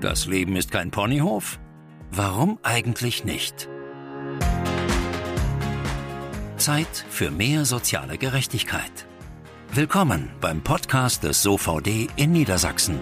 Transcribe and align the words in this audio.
Das 0.00 0.24
Leben 0.24 0.56
ist 0.56 0.70
kein 0.70 0.90
Ponyhof? 0.90 1.60
Warum 2.10 2.58
eigentlich 2.62 3.26
nicht? 3.26 3.68
Zeit 6.56 7.04
für 7.10 7.30
mehr 7.30 7.66
soziale 7.66 8.16
Gerechtigkeit. 8.16 9.06
Willkommen 9.74 10.30
beim 10.40 10.62
Podcast 10.62 11.22
des 11.22 11.42
SOVD 11.42 12.08
in 12.16 12.32
Niedersachsen. 12.32 12.98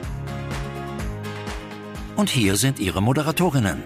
Und 2.16 2.30
hier 2.30 2.56
sind 2.56 2.80
Ihre 2.80 3.00
Moderatorinnen. 3.00 3.80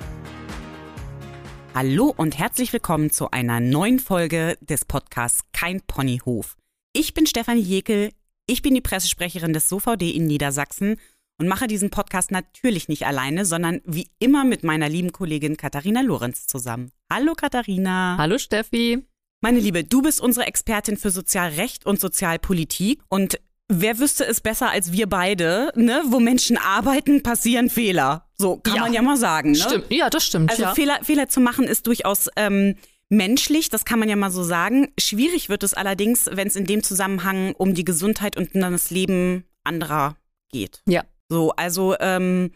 Hallo 1.75 2.15
und 2.17 2.39
herzlich 2.39 2.73
willkommen 2.73 3.11
zu 3.11 3.31
einer 3.31 3.61
neuen 3.61 3.99
Folge 3.99 4.57
des 4.63 4.87
Podcasts 4.87 5.43
Kein 5.53 5.83
Ponyhof. 5.83 6.57
Ich 6.95 7.13
bin 7.13 7.27
Stefanie 7.27 7.61
Jekel, 7.61 8.09
ich 8.47 8.63
bin 8.63 8.75
die 8.75 8.81
Pressesprecherin 8.81 9.53
des 9.53 9.69
SOVD 9.69 10.11
in 10.11 10.27
Niedersachsen 10.27 10.97
und 11.39 11.49
mache 11.49 11.67
diesen 11.67 11.91
Podcast 11.91 12.31
natürlich 12.31 12.89
nicht 12.89 13.07
alleine, 13.07 13.45
sondern 13.45 13.81
wie 13.85 14.09
immer 14.19 14.45
mit 14.45 14.65
meiner 14.65 14.89
lieben 14.89 15.13
Kollegin 15.13 15.57
Katharina 15.57 16.01
Lorenz 16.01 16.47
zusammen. 16.47 16.93
Hallo 17.13 17.35
Katharina. 17.35 18.17
Hallo 18.19 18.39
Steffi. 18.39 19.05
Meine 19.41 19.59
Liebe, 19.59 19.83
du 19.85 20.03
bist 20.03 20.21
unsere 20.21 20.47
Expertin 20.47 20.97
für 20.97 21.11
Sozialrecht 21.11 21.85
und 21.85 21.99
Sozialpolitik 22.01 23.03
und 23.09 23.41
wer 23.69 23.99
wüsste 23.99 24.25
es 24.25 24.41
besser 24.41 24.71
als 24.71 24.93
wir 24.93 25.09
beide, 25.09 25.73
ne? 25.75 26.03
Wo 26.07 26.21
Menschen 26.21 26.57
arbeiten, 26.57 27.23
passieren 27.23 27.69
Fehler. 27.71 28.29
So 28.37 28.59
kann 28.59 28.77
Ja. 28.77 28.83
man 28.83 28.93
ja 28.93 29.03
mal 29.03 29.17
sagen. 29.17 29.53
Ne? 29.53 29.59
Stimmt, 29.59 29.87
ja, 29.91 30.11
das 30.11 30.25
stimmt. 30.27 30.51
Also 30.51 30.63
ja. 30.63 30.75
Fehler, 30.75 30.99
Fehler 31.03 31.29
zu 31.29 31.41
machen 31.41 31.65
ist 31.65 31.87
durchaus 31.89 32.29
ähm, 32.37 32.77
menschlich, 33.09 33.69
das 33.69 33.85
kann 33.85 33.99
man 33.99 34.09
ja 34.09 34.15
mal 34.17 34.31
so 34.31 34.45
sagen. 34.45 34.93
Schwierig 34.99 35.49
wird 35.49 35.63
es 35.65 35.75
allerdings, 35.75 36.29
wenn 36.33 36.47
es 36.47 36.55
in 36.57 36.67
dem 36.67 36.83
Zusammenhang 36.85 37.53
um 37.57 37.75
die 37.75 37.85
Gesundheit 37.85 38.37
und 38.37 38.55
dann 38.55 38.73
das 38.73 38.91
Leben 38.91 39.45
anderer 39.65 40.17
geht. 40.53 40.83
Ja. 40.87 41.03
So, 41.33 41.51
also 41.53 41.97
ähm, 41.99 42.51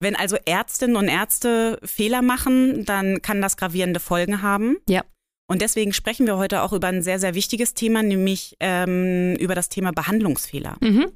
wenn 0.00 0.14
also 0.14 0.36
Ärztinnen 0.44 0.96
und 0.96 1.08
Ärzte 1.08 1.78
Fehler 1.82 2.22
machen, 2.22 2.84
dann 2.84 3.20
kann 3.22 3.42
das 3.42 3.56
gravierende 3.56 4.00
Folgen 4.00 4.40
haben. 4.40 4.76
Ja. 4.88 5.02
Und 5.48 5.62
deswegen 5.62 5.92
sprechen 5.92 6.26
wir 6.26 6.36
heute 6.36 6.62
auch 6.62 6.72
über 6.72 6.86
ein 6.86 7.02
sehr, 7.02 7.18
sehr 7.18 7.34
wichtiges 7.34 7.74
Thema, 7.74 8.04
nämlich 8.04 8.56
ähm, 8.60 9.34
über 9.40 9.56
das 9.56 9.68
Thema 9.68 9.90
Behandlungsfehler. 9.90 10.76
Mhm. 10.80 11.10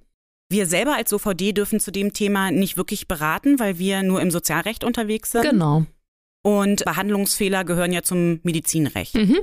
Wir 0.51 0.67
selber 0.67 0.97
als 0.97 1.13
OVD 1.13 1.53
dürfen 1.53 1.79
zu 1.79 1.93
dem 1.93 2.13
Thema 2.13 2.51
nicht 2.51 2.77
wirklich 2.77 3.07
beraten, 3.07 3.61
weil 3.61 3.79
wir 3.79 4.03
nur 4.03 4.21
im 4.21 4.33
Sozialrecht 4.33 4.83
unterwegs 4.83 5.31
sind. 5.31 5.43
Genau. 5.43 5.87
Und 6.43 6.85
Behandlungsfehler 6.85 7.65
gehören 7.65 7.93
ja 7.93 8.03
zum 8.03 8.41
Medizinrecht. 8.43 9.15
Mhm. 9.15 9.39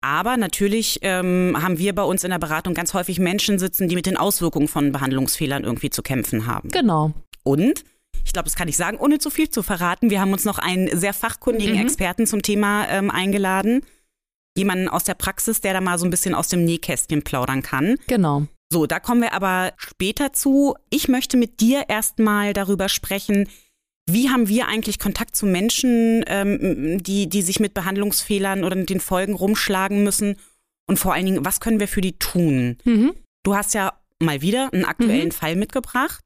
Aber 0.00 0.36
natürlich 0.36 0.98
ähm, 1.02 1.56
haben 1.60 1.78
wir 1.78 1.94
bei 1.94 2.02
uns 2.02 2.22
in 2.22 2.30
der 2.30 2.38
Beratung 2.38 2.74
ganz 2.74 2.94
häufig 2.94 3.18
Menschen 3.18 3.58
sitzen, 3.58 3.88
die 3.88 3.94
mit 3.94 4.06
den 4.06 4.16
Auswirkungen 4.16 4.68
von 4.68 4.92
Behandlungsfehlern 4.92 5.64
irgendwie 5.64 5.90
zu 5.90 6.02
kämpfen 6.02 6.46
haben. 6.46 6.68
Genau. 6.70 7.12
Und, 7.42 7.84
ich 8.24 8.32
glaube, 8.32 8.44
das 8.44 8.56
kann 8.56 8.68
ich 8.68 8.76
sagen, 8.76 8.98
ohne 8.98 9.18
zu 9.18 9.30
viel 9.30 9.50
zu 9.50 9.62
verraten, 9.62 10.10
wir 10.10 10.20
haben 10.20 10.32
uns 10.32 10.44
noch 10.44 10.58
einen 10.58 10.96
sehr 10.96 11.12
fachkundigen 11.12 11.76
Mhm. 11.76 11.82
Experten 11.82 12.26
zum 12.26 12.42
Thema 12.42 12.88
ähm, 12.88 13.10
eingeladen. 13.10 13.82
Jemanden 14.56 14.88
aus 14.88 15.04
der 15.04 15.14
Praxis, 15.14 15.60
der 15.60 15.74
da 15.74 15.80
mal 15.80 15.98
so 15.98 16.06
ein 16.06 16.10
bisschen 16.10 16.34
aus 16.34 16.48
dem 16.48 16.64
Nähkästchen 16.64 17.22
plaudern 17.22 17.62
kann. 17.62 17.96
Genau. 18.06 18.46
So, 18.72 18.86
da 18.86 18.98
kommen 19.00 19.22
wir 19.22 19.32
aber 19.32 19.72
später 19.76 20.32
zu. 20.32 20.74
Ich 20.90 21.08
möchte 21.08 21.36
mit 21.36 21.60
dir 21.60 21.84
erstmal 21.88 22.52
darüber 22.52 22.88
sprechen, 22.88 23.48
wie 24.08 24.30
haben 24.30 24.48
wir 24.48 24.68
eigentlich 24.68 24.98
Kontakt 24.98 25.34
zu 25.34 25.46
Menschen, 25.46 26.24
ähm, 26.26 27.02
die, 27.02 27.28
die 27.28 27.42
sich 27.42 27.60
mit 27.60 27.74
Behandlungsfehlern 27.74 28.64
oder 28.64 28.76
mit 28.76 28.90
den 28.90 29.00
Folgen 29.00 29.34
rumschlagen 29.34 30.04
müssen? 30.04 30.36
Und 30.88 30.98
vor 30.98 31.12
allen 31.14 31.26
Dingen, 31.26 31.44
was 31.44 31.60
können 31.60 31.80
wir 31.80 31.88
für 31.88 32.00
die 32.00 32.18
tun? 32.18 32.78
Mhm. 32.84 33.12
Du 33.44 33.56
hast 33.56 33.74
ja 33.74 33.92
mal 34.22 34.42
wieder 34.42 34.72
einen 34.72 34.84
aktuellen 34.84 35.32
Fall 35.32 35.56
mitgebracht. 35.56 36.24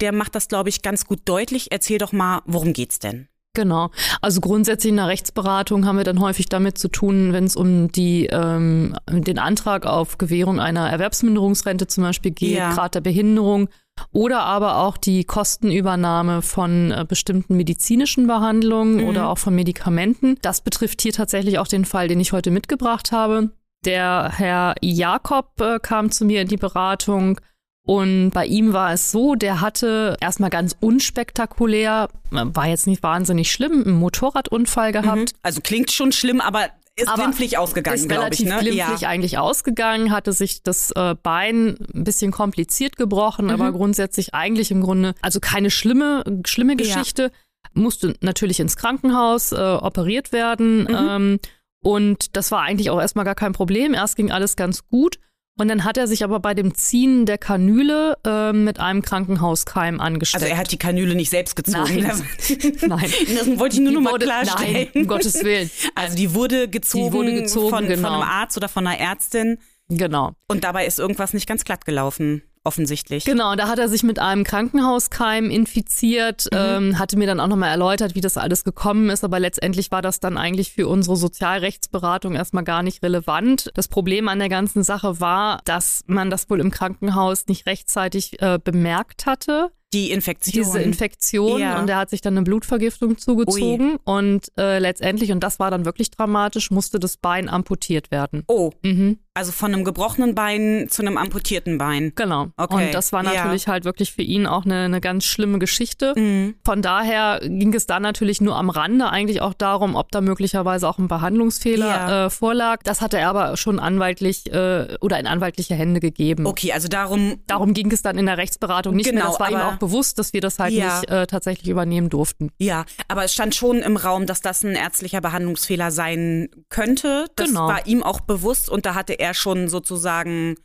Der 0.00 0.12
macht 0.12 0.34
das, 0.34 0.48
glaube 0.48 0.70
ich, 0.70 0.80
ganz 0.80 1.04
gut 1.04 1.20
deutlich. 1.26 1.68
Erzähl 1.70 1.98
doch 1.98 2.12
mal, 2.12 2.40
worum 2.46 2.72
geht's 2.72 2.98
denn? 2.98 3.28
Genau. 3.54 3.90
Also 4.22 4.40
grundsätzlich 4.40 4.90
in 4.90 4.96
der 4.96 5.08
Rechtsberatung 5.08 5.84
haben 5.84 5.96
wir 5.96 6.04
dann 6.04 6.20
häufig 6.20 6.46
damit 6.48 6.78
zu 6.78 6.88
tun, 6.88 7.32
wenn 7.32 7.44
es 7.44 7.56
um 7.56 7.90
die 7.90 8.26
ähm, 8.26 8.94
den 9.10 9.38
Antrag 9.38 9.86
auf 9.86 10.18
Gewährung 10.18 10.60
einer 10.60 10.88
Erwerbsminderungsrente 10.88 11.86
zum 11.88 12.04
Beispiel 12.04 12.30
geht, 12.30 12.56
Ja. 12.56 12.72
Grad 12.72 12.94
der 12.94 13.00
Behinderung 13.00 13.68
oder 14.12 14.40
aber 14.40 14.76
auch 14.78 14.96
die 14.96 15.24
Kostenübernahme 15.24 16.42
von 16.42 16.90
äh, 16.90 17.04
bestimmten 17.08 17.56
medizinischen 17.56 18.26
Behandlungen 18.26 18.98
Mhm. 19.02 19.08
oder 19.08 19.28
auch 19.28 19.38
von 19.38 19.54
Medikamenten. 19.54 20.36
Das 20.42 20.60
betrifft 20.60 21.02
hier 21.02 21.12
tatsächlich 21.12 21.58
auch 21.58 21.68
den 21.68 21.84
Fall, 21.84 22.08
den 22.08 22.20
ich 22.20 22.32
heute 22.32 22.50
mitgebracht 22.50 23.12
habe. 23.12 23.50
Der 23.84 24.30
Herr 24.36 24.74
Jakob 24.82 25.60
äh, 25.60 25.78
kam 25.80 26.10
zu 26.10 26.24
mir 26.24 26.42
in 26.42 26.48
die 26.48 26.56
Beratung 26.56 27.40
und 27.86 28.30
bei 28.30 28.44
ihm 28.46 28.72
war 28.74 28.92
es 28.92 29.10
so, 29.10 29.34
der 29.34 29.60
hatte 29.62 30.16
erstmal 30.20 30.50
ganz 30.50 30.76
unspektakulär, 30.80 32.08
äh, 32.32 32.44
war 32.44 32.66
jetzt 32.66 32.86
nicht 32.86 33.02
wahnsinnig 33.02 33.50
schlimm, 33.50 33.82
einen 33.84 33.96
Motorradunfall 33.98 34.92
gehabt. 34.92 35.32
Also 35.42 35.60
klingt 35.62 35.90
schon 35.90 36.12
schlimm, 36.12 36.40
aber 36.40 36.66
ist 37.00 37.08
Aber 37.08 37.22
glimpflich 37.22 37.58
ausgegangen, 37.58 38.08
glaube 38.08 38.30
ich. 38.32 38.40
relativ 38.40 38.46
Ne? 38.48 38.58
glimpflich 38.60 39.00
ja. 39.02 39.08
eigentlich 39.08 39.38
ausgegangen, 39.38 40.10
hatte 40.10 40.32
sich 40.32 40.62
das 40.62 40.90
äh, 40.92 41.14
Bein 41.22 41.76
ein 41.94 42.04
bisschen 42.04 42.30
kompliziert 42.32 42.96
gebrochen, 42.96 43.46
Mhm. 43.46 43.50
aber 43.52 43.72
grundsätzlich 43.72 44.34
eigentlich 44.34 44.70
im 44.70 44.80
Grunde, 44.82 45.14
also 45.22 45.40
keine 45.40 45.70
schlimme, 45.70 46.24
schlimme 46.46 46.72
Ja. 46.72 46.76
Geschichte. 46.78 47.30
Musste 47.74 48.14
natürlich 48.20 48.58
ins 48.60 48.76
Krankenhaus 48.76 49.52
äh, 49.52 49.56
operiert 49.56 50.32
werden. 50.32 50.82
Mhm. 50.84 50.88
Ähm, 51.08 51.38
und 51.82 52.36
das 52.36 52.50
war 52.50 52.62
eigentlich 52.62 52.90
auch 52.90 53.00
erstmal 53.00 53.24
gar 53.24 53.34
kein 53.34 53.52
Problem. 53.52 53.94
Erst 53.94 54.16
ging 54.16 54.30
alles 54.30 54.56
ganz 54.56 54.86
gut. 54.88 55.18
Und 55.60 55.68
dann 55.68 55.84
hat 55.84 55.98
er 55.98 56.06
sich 56.08 56.24
aber 56.24 56.40
bei 56.40 56.54
dem 56.54 56.74
Ziehen 56.74 57.26
der 57.26 57.36
Kanüle 57.36 58.16
äh, 58.26 58.52
mit 58.54 58.80
einem 58.80 59.02
Krankenhauskeim 59.02 60.00
angesteckt. 60.00 60.42
Also 60.42 60.54
er 60.54 60.58
hat 60.58 60.72
die 60.72 60.78
Kanüle 60.78 61.14
nicht 61.14 61.28
selbst 61.28 61.54
gezogen. 61.54 62.00
Nein. 62.00 62.22
Nein. 62.88 63.12
Das 63.36 63.58
wollte 63.58 63.74
ich 63.76 63.80
nur 63.80 63.90
Die 63.90 63.94
noch 63.96 64.00
mal 64.00 64.12
wurde- 64.12 64.24
klarstellen. 64.24 64.72
Nein, 64.72 64.88
um 64.94 65.06
Gottes 65.06 65.44
Willen. 65.44 65.70
Also 65.94 66.16
die 66.16 66.32
wurde 66.34 66.68
gezogen, 66.68 67.04
Die 67.08 67.12
wurde 67.12 67.34
gezogen, 67.34 67.68
von, 67.68 67.86
genau. 67.86 68.08
von 68.08 68.20
einem 68.22 68.22
Arzt 68.30 68.56
oder 68.56 68.68
von 68.70 68.86
einer 68.86 68.98
Ärztin 68.98 69.58
Genau. 69.90 70.32
und 70.48 70.64
dabei 70.64 70.86
ist 70.86 70.98
irgendwas 70.98 71.34
nicht 71.34 71.46
ganz 71.48 71.64
glatt 71.64 71.84
gelaufen, 71.84 72.42
offensichtlich. 72.64 73.24
Genau, 73.24 73.54
da 73.56 73.68
hat 73.68 73.78
er 73.78 73.88
sich 73.88 74.02
mit 74.02 74.18
einem 74.18 74.44
Krankenhauskeim 74.44 75.50
infiziert, 75.50 76.46
Mhm. 76.52 76.58
ähm, 76.58 76.98
hatte 76.98 77.16
mir 77.18 77.26
dann 77.26 77.40
auch 77.40 77.46
nochmal 77.48 77.70
erläutert, 77.70 78.14
wie 78.14 78.20
das 78.20 78.36
alles 78.36 78.64
gekommen 78.64 79.10
ist, 79.10 79.24
aber 79.24 79.40
letztendlich 79.40 79.90
war 79.90 80.02
das 80.02 80.20
dann 80.20 80.36
eigentlich 80.36 80.72
für 80.72 80.88
unsere 80.88 81.16
Sozialrechtsberatung 81.16 82.34
erstmal 82.34 82.64
gar 82.64 82.82
nicht 82.82 83.02
relevant. 83.02 83.70
Das 83.74 83.88
Problem 83.88 84.28
an 84.28 84.38
der 84.38 84.48
ganzen 84.48 84.82
Sache 84.82 85.20
war, 85.20 85.60
dass 85.64 86.02
man 86.06 86.30
das 86.30 86.48
wohl 86.50 86.60
im 86.60 86.70
Krankenhaus 86.70 87.46
nicht 87.46 87.66
rechtzeitig 87.66 88.40
äh, 88.42 88.58
bemerkt 88.62 89.26
hatte, 89.26 89.70
Die 89.92 90.10
Infektion. 90.12 90.52
diese 90.64 90.80
Infektion, 90.80 91.60
Ja. 91.60 91.80
und 91.80 91.90
er 91.90 91.96
hat 91.96 92.10
sich 92.10 92.20
dann 92.20 92.34
eine 92.36 92.44
Blutvergiftung 92.44 93.18
zugezogen 93.18 93.96
und 94.04 94.46
äh, 94.56 94.78
letztendlich, 94.78 95.32
und 95.32 95.40
das 95.40 95.58
war 95.58 95.70
dann 95.72 95.84
wirklich 95.84 96.10
dramatisch, 96.12 96.70
musste 96.70 97.00
das 97.00 97.16
Bein 97.16 97.48
amputiert 97.48 98.10
werden. 98.12 98.44
Oh, 98.46 98.70
Mhm. 98.82 99.18
Also 99.32 99.52
von 99.52 99.72
einem 99.72 99.84
gebrochenen 99.84 100.34
Bein 100.34 100.88
zu 100.90 101.02
einem 101.02 101.16
amputierten 101.16 101.78
Bein. 101.78 102.12
Genau. 102.16 102.48
Okay, 102.56 102.86
Und 102.88 102.94
das 102.94 103.12
war 103.12 103.22
ja. 103.24 103.32
natürlich 103.32 103.68
halt 103.68 103.84
wirklich 103.84 104.12
für 104.12 104.22
ihn 104.22 104.44
auch 104.46 104.64
eine, 104.64 104.80
eine 104.86 105.00
ganz 105.00 105.24
schlimme 105.24 105.60
Geschichte. 105.60 106.14
Mhm. 106.16 106.56
Von 106.64 106.82
daher 106.82 107.38
ging 107.44 107.72
es 107.72 107.86
dann 107.86 108.02
natürlich 108.02 108.40
nur 108.40 108.56
am 108.56 108.70
Rande 108.70 109.08
eigentlich 109.08 109.40
auch 109.40 109.54
darum, 109.54 109.94
ob 109.94 110.10
da 110.10 110.20
möglicherweise 110.20 110.88
auch 110.88 110.98
ein 110.98 111.06
Behandlungsfehler 111.06 111.86
Ja. 111.86 112.26
äh, 112.26 112.30
vorlag. 112.30 112.82
Das 112.82 113.00
hatte 113.00 113.18
er 113.18 113.28
aber 113.30 113.56
schon 113.56 113.78
anwaltlich 113.78 114.52
äh, 114.52 114.96
oder 115.00 115.20
in 115.20 115.28
anwaltliche 115.28 115.76
Hände 115.76 116.00
gegeben. 116.00 116.44
Okay, 116.46 116.72
also 116.72 116.88
darum, 116.88 117.36
Darum 117.46 117.72
ging 117.72 117.92
es 117.92 118.02
dann 118.02 118.18
in 118.18 118.26
der 118.26 118.36
Rechtsberatung 118.36 118.96
nicht 118.96 119.06
Genau, 119.08 119.20
mehr. 119.22 119.30
Das 119.30 119.38
war 119.40 119.50
ihm 119.50 119.58
auch 119.60 119.76
bewusst, 119.76 120.18
dass 120.18 120.32
wir 120.32 120.40
das 120.40 120.58
halt 120.58 120.72
Ja. 120.72 120.98
nicht 121.00 121.08
äh, 121.10 121.26
tatsächlich 121.28 121.68
übernehmen 121.68 122.08
durften. 122.08 122.50
ja, 122.58 122.84
aber 123.06 123.22
es 123.24 123.32
stand 123.32 123.54
schon 123.54 123.78
im 123.78 123.96
Raum, 123.96 124.26
dass 124.26 124.40
das 124.40 124.64
ein 124.64 124.72
ärztlicher 124.74 125.20
Behandlungsfehler 125.20 125.92
sein 125.92 126.48
könnte. 126.68 127.26
Das 127.36 127.46
Genau. 127.48 127.68
war 127.68 127.86
ihm 127.86 128.02
auch 128.02 128.20
bewusst 128.20 128.68
und 128.68 128.86
da 128.86 128.94
hatte 128.96 129.19
er 129.20 129.34
schon 129.34 129.68
sozusagen 129.68 130.56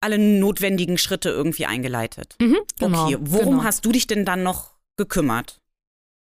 alle 0.00 0.18
notwendigen 0.18 0.98
Schritte 0.98 1.30
irgendwie 1.30 1.64
eingeleitet. 1.66 2.36
Mhm, 2.40 2.58
genau, 2.78 3.06
okay, 3.06 3.18
worum 3.20 3.54
genau. 3.56 3.64
hast 3.64 3.84
du 3.84 3.92
dich 3.92 4.06
denn 4.06 4.24
dann 4.24 4.42
noch 4.42 4.72
gekümmert? 4.96 5.60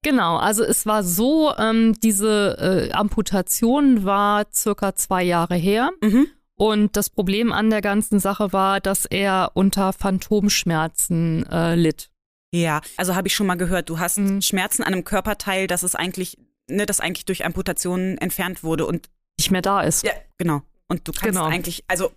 Genau, 0.03 0.37
also 0.39 0.63
es 0.65 0.87
war 0.87 1.03
so, 1.05 1.53
ähm, 1.59 1.95
diese 2.03 2.89
äh, 2.89 2.93
Amputation 2.93 4.05
war 4.05 4.47
circa 4.53 4.95
zwei 4.95 5.23
Jahre 5.23 5.57
her. 5.57 5.91
Mhm. 6.03 6.29
Und 6.59 6.97
das 6.97 7.11
Problem 7.11 7.53
an 7.53 7.69
der 7.69 7.83
ganzen 7.83 8.19
Sache 8.19 8.53
war, 8.55 8.81
dass 8.81 9.05
er 9.05 9.51
unter 9.55 9.93
Phantomschmerzen 9.93 11.45
äh, 11.51 11.75
litt. 11.75 12.11
Ja, 12.53 12.81
also 12.97 13.15
habe 13.15 13.29
ich 13.29 13.35
schon 13.35 13.47
mal 13.47 13.57
gehört, 13.57 13.91
du 13.91 13.99
hast 13.99 14.19
Mhm. 14.19 14.41
Schmerzen 14.41 14.83
an 14.83 14.95
einem 14.95 15.05
Körperteil, 15.05 15.67
das 15.67 15.83
ist 15.83 15.97
eigentlich, 15.97 16.39
ne, 16.71 16.87
das 16.87 17.01
eigentlich 17.01 17.27
durch 17.27 17.45
Amputationen 17.45 18.17
entfernt 18.19 18.63
wurde 18.65 18.87
und 18.87 19.09
Nicht 19.39 19.51
mehr 19.51 19.61
da 19.63 19.83
ist. 19.83 20.05
ja, 20.05 20.13
genau. 20.39 20.63
Und 20.89 21.07
du 21.09 21.13
kannst 21.13 21.25
Genau. 21.39 21.45
eigentlich, 21.47 21.85
also 21.89 22.11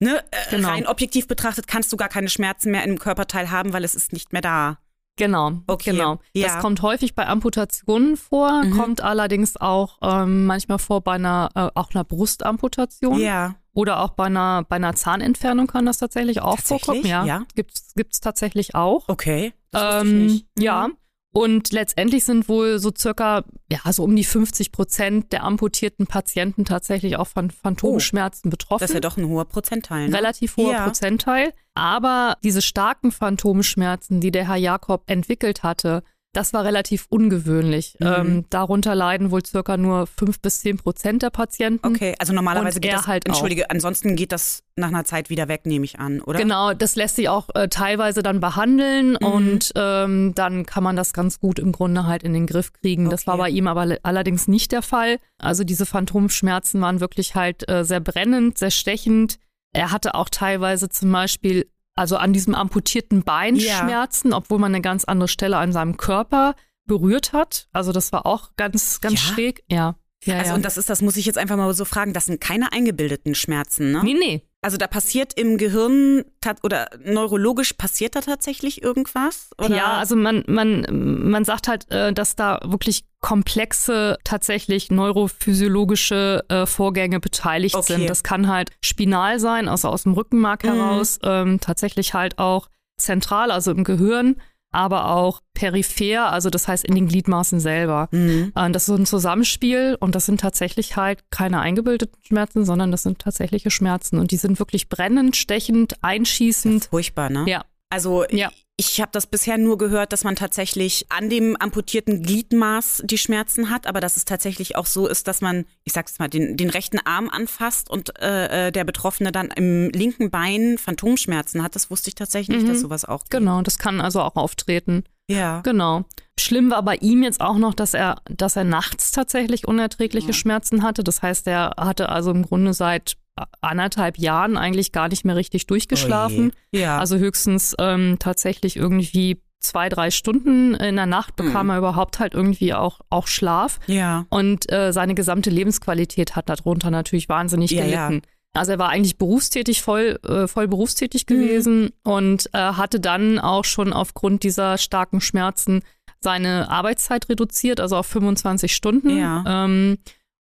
ne, 0.00 0.22
äh, 0.30 0.50
Genau. 0.50 0.68
rein 0.68 0.86
objektiv 0.86 1.28
betrachtet 1.28 1.66
kannst 1.68 1.92
du 1.92 1.96
gar 1.96 2.08
keine 2.08 2.28
Schmerzen 2.28 2.70
mehr 2.70 2.82
in 2.82 2.90
einem 2.90 2.98
Körperteil 2.98 3.50
haben, 3.50 3.72
weil 3.72 3.84
es 3.84 3.94
ist 3.94 4.12
nicht 4.12 4.32
mehr 4.32 4.42
da. 4.42 4.78
Genau, 5.16 5.60
Okay, 5.66 5.90
genau. 5.90 6.20
ja. 6.32 6.46
Das 6.48 6.58
kommt 6.62 6.80
häufig 6.80 7.14
bei 7.14 7.26
Amputationen 7.26 8.16
vor, 8.16 8.64
Mhm. 8.64 8.70
kommt 8.78 9.00
allerdings 9.02 9.58
auch 9.58 9.98
ähm, 10.00 10.46
manchmal 10.46 10.78
vor 10.78 11.02
bei 11.02 11.12
einer, 11.12 11.50
äh, 11.54 11.68
auch 11.78 11.90
einer 11.94 12.02
Brustamputation 12.02 13.18
Ja. 13.20 13.56
oder 13.74 14.00
auch 14.00 14.10
bei 14.10 14.24
einer, 14.24 14.64
bei 14.64 14.76
einer 14.76 14.94
Zahnentfernung 14.94 15.66
kann 15.66 15.84
das 15.84 15.98
tatsächlich 15.98 16.40
auch 16.40 16.56
Tatsächlich? 16.56 16.84
vorkommen. 16.86 17.06
Ja, 17.06 17.24
Ja. 17.26 17.42
Gibt's, 17.54 17.92
gibt's 17.94 18.20
tatsächlich 18.20 18.74
auch. 18.74 19.06
Okay. 19.08 19.52
Ähm, 19.74 20.26
nicht. 20.26 20.46
Mhm. 20.56 20.62
Ja. 20.62 20.88
Und 21.32 21.72
letztendlich 21.72 22.24
sind 22.24 22.48
wohl 22.48 22.78
so 22.78 22.90
circa, 22.96 23.44
ja, 23.70 23.90
so 23.90 24.04
um 24.04 24.14
die 24.14 24.24
50 24.24 24.70
Prozent 24.70 25.32
der 25.32 25.44
amputierten 25.44 26.06
Patienten 26.06 26.66
tatsächlich 26.66 27.16
auch 27.16 27.26
von 27.26 27.50
Phantomschmerzen 27.50 28.50
betroffen. 28.50 28.80
Das 28.80 28.90
ist 28.90 28.94
ja 28.94 29.00
doch 29.00 29.16
ein 29.16 29.26
hoher 29.26 29.46
Prozentteil. 29.46 30.08
Ne? 30.08 30.16
Relativ 30.18 30.58
hoher 30.58 30.72
Ja. 30.72 30.84
Prozentteil. 30.84 31.52
Aber 31.74 32.36
diese 32.44 32.60
starken 32.60 33.12
Phantomschmerzen, 33.12 34.20
die 34.20 34.30
der 34.30 34.46
Herr 34.48 34.56
Jakob 34.56 35.04
entwickelt 35.06 35.62
hatte, 35.62 36.02
das 36.32 36.52
war 36.54 36.64
relativ 36.64 37.06
ungewöhnlich. 37.10 37.96
Mhm. 38.00 38.06
Ähm, 38.06 38.44
darunter 38.50 38.94
leiden 38.94 39.30
wohl 39.30 39.44
circa 39.44 39.76
nur 39.76 40.06
fünf 40.06 40.40
bis 40.40 40.60
zehn 40.60 40.76
Prozent 40.78 41.22
der 41.22 41.30
Patienten. 41.30 41.86
Okay, 41.86 42.14
also 42.18 42.32
normalerweise 42.32 42.76
Und 42.76 42.82
geht 42.82 42.92
das, 42.92 43.06
halt 43.06 43.24
auch. 43.26 43.30
entschuldige, 43.32 43.70
ansonsten 43.70 44.16
geht 44.16 44.32
das 44.32 44.62
nach 44.76 44.88
einer 44.88 45.04
Zeit 45.04 45.28
wieder 45.28 45.48
weg, 45.48 45.66
nehme 45.66 45.84
ich 45.84 45.98
an, 45.98 46.20
oder? 46.22 46.38
Genau, 46.38 46.72
das 46.72 46.96
lässt 46.96 47.16
sich 47.16 47.28
auch 47.28 47.48
äh, 47.54 47.68
teilweise 47.68 48.22
dann 48.22 48.40
behandeln 48.40 49.10
Mhm. 49.20 49.26
und 49.26 49.72
ähm, 49.76 50.32
dann 50.34 50.64
kann 50.64 50.82
man 50.82 50.96
das 50.96 51.12
ganz 51.12 51.38
gut 51.38 51.58
im 51.58 51.72
Grunde 51.72 52.06
halt 52.06 52.22
in 52.22 52.32
den 52.32 52.46
Griff 52.46 52.72
kriegen. 52.72 53.10
Das 53.10 53.26
war 53.26 53.34
Okay. 53.34 53.42
bei 53.42 53.50
ihm 53.50 53.66
aber 53.66 53.84
le- 53.86 54.00
allerdings 54.02 54.48
nicht 54.48 54.72
der 54.72 54.82
Fall. 54.82 55.18
Also 55.38 55.64
diese 55.64 55.84
Phantomschmerzen 55.84 56.80
waren 56.80 57.00
wirklich 57.00 57.34
halt 57.34 57.68
äh, 57.68 57.84
sehr 57.84 58.00
brennend, 58.00 58.56
sehr 58.58 58.70
stechend. 58.70 59.38
Er 59.74 59.90
hatte 59.92 60.14
auch 60.14 60.28
teilweise 60.30 60.88
zum 60.88 61.12
Beispiel, 61.12 61.70
also 61.94 62.16
an 62.16 62.32
diesem 62.32 62.54
amputierten 62.54 63.22
Bein 63.22 63.56
Ja. 63.56 63.78
Schmerzen, 63.78 64.32
obwohl 64.32 64.58
man 64.58 64.72
eine 64.74 64.82
ganz 64.82 65.04
andere 65.04 65.28
Stelle 65.28 65.56
an 65.58 65.72
seinem 65.72 65.96
Körper 65.96 66.54
berührt 66.86 67.32
hat. 67.32 67.68
Also 67.72 67.92
das 67.92 68.12
war 68.12 68.26
auch 68.26 68.50
ganz, 68.56 69.00
ganz 69.00 69.14
Ja? 69.14 69.34
schräg. 69.34 69.64
Ja. 69.70 69.96
ja 70.24 70.36
Also 70.38 70.50
ja. 70.50 70.54
und 70.54 70.64
das 70.64 70.76
ist, 70.78 70.90
das 70.90 71.02
muss 71.02 71.16
ich 71.16 71.26
jetzt 71.26 71.38
einfach 71.38 71.56
mal 71.56 71.72
so 71.74 71.84
fragen, 71.84 72.12
das 72.12 72.26
sind 72.26 72.40
keine 72.40 72.72
eingebildeten 72.72 73.34
Schmerzen, 73.34 73.92
ne? 73.92 74.02
nee, 74.04 74.14
nee. 74.14 74.42
Also 74.64 74.76
da 74.76 74.86
passiert 74.86 75.34
im 75.34 75.58
Gehirn 75.58 76.24
oder 76.62 76.88
neurologisch 77.04 77.72
passiert 77.72 78.14
da 78.14 78.20
tatsächlich 78.20 78.80
irgendwas? 78.80 79.50
Oder? 79.58 79.76
Ja, 79.76 79.98
also 79.98 80.14
man, 80.14 80.44
man, 80.46 80.86
man 81.30 81.44
sagt 81.44 81.66
halt, 81.66 81.90
äh, 81.90 82.12
dass 82.12 82.36
da 82.36 82.60
wirklich 82.64 83.04
komplexe, 83.20 84.18
tatsächlich 84.22 84.90
neurophysiologische 84.92 86.44
äh, 86.48 86.66
Vorgänge 86.66 87.20
beteiligt 87.20 87.74
Okay. 87.74 87.94
sind. 87.94 88.10
Das 88.10 88.22
kann 88.22 88.48
halt 88.48 88.70
spinal 88.84 89.38
sein, 89.40 89.68
also 89.68 89.88
aus 89.88 90.04
dem 90.04 90.12
Rückenmark 90.12 90.62
Mhm. 90.64 90.68
heraus, 90.68 91.18
ähm, 91.24 91.60
tatsächlich 91.60 92.14
halt 92.14 92.38
auch 92.38 92.68
zentral, 92.98 93.50
also 93.50 93.72
im 93.72 93.82
Gehirn, 93.84 94.40
aber 94.72 95.10
auch 95.14 95.40
peripher, 95.54 96.32
also 96.32 96.50
das 96.50 96.66
heißt 96.66 96.84
in 96.84 96.94
den 96.94 97.06
Gliedmaßen 97.06 97.60
selber. 97.60 98.08
Mhm. 98.10 98.52
Äh, 98.54 98.70
Das 98.72 98.82
ist 98.82 98.86
so 98.86 98.94
ein 98.94 99.06
Zusammenspiel 99.06 99.96
und 100.00 100.14
das 100.14 100.26
sind 100.26 100.40
tatsächlich 100.40 100.96
halt 100.96 101.30
keine 101.30 101.60
eingebildeten 101.60 102.18
Schmerzen, 102.24 102.64
sondern 102.64 102.90
das 102.90 103.02
sind 103.04 103.18
tatsächliche 103.20 103.70
Schmerzen 103.70 104.18
und 104.18 104.30
die 104.30 104.36
sind 104.36 104.58
wirklich 104.58 104.88
brennend, 104.88 105.36
stechend, 105.36 106.02
einschießend. 106.02 106.86
Furchtbar, 106.86 107.30
ne? 107.30 107.44
Ja. 107.46 107.64
Also 107.90 108.24
Ja. 108.30 108.50
Ich 108.78 109.00
habe 109.00 109.10
das 109.12 109.26
bisher 109.26 109.58
nur 109.58 109.76
gehört, 109.78 110.12
dass 110.12 110.24
man 110.24 110.34
tatsächlich 110.34 111.06
an 111.10 111.28
dem 111.28 111.56
amputierten 111.56 112.22
Gliedmaß 112.22 113.02
die 113.04 113.18
Schmerzen 113.18 113.70
hat, 113.70 113.86
aber 113.86 114.00
dass 114.00 114.16
es 114.16 114.24
tatsächlich 114.24 114.76
auch 114.76 114.86
so 114.86 115.06
ist, 115.06 115.28
dass 115.28 115.40
man, 115.40 115.66
ich 115.84 115.92
sag's 115.92 116.18
mal, 116.18 116.28
den, 116.28 116.56
den 116.56 116.70
rechten 116.70 116.98
Arm 116.98 117.28
anfasst 117.28 117.90
und 117.90 118.18
äh, 118.20 118.68
äh, 118.68 118.72
der 118.72 118.84
Betroffene 118.84 119.30
dann 119.30 119.50
im 119.50 119.90
linken 119.90 120.30
Bein 120.30 120.78
Phantomschmerzen 120.78 121.62
hat. 121.62 121.74
Das 121.76 121.90
wusste 121.90 122.08
ich 122.08 122.14
tatsächlich 122.14 122.56
nicht, 122.56 122.66
Mhm. 122.66 122.72
dass 122.72 122.80
sowas 122.80 123.04
auch 123.04 123.20
gibt. 123.24 123.30
Genau, 123.32 123.60
das 123.62 123.78
kann 123.78 124.00
also 124.00 124.20
auch 124.22 124.36
auftreten. 124.36 125.04
Ja. 125.34 125.60
Genau. 125.62 126.04
Schlimm 126.38 126.70
war 126.70 126.82
bei 126.82 126.96
ihm 126.96 127.22
jetzt 127.22 127.40
auch 127.40 127.58
noch, 127.58 127.74
dass 127.74 127.94
er, 127.94 128.16
dass 128.30 128.56
er 128.56 128.64
nachts 128.64 129.12
tatsächlich 129.12 129.66
unerträgliche 129.68 130.32
Schmerzen 130.32 130.82
hatte. 130.82 131.04
Das 131.04 131.22
heißt, 131.22 131.46
er 131.46 131.72
hatte 131.78 132.08
also 132.08 132.30
im 132.30 132.42
Grunde 132.42 132.72
seit 132.74 133.16
anderthalb 133.60 134.18
Jahren 134.18 134.56
eigentlich 134.56 134.92
gar 134.92 135.08
nicht 135.08 135.24
mehr 135.24 135.36
richtig 135.36 135.66
durchgeschlafen. 135.66 136.52
Oh. 136.54 136.76
Ja. 136.78 136.98
Also 136.98 137.16
höchstens 137.16 137.74
ähm, 137.78 138.16
tatsächlich 138.18 138.76
irgendwie 138.76 139.42
zwei, 139.58 139.88
drei 139.88 140.10
Stunden 140.10 140.74
in 140.74 140.96
der 140.96 141.06
Nacht 141.06 141.36
bekam 141.36 141.66
Mhm. 141.66 141.70
er 141.70 141.78
überhaupt 141.78 142.18
halt 142.18 142.34
irgendwie 142.34 142.74
auch, 142.74 143.00
auch 143.10 143.26
Schlaf. 143.28 143.78
ja. 143.86 144.26
Und 144.28 144.70
äh, 144.72 144.92
seine 144.92 145.14
gesamte 145.14 145.50
Lebensqualität 145.50 146.34
hat 146.34 146.48
darunter 146.48 146.90
natürlich 146.90 147.28
wahnsinnig 147.28 147.70
Ja, 147.70 147.84
ja. 147.84 148.10
Also 148.54 148.72
er 148.72 148.78
war 148.78 148.90
eigentlich 148.90 149.16
berufstätig, 149.16 149.82
voll, 149.82 150.18
äh, 150.26 150.46
voll 150.46 150.68
berufstätig 150.68 151.24
Mhm. 151.28 151.34
gewesen 151.34 151.90
und 152.04 152.50
äh, 152.52 152.58
hatte 152.58 153.00
dann 153.00 153.38
auch 153.38 153.64
schon 153.64 153.92
aufgrund 153.92 154.42
dieser 154.42 154.76
starken 154.78 155.20
Schmerzen 155.20 155.82
seine 156.20 156.70
Arbeitszeit 156.70 157.28
reduziert, 157.28 157.80
also 157.80 157.96
auf 157.96 158.06
25 158.06 158.74
Stunden. 158.74 159.18
Ja. 159.18 159.64
Ähm, 159.64 159.98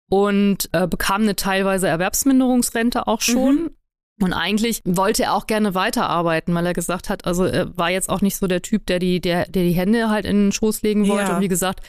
und 0.09 0.69
äh, 0.71 0.87
bekam 0.87 1.21
eine 1.21 1.35
teilweise 1.35 1.87
Erwerbsminderungsrente 1.87 3.07
auch 3.07 3.21
schon. 3.21 3.55
Mhm. 3.55 3.69
Und 4.21 4.33
eigentlich 4.33 4.81
wollte 4.83 5.23
er 5.23 5.33
auch 5.35 5.47
gerne 5.47 5.75
weiterarbeiten, 5.75 6.53
weil 6.53 6.65
er 6.65 6.73
gesagt 6.73 7.09
hat, 7.09 7.25
also 7.25 7.45
er 7.45 7.77
war 7.77 7.89
jetzt 7.89 8.09
auch 8.09 8.19
nicht 8.21 8.35
so 8.35 8.47
der 8.47 8.61
Typ, 8.61 8.85
der 8.87 8.99
die, 8.99 9.21
der, 9.21 9.45
der 9.45 9.63
die 9.63 9.71
Hände 9.71 10.09
halt 10.09 10.25
in 10.25 10.45
den 10.47 10.51
Schoß 10.51 10.81
legen 10.81 11.07
wollte. 11.07 11.29
Ja. 11.29 11.35
Und 11.35 11.41
wie 11.41 11.47
gesagt, 11.47 11.81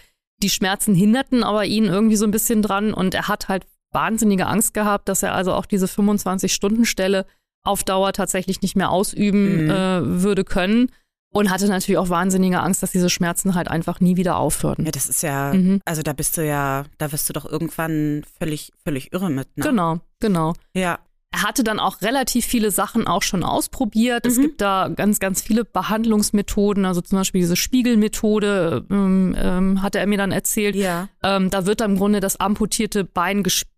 die 0.43 0.51
Schmerzen 0.51 0.95
hinderten 0.95 1.43
aber 1.43 1.65
ihn 1.65 1.87
irgendwie 1.87 2.15
so 2.17 2.25
ein 2.25 2.31
bisschen 2.31 2.63
dran 2.63 2.95
und 2.95 3.15
er 3.15 3.27
hat 3.27 3.49
halt 3.49 3.65
wahnsinnige 3.93 4.47
Angst 4.47 4.75
gehabt, 4.75 5.09
dass 5.09 5.23
er 5.23 5.35
also 5.35 5.53
auch 5.55 5.67
diese 5.67 5.87
25-Stunden-Stelle 5.87 7.27
auf 7.63 7.85
Dauer 7.85 8.13
tatsächlich 8.13 8.63
nicht 8.63 8.77
mehr 8.77 8.91
ausüben 8.91 9.65
Mhm. 9.65 9.71
äh, 9.71 10.23
würde 10.23 10.45
können. 10.45 10.91
Und 11.33 11.49
hatte 11.49 11.69
natürlich 11.69 11.97
auch 11.99 12.09
wahnsinnige 12.09 12.59
Angst, 12.61 12.83
dass 12.83 12.91
diese 12.91 13.09
Schmerzen 13.09 13.55
halt 13.55 13.69
einfach 13.69 14.01
nie 14.01 14.17
wieder 14.17 14.37
aufhören. 14.37 14.85
Ja, 14.85 14.91
das 14.91 15.09
ist 15.09 15.23
ja, 15.23 15.53
Mhm. 15.55 15.81
also 15.85 16.03
da 16.03 16.13
bist 16.13 16.37
du 16.37 16.45
ja, 16.45 16.87
da 16.99 17.13
wirst 17.13 17.29
du 17.29 17.33
doch 17.33 17.45
irgendwann 17.45 18.25
völlig, 18.41 18.73
völlig 18.83 19.13
irre 19.13 19.31
mit, 19.31 19.47
ne? 19.57 19.63
Genau, 19.65 20.01
genau. 20.19 20.55
Ja. 20.75 20.99
Er 21.33 21.43
hatte 21.45 21.63
dann 21.63 21.79
auch 21.79 22.03
relativ 22.03 22.45
viele 22.47 22.73
Sachen 22.73 23.07
auch 23.07 23.23
schon 23.23 23.45
ausprobiert. 23.45 24.27
Es 24.27 24.39
Mhm. 24.39 24.43
gibt 24.43 24.61
da 24.61 24.89
ganz, 24.89 25.21
ganz 25.21 25.41
viele 25.41 25.65
Behandlungsmethoden, 25.65 26.85
also 26.85 27.01
zum 27.01 27.19
Beispiel 27.19 27.43
diese 27.43 27.55
Spiegelmethode, 27.55 28.85
ähm, 28.91 29.37
ähm, 29.39 29.83
hatte 29.83 30.01
er 30.01 30.09
mir 30.09 30.19
dann 30.19 30.33
erzählt. 30.33 30.75
Ja. 30.75 31.09
Ähm, 31.23 31.49
da 31.51 31.67
wird 31.67 31.81
dann 31.81 31.93
im 31.93 31.97
Grunde 31.99 32.19
das 32.19 32.41
amputierte 32.41 33.05
Bein 33.05 33.45
gespiegelt, 33.45 33.70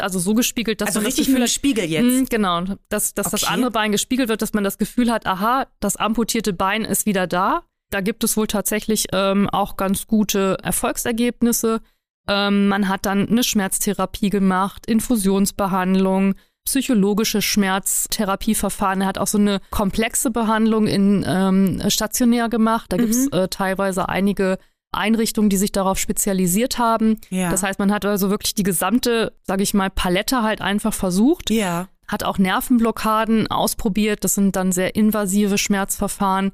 also 0.00 0.18
so 0.18 0.34
gespiegelt, 0.34 0.80
dass 0.80 0.88
Also 0.88 1.00
man 1.00 1.06
richtig 1.06 1.24
das 1.24 1.26
Gefühl 1.28 1.40
mit 1.40 1.48
dem 1.48 1.52
Spiegel 1.52 1.84
jetzt. 1.84 2.04
Mm, 2.04 2.24
Genau, 2.30 2.62
dass, 2.88 3.14
dass 3.14 3.30
das 3.30 3.44
Okay. 3.44 3.52
andere 3.52 3.70
Bein 3.70 3.92
gespiegelt 3.92 4.28
wird, 4.28 4.42
dass 4.42 4.52
man 4.52 4.64
das 4.64 4.78
Gefühl 4.78 5.10
hat, 5.10 5.26
aha, 5.26 5.66
das 5.80 5.96
amputierte 5.96 6.52
Bein 6.52 6.84
ist 6.84 7.06
wieder 7.06 7.26
da. 7.26 7.62
Da 7.90 8.00
gibt 8.00 8.24
es 8.24 8.36
wohl 8.36 8.46
tatsächlich 8.46 9.06
ähm, 9.12 9.48
auch 9.50 9.76
ganz 9.76 10.06
gute 10.06 10.58
Erfolgsergebnisse. 10.62 11.80
Ähm, 12.28 12.68
man 12.68 12.88
hat 12.88 13.06
dann 13.06 13.28
eine 13.28 13.44
Schmerztherapie 13.44 14.30
gemacht, 14.30 14.86
Infusionsbehandlung, 14.86 16.34
psychologische 16.64 17.42
Schmerztherapieverfahren. 17.42 19.02
Er 19.02 19.06
hat 19.06 19.18
auch 19.18 19.26
so 19.26 19.38
eine 19.38 19.60
komplexe 19.70 20.30
Behandlung 20.30 20.86
in 20.86 21.24
ähm, 21.26 21.82
stationär 21.88 22.48
gemacht. 22.48 22.86
Da 22.92 22.96
gibt 22.96 23.10
es 23.10 23.28
äh, 23.28 23.48
teilweise 23.48 24.08
einige 24.08 24.58
Einrichtungen, 24.96 25.50
die 25.50 25.56
sich 25.56 25.72
darauf 25.72 25.98
spezialisiert 25.98 26.78
haben. 26.78 27.20
Ja. 27.30 27.50
Das 27.50 27.62
heißt, 27.62 27.78
man 27.78 27.92
hat 27.92 28.04
also 28.04 28.30
wirklich 28.30 28.54
die 28.54 28.62
gesamte, 28.62 29.32
sage 29.42 29.62
ich 29.62 29.74
mal, 29.74 29.90
Palette 29.90 30.42
halt 30.42 30.60
einfach 30.60 30.94
versucht 30.94 31.50
Ja. 31.50 31.88
hat 32.06 32.22
auch 32.24 32.38
Nervenblockaden 32.38 33.50
ausprobiert. 33.50 34.24
Das 34.24 34.34
sind 34.34 34.56
dann 34.56 34.72
sehr 34.72 34.94
invasive 34.94 35.58
Schmerzverfahren. 35.58 36.52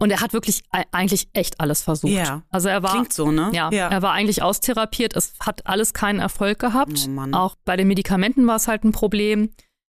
Und 0.00 0.10
er 0.10 0.20
hat 0.20 0.32
wirklich 0.32 0.62
e- 0.74 0.82
eigentlich 0.90 1.28
echt 1.32 1.60
alles 1.60 1.82
versucht. 1.82 2.12
Ja. 2.12 2.42
Also 2.50 2.68
er 2.68 2.82
war, 2.82 2.92
Klingt 2.92 3.12
so, 3.12 3.30
ne? 3.30 3.50
ja, 3.52 3.68
er 3.70 4.02
war 4.02 4.12
eigentlich 4.12 4.42
austherapiert. 4.42 5.14
Es 5.14 5.34
hat 5.38 5.66
alles 5.66 5.92
keinen 5.94 6.18
Erfolg 6.18 6.58
gehabt. 6.58 7.08
Oh. 7.08 7.26
Auch 7.36 7.54
bei 7.64 7.76
den 7.76 7.86
Medikamenten 7.88 8.46
war 8.46 8.56
es 8.56 8.66
halt 8.68 8.82
ein 8.84 8.92
Problem. 8.92 9.50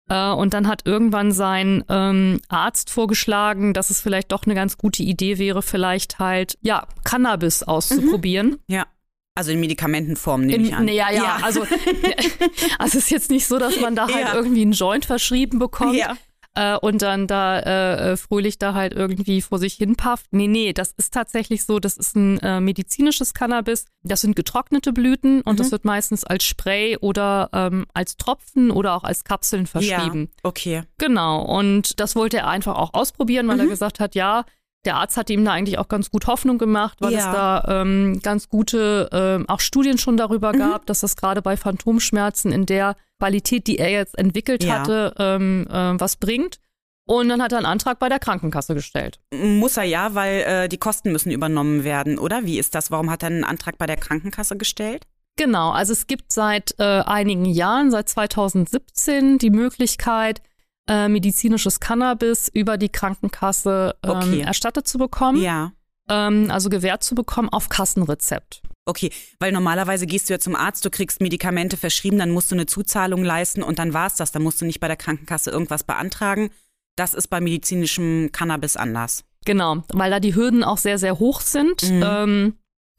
Äh, 0.08 0.30
Und 0.30 0.54
dann 0.54 0.68
hat 0.68 0.82
irgendwann 0.84 1.32
sein 1.32 1.84
ähm, 1.88 2.40
Arzt 2.48 2.90
vorgeschlagen, 2.90 3.74
dass 3.74 3.90
es 3.90 4.00
vielleicht 4.00 4.30
doch 4.32 4.44
eine 4.44 4.54
ganz 4.54 4.78
gute 4.78 5.02
Idee 5.02 5.38
wäre, 5.38 5.62
vielleicht 5.62 6.18
halt, 6.18 6.56
ja, 6.62 6.86
Cannabis 7.04 7.62
auszuprobieren. 7.62 8.58
Ja. 8.68 8.86
Also 9.34 9.50
in 9.50 9.60
Medikamentenform 9.60 10.42
nehme 10.46 10.58
In, 10.62 10.64
ich 10.68 10.74
an. 10.74 10.84
nee, 10.86 10.96
ja, 10.96 11.10
ja, 11.10 11.38
also, 11.42 11.60
also 12.78 12.98
es 12.98 13.04
ist 13.04 13.10
jetzt 13.10 13.30
nicht 13.30 13.46
so, 13.46 13.58
dass 13.58 13.78
man 13.80 13.94
da 13.94 14.06
halt 14.08 14.28
Ja. 14.28 14.34
irgendwie 14.34 14.62
einen 14.62 14.72
Joint 14.72 15.04
verschrieben 15.04 15.58
bekommt 15.58 15.94
Ja. 15.96 16.16
Äh, 16.56 16.76
und 16.76 17.02
dann 17.02 17.26
da 17.28 17.60
äh, 17.60 18.16
fröhlich 18.16 18.58
da 18.58 18.74
halt 18.74 18.92
irgendwie 18.94 19.40
vor 19.42 19.58
sich 19.60 19.74
hin 19.74 19.94
pafft. 19.94 20.26
Nee, 20.32 20.48
nee, 20.48 20.72
das 20.72 20.92
ist 20.96 21.14
tatsächlich 21.14 21.64
so, 21.64 21.78
das 21.78 21.96
ist 21.96 22.16
ein 22.16 22.38
äh, 22.40 22.60
medizinisches 22.60 23.34
Cannabis. 23.34 23.84
Das 24.02 24.22
sind 24.22 24.34
getrocknete 24.34 24.92
Blüten 24.92 25.42
und 25.42 25.54
Mhm. 25.54 25.56
das 25.58 25.70
wird 25.70 25.84
meistens 25.84 26.24
als 26.24 26.44
Spray 26.44 26.96
oder 26.96 27.48
ähm, 27.52 27.86
als 27.94 28.16
Tropfen 28.16 28.70
oder 28.70 28.94
auch 28.96 29.04
als 29.04 29.22
Kapseln 29.24 29.66
verschrieben. 29.66 30.30
Ja. 30.32 30.40
Okay. 30.42 30.82
Genau, 30.98 31.42
und 31.42 32.00
das 32.00 32.16
wollte 32.16 32.38
er 32.38 32.48
einfach 32.48 32.76
auch 32.76 32.94
ausprobieren, 32.94 33.46
weil 33.48 33.60
er 33.60 33.66
gesagt 33.66 34.00
hat, 34.00 34.14
ja, 34.14 34.44
der 34.86 34.96
Arzt 34.96 35.16
hat 35.16 35.28
ihm 35.30 35.44
da 35.44 35.52
eigentlich 35.52 35.78
auch 35.78 35.88
ganz 35.88 36.10
gut 36.10 36.26
Hoffnung 36.26 36.56
gemacht, 36.58 36.96
weil 37.00 37.12
Ja. 37.12 37.18
es 37.18 37.24
da 37.24 37.82
ähm, 37.82 38.20
ganz 38.22 38.48
gute 38.48 39.08
ähm, 39.12 39.48
auch 39.48 39.60
Studien 39.60 39.98
schon 39.98 40.16
darüber 40.16 40.52
gab, 40.52 40.86
dass 40.86 41.00
das 41.00 41.16
gerade 41.16 41.42
bei 41.42 41.56
Phantomschmerzen 41.56 42.52
in 42.52 42.64
der 42.66 42.96
Qualität, 43.18 43.66
die 43.66 43.78
er 43.78 43.90
jetzt 43.90 44.16
entwickelt 44.18 44.64
Ja. 44.64 44.80
hatte, 44.80 45.14
ähm, 45.18 45.66
ähm, 45.70 46.00
was 46.00 46.16
bringt. 46.16 46.58
Und 47.08 47.28
dann 47.28 47.40
hat 47.40 47.52
er 47.52 47.58
einen 47.58 47.66
Antrag 47.66 47.98
bei 48.00 48.08
der 48.08 48.18
Krankenkasse 48.18 48.74
gestellt. 48.74 49.20
Muss 49.32 49.76
er 49.76 49.84
ja, 49.84 50.14
weil 50.14 50.40
äh, 50.40 50.68
die 50.68 50.76
Kosten 50.78 51.12
müssen 51.12 51.30
übernommen 51.30 51.84
werden, 51.84 52.18
oder? 52.18 52.44
Wie 52.44 52.58
ist 52.58 52.74
das? 52.74 52.90
Warum 52.90 53.10
hat 53.10 53.22
er 53.22 53.28
einen 53.28 53.44
Antrag 53.44 53.78
bei 53.78 53.86
der 53.86 53.96
Krankenkasse 53.96 54.56
gestellt? 54.56 55.04
Genau, 55.36 55.70
also 55.70 55.92
es 55.92 56.06
gibt 56.08 56.32
seit 56.32 56.74
äh, 56.78 57.02
einigen 57.02 57.44
Jahren, 57.44 57.90
seit 57.92 58.08
2017, 58.08 59.38
die 59.38 59.50
Möglichkeit, 59.50 60.42
äh, 60.88 61.08
medizinisches 61.08 61.80
Cannabis 61.80 62.48
über 62.52 62.76
die 62.78 62.88
Krankenkasse 62.88 63.94
ähm, 64.02 64.10
Okay. 64.10 64.40
erstattet 64.40 64.86
zu 64.86 64.98
bekommen. 64.98 65.40
Ja. 65.40 65.72
ähm, 66.08 66.50
also 66.50 66.68
gewährt 66.68 67.02
zu 67.02 67.14
bekommen, 67.14 67.48
auf 67.48 67.68
Kassenrezept. 67.68 68.62
Okay, 68.88 69.10
weil 69.40 69.50
normalerweise 69.50 70.06
gehst 70.06 70.28
du 70.28 70.34
ja 70.34 70.38
zum 70.38 70.54
Arzt, 70.54 70.84
du 70.84 70.90
kriegst 70.90 71.20
Medikamente 71.20 71.76
verschrieben, 71.76 72.18
dann 72.18 72.30
musst 72.30 72.52
du 72.52 72.54
eine 72.54 72.66
Zuzahlung 72.66 73.24
leisten 73.24 73.64
und 73.64 73.80
dann 73.80 73.92
war's 73.94 74.14
das. 74.14 74.30
Dann 74.30 74.42
musst 74.44 74.60
du 74.60 74.64
nicht 74.64 74.78
bei 74.78 74.86
der 74.86 74.96
Krankenkasse 74.96 75.50
irgendwas 75.50 75.82
beantragen. 75.82 76.50
Das 76.94 77.12
ist 77.12 77.26
bei 77.28 77.40
medizinischem 77.40 78.30
Cannabis 78.30 78.76
anders. 78.76 79.24
Genau, 79.44 79.82
weil 79.92 80.10
da 80.12 80.20
die 80.20 80.34
Hürden 80.36 80.62
auch 80.62 80.78
sehr, 80.78 80.98
sehr 80.98 81.18
hoch 81.18 81.40
sind. 81.40 81.82
Mhm. 81.90 82.02
Ähm, 82.04 82.54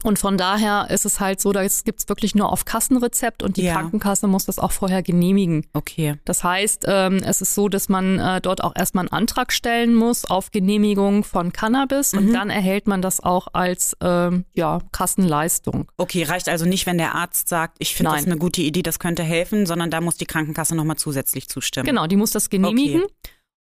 und 0.08 0.18
von 0.18 0.36
daher 0.38 0.88
ist 0.90 1.04
es 1.04 1.20
halt 1.20 1.40
so, 1.40 1.52
das 1.52 1.84
gibt's 1.84 2.08
wirklich 2.08 2.34
nur 2.34 2.50
auf 2.50 2.64
Kassenrezept 2.64 3.42
und 3.42 3.56
die 3.58 3.62
Ja. 3.64 3.74
Krankenkasse 3.74 4.26
muss 4.26 4.46
das 4.46 4.58
auch 4.58 4.72
vorher 4.72 5.02
genehmigen. 5.02 5.66
Okay. 5.74 6.16
Das 6.24 6.42
heißt, 6.42 6.86
ähm, 6.88 7.18
es 7.22 7.40
ist 7.42 7.54
so, 7.54 7.68
dass 7.68 7.88
man 7.88 8.18
äh, 8.18 8.40
dort 8.40 8.64
auch 8.64 8.74
erstmal 8.74 9.02
einen 9.02 9.12
Antrag 9.12 9.52
stellen 9.52 9.94
muss 9.94 10.24
auf 10.24 10.50
Genehmigung 10.50 11.22
von 11.24 11.52
Cannabis 11.52 12.12
Mhm. 12.14 12.18
und 12.18 12.32
dann 12.32 12.50
erhält 12.50 12.86
man 12.88 13.02
das 13.02 13.20
auch 13.20 13.48
als 13.52 13.96
ähm, 14.00 14.44
ja, 14.54 14.80
Kassenleistung. 14.92 15.86
Okay, 15.98 16.22
reicht 16.24 16.48
also 16.48 16.64
nicht, 16.64 16.86
wenn 16.86 16.98
der 16.98 17.14
Arzt 17.14 17.48
sagt, 17.48 17.76
ich 17.78 17.94
finde 17.94 18.12
das 18.12 18.24
eine 18.26 18.36
gute 18.38 18.62
Idee, 18.62 18.82
das 18.82 18.98
könnte 18.98 19.22
helfen, 19.22 19.66
sondern 19.66 19.90
da 19.90 20.00
muss 20.00 20.16
die 20.16 20.26
Krankenkasse 20.26 20.74
nochmal 20.74 20.96
zusätzlich 20.96 21.48
zustimmen. 21.48 21.86
Genau, 21.86 22.06
die 22.06 22.16
muss 22.16 22.30
das 22.30 22.48
genehmigen. 22.50 23.02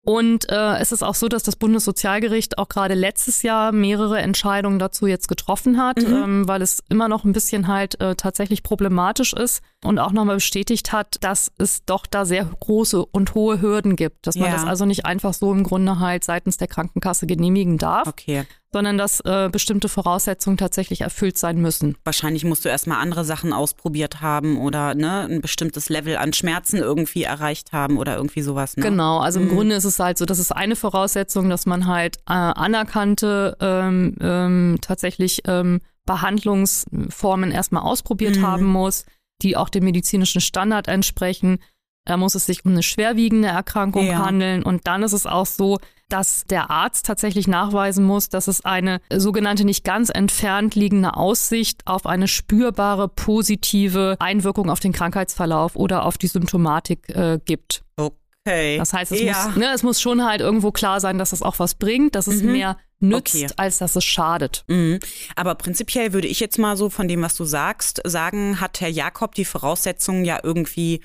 Und 0.06 0.48
äh, 0.50 0.76
es 0.78 0.92
ist 0.92 1.02
auch 1.02 1.16
so, 1.16 1.26
dass 1.26 1.42
das 1.42 1.56
Bundessozialgericht 1.56 2.58
auch 2.58 2.68
gerade 2.68 2.94
letztes 2.94 3.42
Jahr 3.42 3.72
mehrere 3.72 4.20
Entscheidungen 4.20 4.78
dazu 4.78 5.08
jetzt 5.08 5.26
getroffen 5.26 5.78
hat, 5.82 5.96
Mhm. 5.96 6.14
ähm, 6.14 6.48
weil 6.48 6.62
es 6.62 6.80
immer 6.88 7.08
noch 7.08 7.24
ein 7.24 7.32
bisschen 7.32 7.66
halt 7.66 8.00
äh, 8.00 8.14
tatsächlich 8.14 8.62
problematisch 8.62 9.32
ist 9.32 9.62
und 9.82 9.98
auch 9.98 10.12
nochmal 10.12 10.36
bestätigt 10.36 10.92
hat, 10.92 11.16
dass 11.22 11.50
es 11.58 11.84
doch 11.86 12.06
da 12.06 12.24
sehr 12.24 12.44
große 12.44 13.04
und 13.04 13.34
hohe 13.34 13.60
Hürden 13.60 13.96
gibt, 13.96 14.28
dass 14.28 14.36
man 14.36 14.48
Ja. 14.48 14.52
das 14.54 14.64
also 14.64 14.84
nicht 14.86 15.04
einfach 15.06 15.34
so 15.34 15.52
im 15.52 15.64
Grunde 15.64 15.98
halt 15.98 16.22
seitens 16.22 16.56
der 16.56 16.68
Krankenkasse 16.68 17.26
genehmigen 17.26 17.76
darf, 17.76 18.06
Okay. 18.06 18.44
Sondern 18.76 18.98
dass 18.98 19.20
äh, 19.20 19.48
bestimmte 19.50 19.88
Voraussetzungen 19.88 20.58
tatsächlich 20.58 21.00
erfüllt 21.00 21.38
sein 21.38 21.62
müssen. 21.62 21.96
Wahrscheinlich 22.04 22.44
musst 22.44 22.62
du 22.66 22.68
erstmal 22.68 22.98
andere 23.00 23.24
Sachen 23.24 23.54
ausprobiert 23.54 24.20
haben 24.20 24.58
oder 24.58 24.94
ne, 24.94 25.22
ein 25.30 25.40
bestimmtes 25.40 25.88
Level 25.88 26.18
an 26.18 26.34
Schmerzen 26.34 26.76
irgendwie 26.76 27.22
erreicht 27.22 27.72
haben 27.72 27.96
oder 27.96 28.16
irgendwie 28.16 28.42
sowas. 28.42 28.76
Ne? 28.76 28.82
Genau, 28.82 29.16
also 29.20 29.40
im 29.40 29.46
Mhm. 29.46 29.50
Grunde 29.54 29.76
ist 29.76 29.84
es 29.84 29.98
halt 29.98 30.18
so, 30.18 30.26
das 30.26 30.38
ist 30.38 30.52
eine 30.52 30.76
Voraussetzung, 30.76 31.48
dass 31.48 31.64
man 31.64 31.86
halt 31.86 32.18
äh, 32.28 32.32
anerkannte 32.34 33.56
ähm, 33.60 34.14
ähm, 34.20 34.76
tatsächlich 34.82 35.40
ähm, 35.46 35.80
Behandlungsformen 36.04 37.50
erstmal 37.52 37.82
ausprobiert 37.82 38.36
Mhm. 38.36 38.42
haben 38.46 38.66
muss, 38.66 39.06
die 39.40 39.56
auch 39.56 39.70
dem 39.70 39.84
medizinischen 39.84 40.42
Standard 40.42 40.86
entsprechen. 40.86 41.60
Da 42.06 42.16
muss 42.16 42.34
es 42.34 42.46
sich 42.46 42.64
um 42.64 42.70
eine 42.72 42.82
schwerwiegende 42.82 43.48
Erkrankung 43.48 44.06
Ja. 44.06 44.24
handeln. 44.24 44.62
Und 44.62 44.86
dann 44.86 45.02
ist 45.02 45.12
es 45.12 45.26
auch 45.26 45.44
so, 45.46 45.78
dass 46.08 46.44
der 46.48 46.70
Arzt 46.70 47.04
tatsächlich 47.04 47.48
nachweisen 47.48 48.04
muss, 48.04 48.28
dass 48.28 48.46
es 48.46 48.64
eine 48.64 49.00
sogenannte 49.12 49.64
nicht 49.64 49.84
ganz 49.84 50.08
entfernt 50.08 50.74
liegende 50.76 51.16
Aussicht 51.16 51.82
auf 51.84 52.06
eine 52.06 52.28
spürbare 52.28 53.08
positive 53.08 54.16
Einwirkung 54.20 54.70
auf 54.70 54.80
den 54.80 54.92
Krankheitsverlauf 54.92 55.74
oder 55.76 56.04
auf 56.04 56.16
die 56.16 56.28
Symptomatik 56.28 57.08
äh, 57.08 57.38
gibt. 57.44 57.82
Okay. 57.96 58.78
Das 58.78 58.92
heißt, 58.92 59.10
es, 59.12 59.20
ja. 59.20 59.46
muss, 59.48 59.56
ne, 59.56 59.72
es 59.74 59.82
muss 59.82 60.00
schon 60.00 60.24
halt 60.24 60.40
irgendwo 60.40 60.70
klar 60.70 61.00
sein, 61.00 61.18
dass 61.18 61.32
es 61.32 61.42
auch 61.42 61.58
was 61.58 61.74
bringt, 61.74 62.14
dass 62.14 62.28
es 62.28 62.40
Mhm. 62.42 62.52
mehr 62.52 62.76
nützt, 63.00 63.34
Okay. 63.34 63.46
als 63.56 63.78
dass 63.78 63.96
es 63.96 64.04
schadet. 64.04 64.64
Mhm. 64.68 65.00
Aber 65.34 65.56
prinzipiell 65.56 66.12
würde 66.12 66.28
ich 66.28 66.38
jetzt 66.38 66.56
mal 66.58 66.76
so 66.76 66.88
von 66.88 67.08
dem, 67.08 67.22
was 67.22 67.34
du 67.34 67.44
sagst, 67.44 68.00
sagen, 68.04 68.60
hat 68.60 68.80
Herr 68.80 68.88
Jakob 68.88 69.34
die 69.34 69.44
Voraussetzungen 69.44 70.24
ja 70.24 70.38
irgendwie 70.42 71.00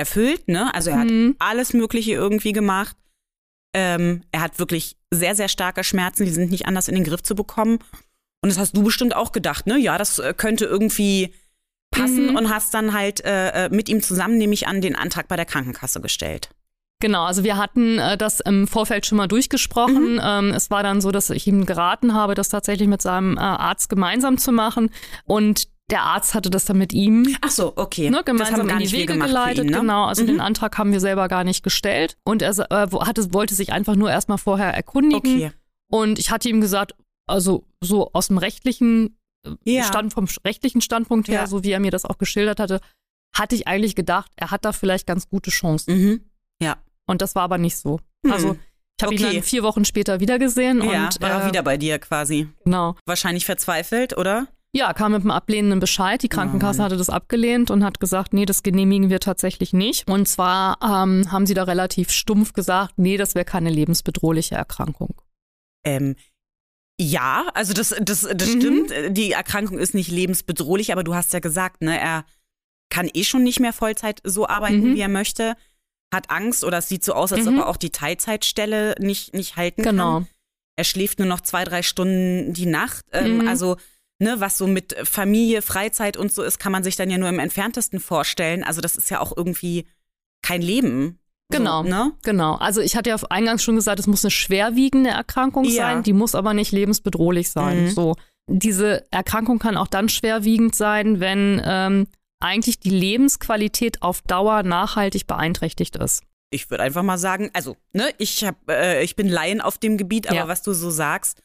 erfüllt. 0.00 0.48
Ne? 0.48 0.74
Also 0.74 0.90
er 0.90 0.98
hat 0.98 1.08
Mhm. 1.10 1.36
alles 1.38 1.72
Mögliche 1.72 2.12
irgendwie 2.12 2.52
gemacht. 2.52 2.96
Ähm, 3.74 4.22
er 4.32 4.40
hat 4.40 4.58
wirklich 4.58 4.96
sehr, 5.12 5.36
sehr 5.36 5.48
starke 5.48 5.84
Schmerzen, 5.84 6.24
die 6.24 6.32
sind 6.32 6.50
nicht 6.50 6.66
anders 6.66 6.88
in 6.88 6.96
den 6.96 7.04
Griff 7.04 7.22
zu 7.22 7.34
bekommen. 7.36 7.78
Und 8.42 8.48
das 8.48 8.58
hast 8.58 8.76
du 8.76 8.82
bestimmt 8.82 9.14
auch 9.14 9.30
gedacht, 9.32 9.66
ne? 9.66 9.78
Ja, 9.78 9.98
das 9.98 10.18
äh, 10.18 10.34
könnte 10.36 10.64
irgendwie 10.64 11.32
passen 11.92 12.30
Mhm. 12.30 12.36
und 12.36 12.50
hast 12.52 12.72
dann 12.74 12.92
halt 12.94 13.24
äh, 13.24 13.66
äh, 13.66 13.68
mit 13.68 13.88
ihm 13.88 14.02
zusammen, 14.02 14.38
nämlich 14.38 14.66
an, 14.66 14.80
den 14.80 14.96
Antrag 14.96 15.28
bei 15.28 15.36
der 15.36 15.44
Krankenkasse 15.44 16.00
gestellt. 16.00 16.48
Genau, 17.02 17.24
also 17.24 17.44
wir 17.44 17.56
hatten 17.56 17.98
äh, 17.98 18.16
das 18.16 18.40
im 18.40 18.66
Vorfeld 18.68 19.06
schon 19.06 19.18
mal 19.18 19.26
durchgesprochen. 19.28 20.14
Mhm. 20.14 20.20
Ähm, 20.22 20.50
es 20.54 20.70
war 20.70 20.82
dann 20.82 21.00
so, 21.00 21.10
dass 21.10 21.30
ich 21.30 21.46
ihm 21.46 21.66
geraten 21.66 22.14
habe, 22.14 22.34
das 22.34 22.48
tatsächlich 22.48 22.88
mit 22.88 23.02
seinem 23.02 23.36
äh, 23.36 23.40
Arzt 23.40 23.88
gemeinsam 23.88 24.36
zu 24.38 24.52
machen. 24.52 24.90
Und 25.24 25.68
der 25.90 26.02
Arzt 26.02 26.34
hatte 26.34 26.50
das 26.50 26.64
dann 26.64 26.78
mit 26.78 26.92
ihm 26.92 27.36
Ach 27.40 27.50
so, 27.50 27.72
okay. 27.76 28.10
ne, 28.10 28.16
das 28.18 28.24
gemeinsam 28.24 28.68
in 28.68 28.78
die 28.78 28.92
Wege 28.92 29.12
gemacht 29.14 29.28
geleitet. 29.28 29.64
ihn, 29.64 29.70
ne? 29.70 29.78
Genau, 29.80 30.04
also 30.04 30.22
Mhm. 30.22 30.26
den 30.28 30.40
Antrag 30.40 30.78
haben 30.78 30.92
wir 30.92 31.00
selber 31.00 31.28
gar 31.28 31.44
nicht 31.44 31.62
gestellt. 31.62 32.16
Und 32.24 32.42
er 32.42 32.50
äh, 32.70 32.88
hatte, 33.00 33.32
wollte 33.34 33.54
sich 33.54 33.72
einfach 33.72 33.96
nur 33.96 34.10
erstmal 34.10 34.38
vorher 34.38 34.72
erkundigen. 34.72 35.36
Okay. 35.36 35.52
Und 35.90 36.18
ich 36.18 36.30
hatte 36.30 36.48
ihm 36.48 36.60
gesagt, 36.60 36.94
also 37.26 37.64
so 37.80 38.10
aus 38.12 38.28
dem 38.28 38.38
rechtlichen 38.38 39.16
äh, 39.46 39.50
Ja. 39.64 39.84
Stand, 39.84 40.12
vom 40.12 40.26
rechtlichen 40.44 40.80
Standpunkt 40.80 41.28
her, 41.28 41.40
Ja. 41.40 41.46
so 41.46 41.64
wie 41.64 41.70
er 41.72 41.80
mir 41.80 41.90
das 41.90 42.04
auch 42.04 42.18
geschildert 42.18 42.60
hatte, 42.60 42.80
hatte 43.34 43.54
ich 43.54 43.66
eigentlich 43.66 43.94
gedacht, 43.96 44.30
er 44.36 44.50
hat 44.50 44.64
da 44.64 44.72
vielleicht 44.72 45.06
ganz 45.06 45.28
gute 45.28 45.50
Chancen. 45.50 45.96
Mhm. 45.96 46.20
Ja. 46.62 46.76
Und 47.06 47.22
das 47.22 47.34
war 47.34 47.42
aber 47.42 47.58
nicht 47.58 47.76
so. 47.76 48.00
Hm. 48.24 48.32
Also 48.32 48.56
ich 48.98 49.02
habe 49.02 49.14
ihn 49.14 49.24
Okay. 49.24 49.34
dann 49.36 49.42
vier 49.42 49.62
Wochen 49.62 49.84
später 49.84 50.20
wieder 50.20 50.38
gesehen 50.38 50.82
Ja, 50.82 51.06
und 51.06 51.20
war 51.22 51.30
er 51.30 51.44
äh, 51.44 51.48
wieder 51.48 51.62
bei 51.62 51.76
dir 51.78 51.98
quasi. 51.98 52.48
genau. 52.64 52.96
Wahrscheinlich 53.06 53.46
verzweifelt, 53.46 54.16
oder? 54.16 54.46
Ja, 54.72 54.92
kam 54.92 55.12
mit 55.12 55.22
einem 55.22 55.32
ablehnenden 55.32 55.80
Bescheid. 55.80 56.22
Die 56.22 56.28
Krankenkasse 56.28 56.82
hatte 56.82 56.96
das 56.96 57.10
abgelehnt 57.10 57.72
und 57.72 57.82
hat 57.82 57.98
gesagt, 57.98 58.32
nee, 58.32 58.46
das 58.46 58.62
genehmigen 58.62 59.10
wir 59.10 59.18
tatsächlich 59.18 59.72
nicht. 59.72 60.08
Und 60.08 60.28
zwar 60.28 60.78
ähm, 60.80 61.30
haben 61.32 61.44
sie 61.46 61.54
da 61.54 61.64
relativ 61.64 62.10
stumpf 62.12 62.52
gesagt, 62.52 62.94
nee, 62.96 63.16
das 63.16 63.34
wäre 63.34 63.44
keine 63.44 63.70
lebensbedrohliche 63.70 64.54
Erkrankung. 64.54 65.20
Ähm, 65.84 66.14
ja, 67.00 67.48
also 67.54 67.72
das, 67.72 67.88
das, 68.00 68.28
das 68.32 68.54
Mhm. 68.54 68.60
stimmt. 68.60 68.92
Die 69.16 69.32
Erkrankung 69.32 69.78
ist 69.78 69.94
nicht 69.94 70.10
lebensbedrohlich, 70.10 70.92
aber 70.92 71.02
du 71.02 71.14
hast 71.16 71.32
ja 71.32 71.40
gesagt, 71.40 71.82
ne, 71.82 71.98
er 71.98 72.24
kann 72.90 73.10
eh 73.12 73.24
schon 73.24 73.42
nicht 73.42 73.58
mehr 73.58 73.72
Vollzeit 73.72 74.20
so 74.22 74.46
arbeiten, 74.46 74.90
Mhm. 74.90 74.94
wie 74.94 75.00
er 75.00 75.08
möchte, 75.08 75.56
hat 76.14 76.30
Angst 76.30 76.62
oder 76.62 76.78
es 76.78 76.88
sieht 76.88 77.02
so 77.04 77.14
aus, 77.14 77.32
als 77.32 77.46
Mhm. 77.46 77.54
ob 77.54 77.64
er 77.64 77.68
auch 77.68 77.76
die 77.76 77.90
Teilzeitstelle 77.90 78.94
nicht, 79.00 79.34
nicht 79.34 79.56
halten 79.56 79.82
Genau. 79.82 80.18
kann. 80.20 80.28
Er 80.76 80.84
schläft 80.84 81.18
nur 81.18 81.28
noch 81.28 81.40
zwei, 81.40 81.64
drei 81.64 81.82
Stunden 81.82 82.52
die 82.52 82.66
Nacht. 82.66 83.04
Ähm, 83.12 83.38
Mhm. 83.38 83.48
Also, 83.48 83.76
ne, 84.20 84.36
was 84.38 84.56
so 84.58 84.66
mit 84.68 84.94
Familie, 85.02 85.60
Freizeit 85.62 86.16
und 86.16 86.32
so 86.32 86.42
ist, 86.44 86.58
kann 86.60 86.70
man 86.70 86.84
sich 86.84 86.94
dann 86.94 87.10
ja 87.10 87.18
nur 87.18 87.28
im 87.28 87.38
entferntesten 87.40 87.98
vorstellen. 87.98 88.62
Also, 88.62 88.80
das 88.80 88.96
ist 88.96 89.10
ja 89.10 89.20
auch 89.20 89.36
irgendwie 89.36 89.86
kein 90.42 90.62
Leben. 90.62 91.18
Genau. 91.52 91.82
So, 91.82 91.88
ne? 91.88 92.12
Genau. 92.22 92.54
Also 92.54 92.80
ich 92.80 92.94
hatte 92.94 93.10
ja 93.10 93.16
eingangs 93.28 93.64
schon 93.64 93.74
gesagt, 93.74 93.98
es 93.98 94.06
muss 94.06 94.24
eine 94.24 94.30
schwerwiegende 94.30 95.10
Erkrankung 95.10 95.64
Ja. 95.64 95.72
sein, 95.88 96.04
die 96.04 96.12
muss 96.12 96.36
aber 96.36 96.54
nicht 96.54 96.70
lebensbedrohlich 96.70 97.50
sein. 97.50 97.86
Mhm. 97.86 97.90
So. 97.90 98.14
Diese 98.48 99.04
Erkrankung 99.10 99.58
kann 99.58 99.76
auch 99.76 99.88
dann 99.88 100.08
schwerwiegend 100.08 100.76
sein, 100.76 101.18
wenn 101.18 101.60
ähm, 101.64 102.06
eigentlich 102.40 102.78
die 102.78 102.90
Lebensqualität 102.90 104.00
auf 104.00 104.22
Dauer 104.22 104.62
nachhaltig 104.62 105.26
beeinträchtigt 105.26 105.96
ist. 105.96 106.22
ich 106.52 106.70
würde 106.70 106.82
einfach 106.84 107.02
mal 107.02 107.18
sagen, 107.18 107.50
also, 107.52 107.76
ne, 107.92 108.10
ich 108.18 108.44
hab, 108.44 108.56
äh, 108.68 109.02
ich 109.02 109.14
bin 109.16 109.28
Laien 109.28 109.60
auf 109.60 109.76
dem 109.78 109.96
Gebiet, 109.98 110.28
aber 110.28 110.36
Ja. 110.36 110.48
was 110.48 110.62
du 110.62 110.72
so 110.72 110.90
sagst, 110.90 111.42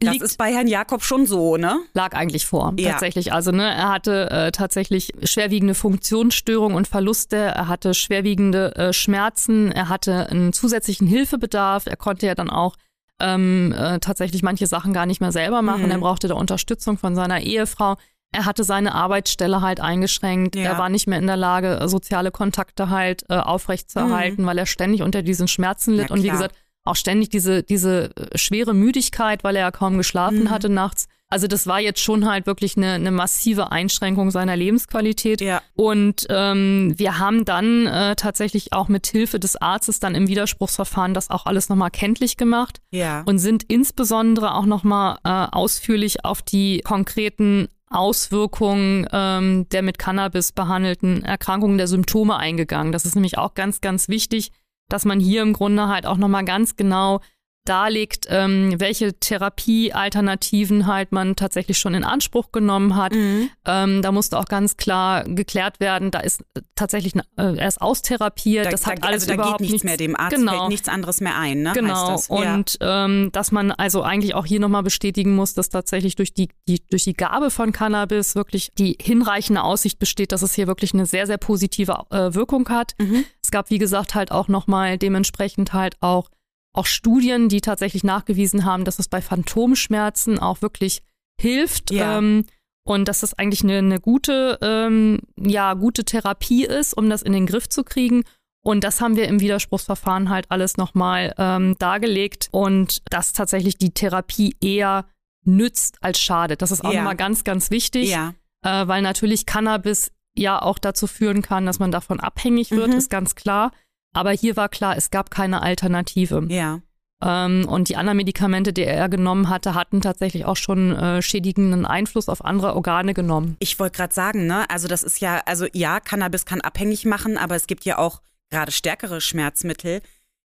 das 0.00 0.12
Liegt- 0.12 0.24
ist 0.24 0.36
bei 0.38 0.52
Herrn 0.52 0.66
Jakob 0.68 1.02
schon 1.02 1.26
so, 1.26 1.56
ne? 1.56 1.78
lag 1.94 2.14
eigentlich 2.14 2.44
vor. 2.46 2.74
Ja. 2.78 2.90
Tatsächlich. 2.90 3.32
Also, 3.32 3.50
ne, 3.50 3.64
er 3.74 3.88
hatte 3.88 4.30
äh, 4.30 4.52
tatsächlich 4.52 5.12
schwerwiegende 5.24 5.74
Funktionsstörungen 5.74 6.76
und 6.76 6.86
Verluste, 6.86 7.36
er 7.36 7.68
hatte 7.68 7.94
schwerwiegende 7.94 8.74
äh, 8.76 8.92
Schmerzen, 8.92 9.72
er 9.72 9.88
hatte 9.88 10.28
einen 10.30 10.52
zusätzlichen 10.52 11.06
Hilfebedarf, 11.06 11.86
er 11.86 11.96
konnte 11.96 12.26
ja 12.26 12.34
dann 12.34 12.50
auch 12.50 12.76
ähm, 13.20 13.72
äh, 13.72 13.98
tatsächlich 13.98 14.42
manche 14.42 14.66
Sachen 14.66 14.92
gar 14.92 15.06
nicht 15.06 15.20
mehr 15.22 15.32
selber 15.32 15.62
machen. 15.62 15.84
Mhm. 15.86 15.90
Er 15.90 15.98
brauchte 15.98 16.28
da 16.28 16.34
Unterstützung 16.34 16.98
von 16.98 17.14
seiner 17.14 17.40
Ehefrau. 17.40 17.96
Er 18.32 18.44
hatte 18.44 18.64
seine 18.64 18.94
Arbeitsstelle 18.94 19.62
halt 19.62 19.80
eingeschränkt. 19.80 20.56
Ja. 20.56 20.62
Er 20.72 20.78
war 20.78 20.90
nicht 20.90 21.06
mehr 21.06 21.18
in 21.18 21.26
der 21.26 21.38
Lage, 21.38 21.80
äh, 21.80 21.88
soziale 21.88 22.30
Kontakte 22.30 22.90
halt 22.90 23.24
äh, 23.30 23.36
aufrechtzuerhalten, 23.36 24.44
weil 24.44 24.58
er 24.58 24.66
ständig 24.66 25.00
unter 25.00 25.22
diesen 25.22 25.48
Schmerzen 25.48 25.94
litt. 25.94 26.10
Ja, 26.10 26.14
und 26.14 26.22
wie 26.22 26.28
gesagt, 26.28 26.54
auch 26.86 26.96
ständig 26.96 27.28
diese, 27.30 27.62
diese 27.62 28.10
äh, 28.16 28.38
schwere 28.38 28.74
Müdigkeit, 28.74 29.44
weil 29.44 29.56
er 29.56 29.62
ja 29.62 29.70
kaum 29.70 29.96
geschlafen 29.98 30.44
Mhm. 30.44 30.50
hatte 30.50 30.68
nachts. 30.68 31.06
Also 31.28 31.48
das 31.48 31.66
war 31.66 31.80
jetzt 31.80 31.98
schon 31.98 32.28
halt 32.30 32.46
wirklich 32.46 32.76
eine, 32.76 32.92
eine 32.92 33.10
massive 33.10 33.72
Einschränkung 33.72 34.30
seiner 34.30 34.54
Lebensqualität. 34.54 35.40
Ja. 35.40 35.60
Und 35.74 36.24
ähm, 36.30 36.94
wir 36.96 37.18
haben 37.18 37.44
dann 37.44 37.86
äh, 37.88 38.14
tatsächlich 38.14 38.72
auch 38.72 38.86
mit 38.86 39.08
Hilfe 39.08 39.40
des 39.40 39.56
Arztes 39.56 39.98
dann 39.98 40.14
im 40.14 40.28
Widerspruchsverfahren 40.28 41.14
das 41.14 41.28
auch 41.30 41.46
alles 41.46 41.68
nochmal 41.68 41.90
kenntlich 41.90 42.36
gemacht 42.36 42.78
Ja. 42.92 43.22
und 43.26 43.40
sind 43.40 43.64
insbesondere 43.64 44.54
auch 44.54 44.66
nochmal 44.66 45.18
äh, 45.24 45.28
ausführlich 45.50 46.24
auf 46.24 46.42
die 46.42 46.80
konkreten 46.84 47.66
Auswirkungen 47.90 49.06
ähm, 49.12 49.68
der 49.70 49.82
mit 49.82 49.98
Cannabis 49.98 50.52
behandelten 50.52 51.24
Erkrankungen 51.24 51.78
der 51.78 51.88
Symptome 51.88 52.36
eingegangen. 52.36 52.92
Das 52.92 53.04
ist 53.04 53.14
nämlich 53.14 53.36
auch 53.38 53.54
ganz, 53.54 53.80
ganz 53.80 54.08
wichtig, 54.08 54.52
dass 54.88 55.04
man 55.04 55.20
hier 55.20 55.42
im 55.42 55.52
Grunde 55.52 55.88
halt 55.88 56.06
auch 56.06 56.16
nochmal 56.16 56.44
ganz 56.44 56.76
genau 56.76 57.20
darlegt, 57.68 58.26
ähm, 58.28 58.74
welche 58.78 59.14
Therapiealternativen 59.14 60.86
halt 60.86 61.12
man 61.12 61.36
tatsächlich 61.36 61.78
schon 61.78 61.94
in 61.94 62.04
Anspruch 62.04 62.52
genommen 62.52 62.96
hat. 62.96 63.14
Mhm. 63.14 63.50
Ähm, 63.64 64.02
da 64.02 64.12
musste 64.12 64.38
auch 64.38 64.46
ganz 64.46 64.76
klar 64.76 65.24
geklärt 65.24 65.80
werden, 65.80 66.10
da 66.10 66.20
ist 66.20 66.44
tatsächlich 66.74 67.14
äh, 67.16 67.20
er 67.36 67.68
ist 67.68 67.80
austherapiert, 67.80 68.66
Da, 68.66 68.70
das 68.70 68.86
hat 68.86 69.02
da, 69.02 69.08
alles 69.08 69.22
also 69.22 69.28
da 69.28 69.34
überhaupt 69.34 69.58
geht 69.58 69.70
nichts 69.70 69.84
nichts 69.84 69.84
mehr, 69.84 69.96
dem 69.96 70.16
Arzt 70.16 70.36
genau. 70.36 70.52
fällt 70.52 70.68
nichts 70.68 70.88
anderes 70.88 71.20
mehr 71.20 71.36
ein, 71.38 71.62
ne? 71.62 71.72
Genau. 71.74 72.12
Das. 72.12 72.28
Ja. 72.28 72.54
Und 72.54 72.78
ähm, 72.80 73.30
dass 73.32 73.52
man 73.52 73.70
also 73.72 74.02
eigentlich 74.02 74.34
auch 74.34 74.46
hier 74.46 74.60
nochmal 74.60 74.82
bestätigen 74.82 75.34
muss, 75.34 75.54
dass 75.54 75.68
tatsächlich 75.68 76.16
durch 76.16 76.34
die, 76.34 76.48
die, 76.68 76.80
durch 76.88 77.04
die 77.04 77.14
Gabe 77.14 77.50
von 77.50 77.72
Cannabis 77.72 78.34
wirklich 78.34 78.70
die 78.78 78.96
hinreichende 79.00 79.62
Aussicht 79.62 79.98
besteht, 79.98 80.32
dass 80.32 80.42
es 80.42 80.54
hier 80.54 80.66
wirklich 80.66 80.94
eine 80.94 81.06
sehr, 81.06 81.26
sehr 81.26 81.38
positive 81.38 82.04
äh, 82.10 82.34
Wirkung 82.34 82.68
hat. 82.68 82.94
Mhm. 82.98 83.24
Es 83.42 83.50
gab, 83.50 83.70
wie 83.70 83.78
gesagt, 83.78 84.14
halt 84.14 84.32
auch 84.32 84.48
nochmal 84.48 84.98
dementsprechend 84.98 85.72
halt 85.72 85.96
auch, 86.00 86.28
auch 86.76 86.86
Studien, 86.86 87.48
die 87.48 87.60
tatsächlich 87.60 88.04
nachgewiesen 88.04 88.64
haben, 88.64 88.84
dass 88.84 88.98
es 88.98 89.08
bei 89.08 89.20
Phantomschmerzen 89.22 90.38
auch 90.38 90.62
wirklich 90.62 91.02
hilft. 91.40 91.90
Ja. 91.90 92.18
Ähm, 92.18 92.44
und 92.86 93.08
dass 93.08 93.20
das 93.20 93.34
eigentlich 93.34 93.64
eine, 93.64 93.78
eine 93.78 93.98
gute, 94.00 94.58
ähm, 94.62 95.18
ja, 95.36 95.74
gute 95.74 96.04
Therapie 96.04 96.64
ist, 96.64 96.94
um 96.96 97.10
das 97.10 97.22
in 97.22 97.32
den 97.32 97.46
Griff 97.46 97.68
zu 97.68 97.82
kriegen. 97.82 98.22
Und 98.62 98.84
das 98.84 99.00
haben 99.00 99.16
wir 99.16 99.26
im 99.28 99.40
Widerspruchsverfahren 99.40 100.28
halt 100.28 100.50
alles 100.50 100.76
nochmal 100.76 101.34
ähm, 101.36 101.74
dargelegt 101.78 102.48
und 102.52 103.02
dass 103.10 103.32
tatsächlich 103.32 103.76
die 103.78 103.90
Therapie 103.92 104.56
eher 104.60 105.06
nützt 105.44 105.98
als 106.00 106.20
schadet. 106.20 106.62
Das 106.62 106.70
ist 106.70 106.84
auch 106.84 106.92
Ja. 106.92 106.98
nochmal 107.00 107.16
ganz, 107.16 107.42
ganz 107.44 107.70
wichtig, 107.70 108.08
ja. 108.10 108.34
äh, 108.64 108.86
weil 108.86 109.02
natürlich 109.02 109.46
Cannabis 109.46 110.12
ja 110.36 110.60
auch 110.60 110.78
dazu 110.78 111.06
führen 111.06 111.42
kann, 111.42 111.66
dass 111.66 111.78
man 111.78 111.90
davon 111.90 112.20
abhängig 112.20 112.70
wird, 112.70 112.88
Mhm. 112.90 112.96
ist 112.96 113.10
ganz 113.10 113.34
klar. 113.34 113.72
Aber 114.12 114.30
hier 114.32 114.56
war 114.56 114.68
klar, 114.68 114.96
es 114.96 115.10
gab 115.10 115.30
keine 115.30 115.62
Alternative. 115.62 116.46
Ja. 116.48 116.80
Ähm, 117.22 117.66
und 117.68 117.88
die 117.88 117.96
anderen 117.96 118.18
Medikamente, 118.18 118.72
die 118.72 118.84
er 118.84 119.08
genommen 119.08 119.48
hatte, 119.48 119.74
hatten 119.74 120.00
tatsächlich 120.00 120.44
auch 120.44 120.56
schon 120.56 120.94
äh, 120.94 121.22
schädigenden 121.22 121.86
Einfluss 121.86 122.28
auf 122.28 122.44
andere 122.44 122.74
Organe 122.74 123.14
genommen. 123.14 123.56
Ich 123.58 123.78
wollte 123.78 123.96
gerade 123.96 124.14
sagen, 124.14 124.46
ne, 124.46 124.68
also 124.68 124.86
das 124.86 125.02
ist 125.02 125.20
ja, 125.20 125.42
also 125.46 125.66
ja, 125.72 126.00
Cannabis 126.00 126.44
kann 126.44 126.60
abhängig 126.60 127.04
machen, 127.06 127.38
aber 127.38 127.56
es 127.56 127.66
gibt 127.66 127.84
ja 127.84 127.98
auch 127.98 128.20
gerade 128.50 128.70
stärkere 128.70 129.20
Schmerzmittel, 129.20 130.02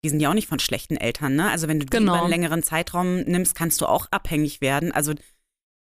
die 0.04 0.10
sind 0.10 0.20
ja 0.20 0.30
auch 0.30 0.34
nicht 0.34 0.48
von 0.48 0.60
schlechten 0.60 0.98
Eltern, 0.98 1.36
ne? 1.36 1.50
Also 1.50 1.68
wenn 1.68 1.80
du 1.80 1.86
die 1.86 1.98
Genau. 1.98 2.14
über 2.14 2.22
einen 2.22 2.30
längeren 2.30 2.64
Zeitraum 2.64 3.22
nimmst, 3.22 3.56
kannst 3.56 3.82
du 3.82 3.88
auch 3.88 4.08
abhängig 4.12 4.62
werden. 4.62 4.92
Also 4.92 5.14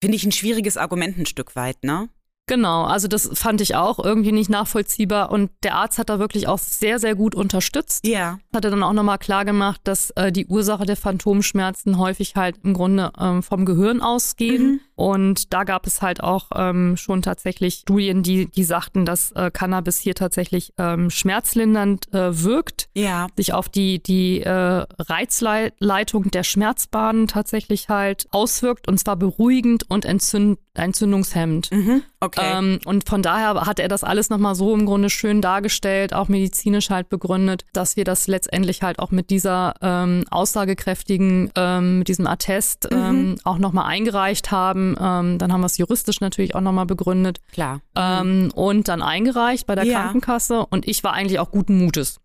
finde 0.01 0.15
ich 0.15 0.23
ein 0.25 0.31
schwieriges 0.31 0.77
Argument 0.77 1.17
ein 1.17 1.25
Stück 1.25 1.55
weit, 1.55 1.83
ne? 1.83 2.09
Genau, 2.47 2.85
also 2.85 3.09
das 3.09 3.29
fand 3.33 3.59
ich 3.59 3.75
auch 3.75 3.99
irgendwie 3.99 4.31
nicht 4.31 4.49
nachvollziehbar 4.49 5.31
und 5.31 5.51
der 5.63 5.75
Arzt 5.75 5.99
hat 5.99 6.09
da 6.09 6.17
wirklich 6.17 6.47
auch 6.47 6.59
sehr, 6.59 6.97
sehr 6.97 7.13
gut 7.13 7.35
unterstützt. 7.35 8.07
Ja. 8.07 8.39
Hat 8.55 8.63
er 8.63 8.71
dann 8.71 8.83
auch 8.83 8.93
nochmal 8.93 9.17
klar 9.17 9.43
gemacht, 9.43 9.81
dass 9.83 10.11
äh, 10.11 10.31
die 10.31 10.47
Ursache 10.47 10.85
der 10.85 10.95
Phantomschmerzen 10.95 11.97
häufig 11.97 12.37
halt 12.37 12.55
im 12.63 12.73
Grunde 12.73 13.11
ähm, 13.19 13.43
vom 13.43 13.65
Gehirn 13.65 14.01
ausgehen. 14.01 14.63
Mhm. 14.63 14.79
Und 14.97 15.53
da 15.53 15.63
gab 15.63 15.85
es 15.85 16.01
halt 16.01 16.21
auch 16.23 16.47
ähm, 16.55 16.97
schon 16.97 17.21
tatsächlich 17.21 17.75
Studien, 17.75 18.23
die, 18.23 18.47
die 18.47 18.63
sagten, 18.63 19.05
dass 19.05 19.31
äh, 19.33 19.51
Cannabis 19.53 19.99
hier 19.99 20.15
tatsächlich 20.15 20.73
ähm, 20.79 21.11
schmerzlindernd 21.11 22.11
äh, 22.13 22.43
wirkt, 22.43 22.89
Ja. 22.95 23.27
sich 23.37 23.53
auf 23.53 23.69
die, 23.69 24.01
die 24.01 24.41
äh, 24.41 24.49
Reizleitung 24.97 26.31
der 26.31 26.41
Schmerzbahnen 26.43 27.27
tatsächlich 27.27 27.89
halt 27.89 28.25
auswirkt 28.31 28.87
und 28.87 28.97
zwar 28.97 29.15
beruhigend 29.17 29.89
und 29.89 30.03
entzünd 30.03 30.57
entzündungshemmend. 30.73 31.71
Mhm. 31.71 32.03
Okay. 32.19 32.41
Ähm, 32.43 32.79
und 32.85 33.09
von 33.09 33.23
daher 33.23 33.65
hat 33.65 33.79
er 33.79 33.87
das 33.87 34.03
alles 34.03 34.29
nochmal 34.29 34.53
so 34.53 34.75
im 34.75 34.85
Grunde 34.85 35.09
schön 35.09 35.41
dargestellt, 35.41 36.13
auch 36.13 36.27
medizinisch 36.27 36.91
halt 36.91 37.09
begründet, 37.09 37.65
dass 37.73 37.95
wir 37.95 38.03
das 38.03 38.27
letztendlich 38.27 38.83
halt 38.83 38.99
auch 38.99 39.09
mit 39.09 39.31
dieser 39.31 39.73
ähm, 39.81 40.23
aussagekräftigen, 40.29 41.51
ähm, 41.55 41.99
mit 41.99 42.07
diesem 42.07 42.27
Attest 42.27 42.87
ähm, 42.91 43.37
auch 43.43 43.57
nochmal 43.57 43.85
eingereicht 43.85 44.51
haben. 44.51 44.86
Ähm, 45.01 45.37
dann 45.39 45.51
haben 45.51 45.61
wir 45.61 45.65
es 45.65 45.77
juristisch 45.77 46.21
natürlich 46.21 46.53
auch 46.55 46.61
nochmal 46.61 46.85
begründet 46.85 47.39
Klar. 47.51 47.81
ähm, 47.95 48.51
und 48.55 48.87
dann 48.87 49.01
eingereicht 49.01 49.65
bei 49.65 49.75
der 49.75 49.85
Ja. 49.85 50.01
Krankenkasse. 50.03 50.65
Und 50.69 50.87
ich 50.87 51.03
war 51.03 51.13
eigentlich 51.13 51.39
auch 51.39 51.51
guten 51.51 51.77
Mutes. 51.77 52.19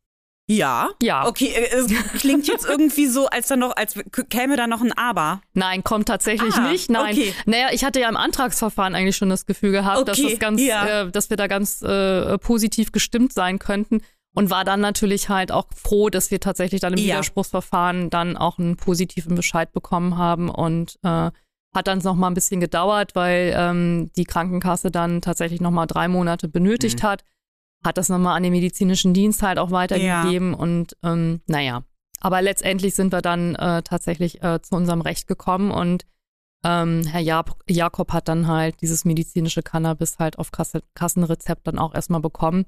Ja. 0.49 0.90
Ja. 1.00 1.26
Okay, 1.28 1.47
äh, 1.54 1.75
es 1.76 1.87
klingt 2.21 2.47
jetzt 2.49 2.66
irgendwie 2.66 3.07
so, 3.07 3.26
als 3.28 3.49
da 3.49 3.57
noch, 3.57 3.75
als 3.76 3.95
käme 4.28 4.57
da 4.57 4.66
noch 4.66 4.81
ein 4.83 4.92
Aber. 4.92 5.40
Nein, 5.54 5.83
kommt 5.85 6.09
tatsächlich 6.09 6.54
Ah, 6.57 6.69
nicht. 6.71 6.90
Nein. 6.90 7.14
okay. 7.14 7.35
Naja, 7.47 7.69
ich 7.73 7.84
hatte 7.84 8.00
ja 8.00 8.08
im 8.08 8.17
Antragsverfahren 8.17 8.95
eigentlich 8.95 9.17
schon 9.17 9.30
das 9.30 9.47
Gefühl 9.47 9.71
gehabt, 9.73 10.06
dass 10.08 10.19
Okay, 10.19 10.30
das 10.30 10.39
ganz, 10.41 10.60
ja. 10.60 11.02
äh, 11.02 11.10
dass 11.10 11.30
wir 11.30 11.36
da 11.36 11.47
ganz 11.47 11.80
äh, 11.82 12.36
positiv 12.39 12.93
gestimmt 12.93 13.32
sein 13.32 13.58
könnten. 13.58 14.00
Und 14.34 14.49
war 14.49 14.65
dann 14.65 14.80
natürlich 14.80 15.28
halt 15.28 15.52
auch 15.52 15.67
froh, 15.76 16.08
dass 16.08 16.30
wir 16.30 16.41
tatsächlich 16.41 16.80
dann 16.80 16.95
im 16.95 16.99
Ja. 17.00 17.17
Widerspruchsverfahren 17.17 18.08
dann 18.08 18.39
auch 18.39 18.58
einen 18.58 18.76
positiven 18.78 19.34
Bescheid 19.34 19.71
bekommen 19.73 20.17
haben 20.17 20.49
und 20.49 20.99
äh, 21.02 21.30
hat 21.75 21.87
dann 21.87 21.99
noch 22.00 22.15
mal 22.17 22.26
ein 22.28 22.35
bisschen 22.35 22.61
gedauert, 22.61 23.15
weil 23.15 23.54
ähm, 23.56 24.11
die 24.17 24.25
Krankenkasse 24.25 24.91
dann 24.91 25.21
tatsächlich 25.23 25.61
noch 25.61 25.71
mal 25.71 25.87
drei 25.87 26.08
Monate 26.08 26.49
benötigt 26.49 27.02
Mhm. 27.02 27.06
hat. 27.06 27.25
Hat 27.85 27.99
das 27.99 28.08
noch 28.08 28.19
mal 28.19 28.35
an 28.37 28.43
den 28.43 28.52
medizinischen 28.52 29.15
Dienst 29.15 29.43
halt 29.43 29.58
auch 29.58 29.71
weitergegeben 29.71 30.54
und 30.54 30.97
ähm, 31.02 31.41
naja. 31.47 31.82
Aber 32.21 32.41
letztendlich 32.43 32.95
sind 32.95 33.13
wir 33.13 33.23
dann 33.23 33.56
äh, 33.56 33.82
tatsächlich 33.82 34.43
äh, 34.43 34.61
zu 34.63 34.76
unserem 34.76 35.00
Recht 35.00 35.26
gekommen 35.26 35.71
und 35.73 36.04
ähm, 36.65 37.02
Herr 37.04 37.21
Jab 37.21 37.58
Jakob 37.69 38.13
hat 38.13 38.28
dann 38.28 38.47
halt 38.47 38.80
dieses 38.82 39.04
medizinische 39.04 39.63
Cannabis 39.63 40.21
halt 40.21 40.39
auf 40.39 40.52
Kasse 40.52 40.82
Kassenrezept 40.95 41.67
dann 41.67 41.78
auch 41.80 41.93
erstmal 41.95 42.21
bekommen. 42.21 42.67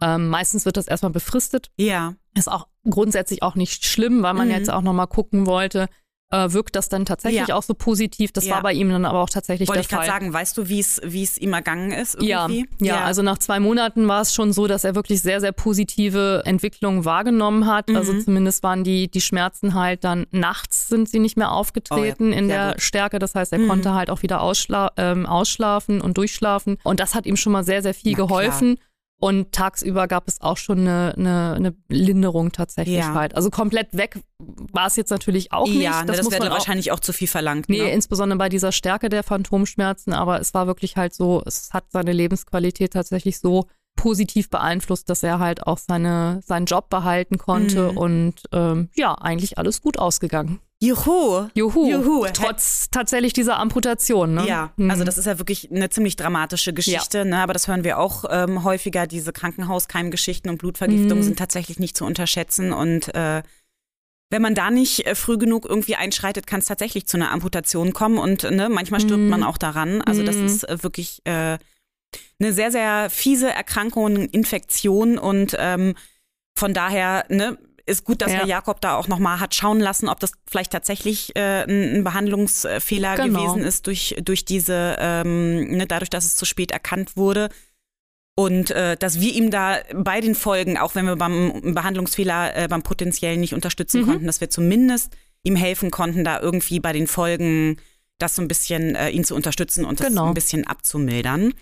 Ähm, 0.00 0.28
meistens 0.28 0.64
wird 0.64 0.76
das 0.76 0.86
erstmal 0.86 1.10
befristet. 1.10 1.72
Ja. 1.76 2.14
Ist 2.36 2.50
auch 2.50 2.68
grundsätzlich 2.88 3.42
auch 3.42 3.56
nicht 3.56 3.84
schlimm, 3.84 4.22
weil 4.22 4.34
man 4.34 4.46
Mhm. 4.48 4.54
jetzt 4.54 4.70
auch 4.70 4.82
nochmal 4.82 5.08
gucken 5.08 5.46
wollte, 5.46 5.88
äh, 6.32 6.52
wirkt 6.52 6.74
das 6.74 6.88
dann 6.88 7.04
tatsächlich 7.04 7.48
Ja. 7.48 7.54
auch 7.54 7.62
so 7.62 7.74
positiv. 7.74 8.32
Das 8.32 8.46
Ja. 8.46 8.54
war 8.56 8.62
bei 8.62 8.72
ihm 8.72 8.88
dann 8.90 9.04
aber 9.04 9.20
auch 9.20 9.30
tatsächlich 9.30 9.68
Wollte 9.68 9.78
der 9.78 9.82
ich 9.82 9.88
gerade 9.88 10.06
Fall. 10.06 10.12
sagen, 10.20 10.32
weißt 10.32 10.56
du, 10.58 10.68
wie 10.68 10.80
es 10.80 11.00
wie 11.04 11.22
es 11.22 11.38
ihm 11.38 11.52
ergangen 11.52 11.92
ist 11.92 12.20
Ja, 12.20 12.48
irgendwie? 12.48 12.66
ja, 12.80 13.04
also 13.04 13.22
nach 13.22 13.38
zwei 13.38 13.60
Monaten 13.60 14.08
war 14.08 14.22
es 14.22 14.34
schon 14.34 14.52
so, 14.52 14.66
dass 14.66 14.84
er 14.84 14.94
wirklich 14.94 15.22
sehr, 15.22 15.40
sehr 15.40 15.52
positive 15.52 16.42
Entwicklungen 16.44 17.04
wahrgenommen 17.04 17.66
hat. 17.66 17.88
Mhm. 17.88 17.96
Also 17.96 18.18
zumindest 18.20 18.62
waren 18.62 18.82
die, 18.82 19.08
die 19.10 19.20
Schmerzen 19.20 19.74
halt 19.74 20.04
dann 20.04 20.26
nachts 20.30 20.88
sind 20.88 21.08
sie 21.08 21.18
nicht 21.18 21.36
mehr 21.36 21.52
aufgetreten 21.52 22.28
Oh 22.28 22.32
ja, 22.32 22.38
in 22.38 22.48
der 22.48 22.72
gut. 22.72 22.82
Stärke. 22.82 23.18
Das 23.18 23.34
heißt, 23.34 23.52
er 23.52 23.58
Mhm. 23.60 23.68
konnte 23.68 23.94
halt 23.94 24.10
auch 24.10 24.22
wieder 24.22 24.40
ausschla 24.40 24.90
ähm, 24.96 25.26
ausschlafen 25.26 26.00
und 26.00 26.16
durchschlafen. 26.16 26.78
Und 26.82 26.98
das 27.00 27.14
hat 27.14 27.26
ihm 27.26 27.36
schon 27.36 27.52
mal 27.52 27.64
sehr, 27.64 27.82
sehr 27.82 27.94
viel 27.94 28.12
Na 28.12 28.26
klar. 28.26 28.28
Und 29.22 29.52
tagsüber 29.52 30.08
gab 30.08 30.26
es 30.26 30.40
auch 30.40 30.56
schon 30.56 30.80
eine, 30.80 31.14
eine, 31.16 31.54
eine 31.54 31.74
Linderung 31.88 32.50
tatsächlich 32.50 32.96
Ja. 32.96 33.14
halt. 33.14 33.36
Also 33.36 33.50
komplett 33.50 33.96
weg 33.96 34.18
war 34.40 34.88
es 34.88 34.96
jetzt 34.96 35.10
natürlich 35.10 35.52
auch 35.52 35.68
nicht. 35.68 35.80
ja, 35.80 36.00
ne, 36.02 36.10
das, 36.10 36.24
muss 36.24 36.32
wäre 36.32 36.50
wahrscheinlich 36.50 36.90
auch 36.90 36.98
zu 36.98 37.12
viel 37.12 37.28
verlangt. 37.28 37.68
Nee, 37.68 37.82
ne? 37.82 37.92
insbesondere 37.92 38.36
bei 38.36 38.48
dieser 38.48 38.72
Stärke 38.72 39.08
der 39.08 39.22
Phantomschmerzen, 39.22 40.12
aber 40.12 40.40
es 40.40 40.54
war 40.54 40.66
wirklich 40.66 40.96
halt 40.96 41.14
so, 41.14 41.40
es 41.46 41.72
hat 41.72 41.84
seine 41.90 42.12
Lebensqualität 42.12 42.94
tatsächlich 42.94 43.38
so 43.38 43.66
positiv 43.94 44.50
beeinflusst, 44.50 45.08
dass 45.08 45.22
er 45.22 45.38
halt 45.38 45.68
auch 45.68 45.78
seine, 45.78 46.40
seinen 46.44 46.66
Job 46.66 46.88
behalten 46.90 47.38
konnte 47.38 47.92
Mhm. 47.92 47.98
und 47.98 48.34
ähm, 48.50 48.88
ja, 48.96 49.14
eigentlich 49.14 49.56
alles 49.56 49.82
gut 49.82 50.00
ausgegangen. 50.00 50.58
Juhu. 50.82 51.48
Juhu. 51.54 51.88
Juhu. 51.88 52.26
Trotz 52.32 52.88
tatsächlich 52.90 53.32
dieser 53.32 53.58
Amputation, 53.58 54.34
ne? 54.34 54.46
Ja, 54.48 54.72
Mhm. 54.76 54.90
also 54.90 55.04
das 55.04 55.16
ist 55.16 55.26
ja 55.26 55.38
wirklich 55.38 55.70
eine 55.70 55.88
ziemlich 55.90 56.16
dramatische 56.16 56.72
Geschichte, 56.72 57.24
ne? 57.24 57.38
aber 57.38 57.52
das 57.52 57.68
hören 57.68 57.84
wir 57.84 57.98
auch 57.98 58.24
ähm, 58.28 58.64
häufiger. 58.64 59.06
Diese 59.06 59.32
Krankenhauskeimgeschichten 59.32 60.50
und 60.50 60.58
Blutvergiftungen 60.58 61.18
Mhm. 61.18 61.22
sind 61.22 61.38
tatsächlich 61.38 61.78
nicht 61.78 61.96
zu 61.96 62.04
unterschätzen 62.04 62.72
und 62.72 63.14
äh, 63.14 63.42
wenn 64.30 64.42
man 64.42 64.54
da 64.54 64.70
nicht 64.70 65.06
äh, 65.06 65.14
früh 65.14 65.36
genug 65.38 65.66
irgendwie 65.68 65.94
einschreitet, 65.94 66.46
kann 66.46 66.60
es 66.60 66.66
tatsächlich 66.66 67.06
zu 67.06 67.16
einer 67.16 67.30
Amputation 67.30 67.92
kommen 67.92 68.18
und 68.18 68.42
ne, 68.44 68.68
manchmal 68.68 69.00
stirbt 69.00 69.20
Mhm. 69.22 69.28
man 69.28 69.42
auch 69.44 69.58
daran. 69.58 70.02
Also 70.02 70.22
das 70.24 70.36
Mhm. 70.36 70.46
ist 70.46 70.68
äh, 70.68 70.82
wirklich 70.82 71.20
äh, 71.24 71.58
eine 72.40 72.52
sehr, 72.52 72.72
sehr 72.72 73.08
fiese 73.08 73.50
Erkrankung, 73.50 74.16
Infektion 74.16 75.16
und 75.18 75.54
ähm, 75.58 75.94
von 76.58 76.74
daher 76.74 77.24
ne, 77.28 77.56
ist 77.86 78.04
gut, 78.04 78.22
dass 78.22 78.30
Ja. 78.32 78.38
Herr 78.38 78.46
Jakob 78.46 78.80
da 78.80 78.96
auch 78.96 79.08
nochmal 79.08 79.40
hat 79.40 79.54
schauen 79.54 79.80
lassen, 79.80 80.08
ob 80.08 80.20
das 80.20 80.32
vielleicht 80.50 80.72
tatsächlich 80.72 81.34
äh, 81.36 81.64
ein 81.64 82.04
Behandlungsfehler 82.04 83.16
Genau. 83.16 83.40
gewesen 83.44 83.62
ist 83.66 83.86
durch, 83.86 84.16
durch 84.22 84.44
diese, 84.44 84.96
ähm, 84.98 85.76
ne, 85.76 85.86
dadurch, 85.86 86.10
dass 86.10 86.24
es 86.24 86.36
zu 86.36 86.44
spät 86.44 86.70
erkannt 86.70 87.16
wurde. 87.16 87.48
Und 88.34 88.70
äh, 88.70 88.96
dass 88.96 89.20
wir 89.20 89.32
ihm 89.34 89.50
da 89.50 89.78
bei 89.94 90.20
den 90.22 90.34
Folgen, 90.34 90.78
auch 90.78 90.94
wenn 90.94 91.04
wir 91.04 91.16
beim 91.16 91.74
Behandlungsfehler, 91.74 92.56
äh, 92.56 92.68
beim 92.68 92.82
potenziellen 92.82 93.40
nicht 93.40 93.52
unterstützen 93.52 94.02
Mhm. 94.02 94.06
konnten, 94.06 94.26
dass 94.26 94.40
wir 94.40 94.48
zumindest 94.48 95.14
ihm 95.42 95.56
helfen 95.56 95.90
konnten, 95.90 96.24
da 96.24 96.40
irgendwie 96.40 96.80
bei 96.80 96.92
den 96.92 97.06
Folgen 97.06 97.76
das 98.18 98.36
so 98.36 98.42
ein 98.42 98.48
bisschen 98.48 98.94
äh, 98.94 99.10
ihn 99.10 99.24
zu 99.24 99.34
unterstützen 99.34 99.84
und 99.84 100.00
das 100.00 100.06
Genau. 100.08 100.28
ein 100.28 100.34
bisschen 100.34 100.66
abzumildern. 100.66 101.52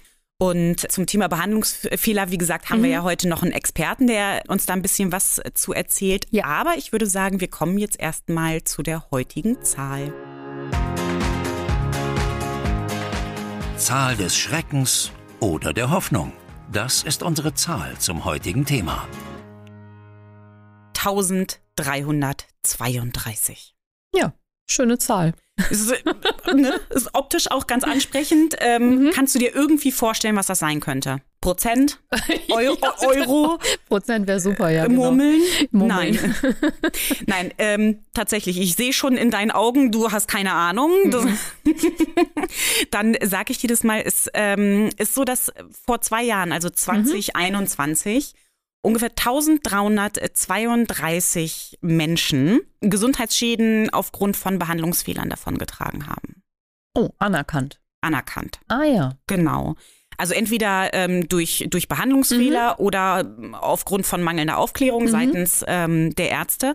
Und 0.42 0.90
zum 0.90 1.04
Thema 1.04 1.28
Behandlungsfehler, 1.28 2.30
wie 2.30 2.38
gesagt, 2.38 2.70
haben 2.70 2.80
wir 2.82 2.88
Mhm. 2.88 2.94
ja 2.94 3.02
heute 3.02 3.28
noch 3.28 3.42
einen 3.42 3.52
Experten, 3.52 4.06
der 4.06 4.40
uns 4.48 4.64
da 4.64 4.72
ein 4.72 4.80
bisschen 4.80 5.12
was 5.12 5.38
äh, 5.38 5.52
zu 5.52 5.74
erzählt. 5.74 6.24
Ja. 6.30 6.46
Aber 6.46 6.76
ich 6.78 6.92
würde 6.92 7.04
sagen, 7.06 7.42
wir 7.42 7.48
kommen 7.48 7.76
jetzt 7.76 8.00
erstmal 8.00 8.64
zu 8.64 8.82
der 8.82 9.10
heutigen 9.10 9.62
Zahl. 9.62 10.14
Zahl 13.76 14.16
des 14.16 14.34
Schreckens 14.34 15.12
oder 15.40 15.74
der 15.74 15.90
Hoffnung. 15.90 16.32
Das 16.72 17.02
ist 17.02 17.22
unsere 17.22 17.52
Zahl 17.52 17.98
zum 17.98 18.24
heutigen 18.24 18.64
Thema. 18.64 19.06
1332. 20.96 23.74
Ja, 24.14 24.32
schöne 24.70 24.98
Zahl. 24.98 25.34
Ist, 25.68 25.92
ne? 26.54 26.80
ist 26.90 27.10
optisch 27.12 27.50
auch 27.50 27.66
ganz 27.66 27.84
ansprechend. 27.84 28.56
Ähm, 28.60 29.04
mhm. 29.04 29.10
Kannst 29.10 29.34
du 29.34 29.38
dir 29.38 29.54
irgendwie 29.54 29.92
vorstellen, 29.92 30.36
was 30.36 30.46
das 30.46 30.60
sein 30.60 30.80
könnte? 30.80 31.20
Prozent? 31.40 32.00
Euro? 32.50 32.78
ja, 32.82 33.08
Euro? 33.08 33.58
Prozent 33.88 34.26
wäre 34.26 34.40
super, 34.40 34.70
ja. 34.70 34.86
Genau. 34.86 35.02
Murmeln? 35.02 35.40
Murmeln? 35.70 36.18
Nein. 36.42 36.54
Nein, 37.26 37.54
ähm, 37.58 37.98
tatsächlich. 38.14 38.58
Ich 38.60 38.74
sehe 38.74 38.92
schon 38.92 39.16
in 39.16 39.30
deinen 39.30 39.50
Augen, 39.50 39.90
du 39.90 40.12
hast 40.12 40.28
keine 40.28 40.52
Ahnung. 40.52 40.92
Mhm. 41.04 41.38
Dann 42.90 43.16
sage 43.22 43.52
ich 43.52 43.58
dir 43.58 43.68
das 43.68 43.84
mal, 43.84 44.02
es 44.04 44.28
ähm, 44.34 44.90
ist 44.96 45.14
so, 45.14 45.24
dass 45.24 45.52
vor 45.86 46.00
zwei 46.00 46.22
Jahren, 46.22 46.52
also 46.52 46.70
2021, 46.70 48.34
mhm 48.34 48.49
ungefähr 48.82 49.10
1332 49.10 51.78
Menschen 51.80 52.60
Gesundheitsschäden 52.80 53.90
aufgrund 53.90 54.36
von 54.36 54.58
Behandlungsfehlern 54.58 55.28
davongetragen 55.28 56.06
haben. 56.06 56.42
Oh, 56.96 57.10
anerkannt. 57.18 57.80
Anerkannt. 58.00 58.60
Ah 58.68 58.84
ja. 58.84 59.16
Genau. 59.26 59.74
Also 60.16 60.34
entweder 60.34 60.92
ähm, 60.92 61.28
durch, 61.28 61.66
durch 61.70 61.88
Behandlungsfehler 61.88 62.76
mhm. 62.78 62.84
oder 62.84 63.36
aufgrund 63.52 64.06
von 64.06 64.22
mangelnder 64.22 64.58
Aufklärung 64.58 65.04
mhm. 65.04 65.08
seitens 65.08 65.64
ähm, 65.66 66.14
der 66.14 66.30
Ärzte. 66.30 66.74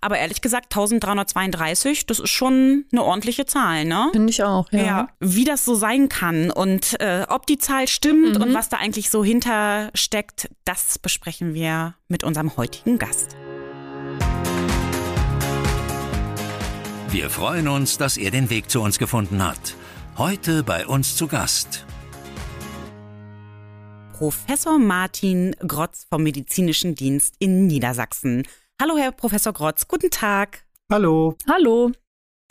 Aber 0.00 0.18
ehrlich 0.18 0.40
gesagt, 0.40 0.66
1332, 0.66 2.06
das 2.06 2.18
ist 2.18 2.30
schon 2.30 2.84
eine 2.92 3.02
ordentliche 3.02 3.46
Zahl, 3.46 3.84
ne? 3.84 4.08
Finde 4.12 4.30
ich 4.30 4.42
auch, 4.42 4.70
ja. 4.72 4.84
ja. 4.84 5.08
Wie 5.20 5.44
das 5.44 5.64
so 5.64 5.74
sein 5.74 6.08
kann 6.08 6.50
und 6.50 7.00
äh, 7.00 7.26
ob 7.28 7.46
die 7.46 7.58
Zahl 7.58 7.88
stimmt 7.88 8.36
mhm. 8.36 8.42
und 8.42 8.54
was 8.54 8.68
da 8.68 8.76
eigentlich 8.78 9.10
so 9.10 9.24
hinter 9.24 9.90
steckt, 9.94 10.48
das 10.64 10.98
besprechen 10.98 11.54
wir 11.54 11.94
mit 12.08 12.24
unserem 12.24 12.56
heutigen 12.56 12.98
Gast. 12.98 13.36
Wir 17.08 17.30
freuen 17.30 17.68
uns, 17.68 17.98
dass 17.98 18.16
er 18.16 18.30
den 18.30 18.50
Weg 18.50 18.70
zu 18.70 18.82
uns 18.82 18.98
gefunden 18.98 19.42
hat. 19.42 19.74
Heute 20.18 20.62
bei 20.62 20.86
uns 20.86 21.16
zu 21.16 21.28
Gast. 21.28 21.86
Professor 24.12 24.78
Martin 24.78 25.54
Grotz 25.66 26.06
vom 26.08 26.22
Medizinischen 26.22 26.94
Dienst 26.94 27.34
in 27.38 27.66
Niedersachsen. 27.66 28.44
Hallo, 28.78 28.98
Herr 28.98 29.10
Professor 29.10 29.54
Grotz. 29.54 29.88
Guten 29.88 30.10
Tag. 30.10 30.66
Hallo. 30.92 31.34
Hallo. 31.48 31.92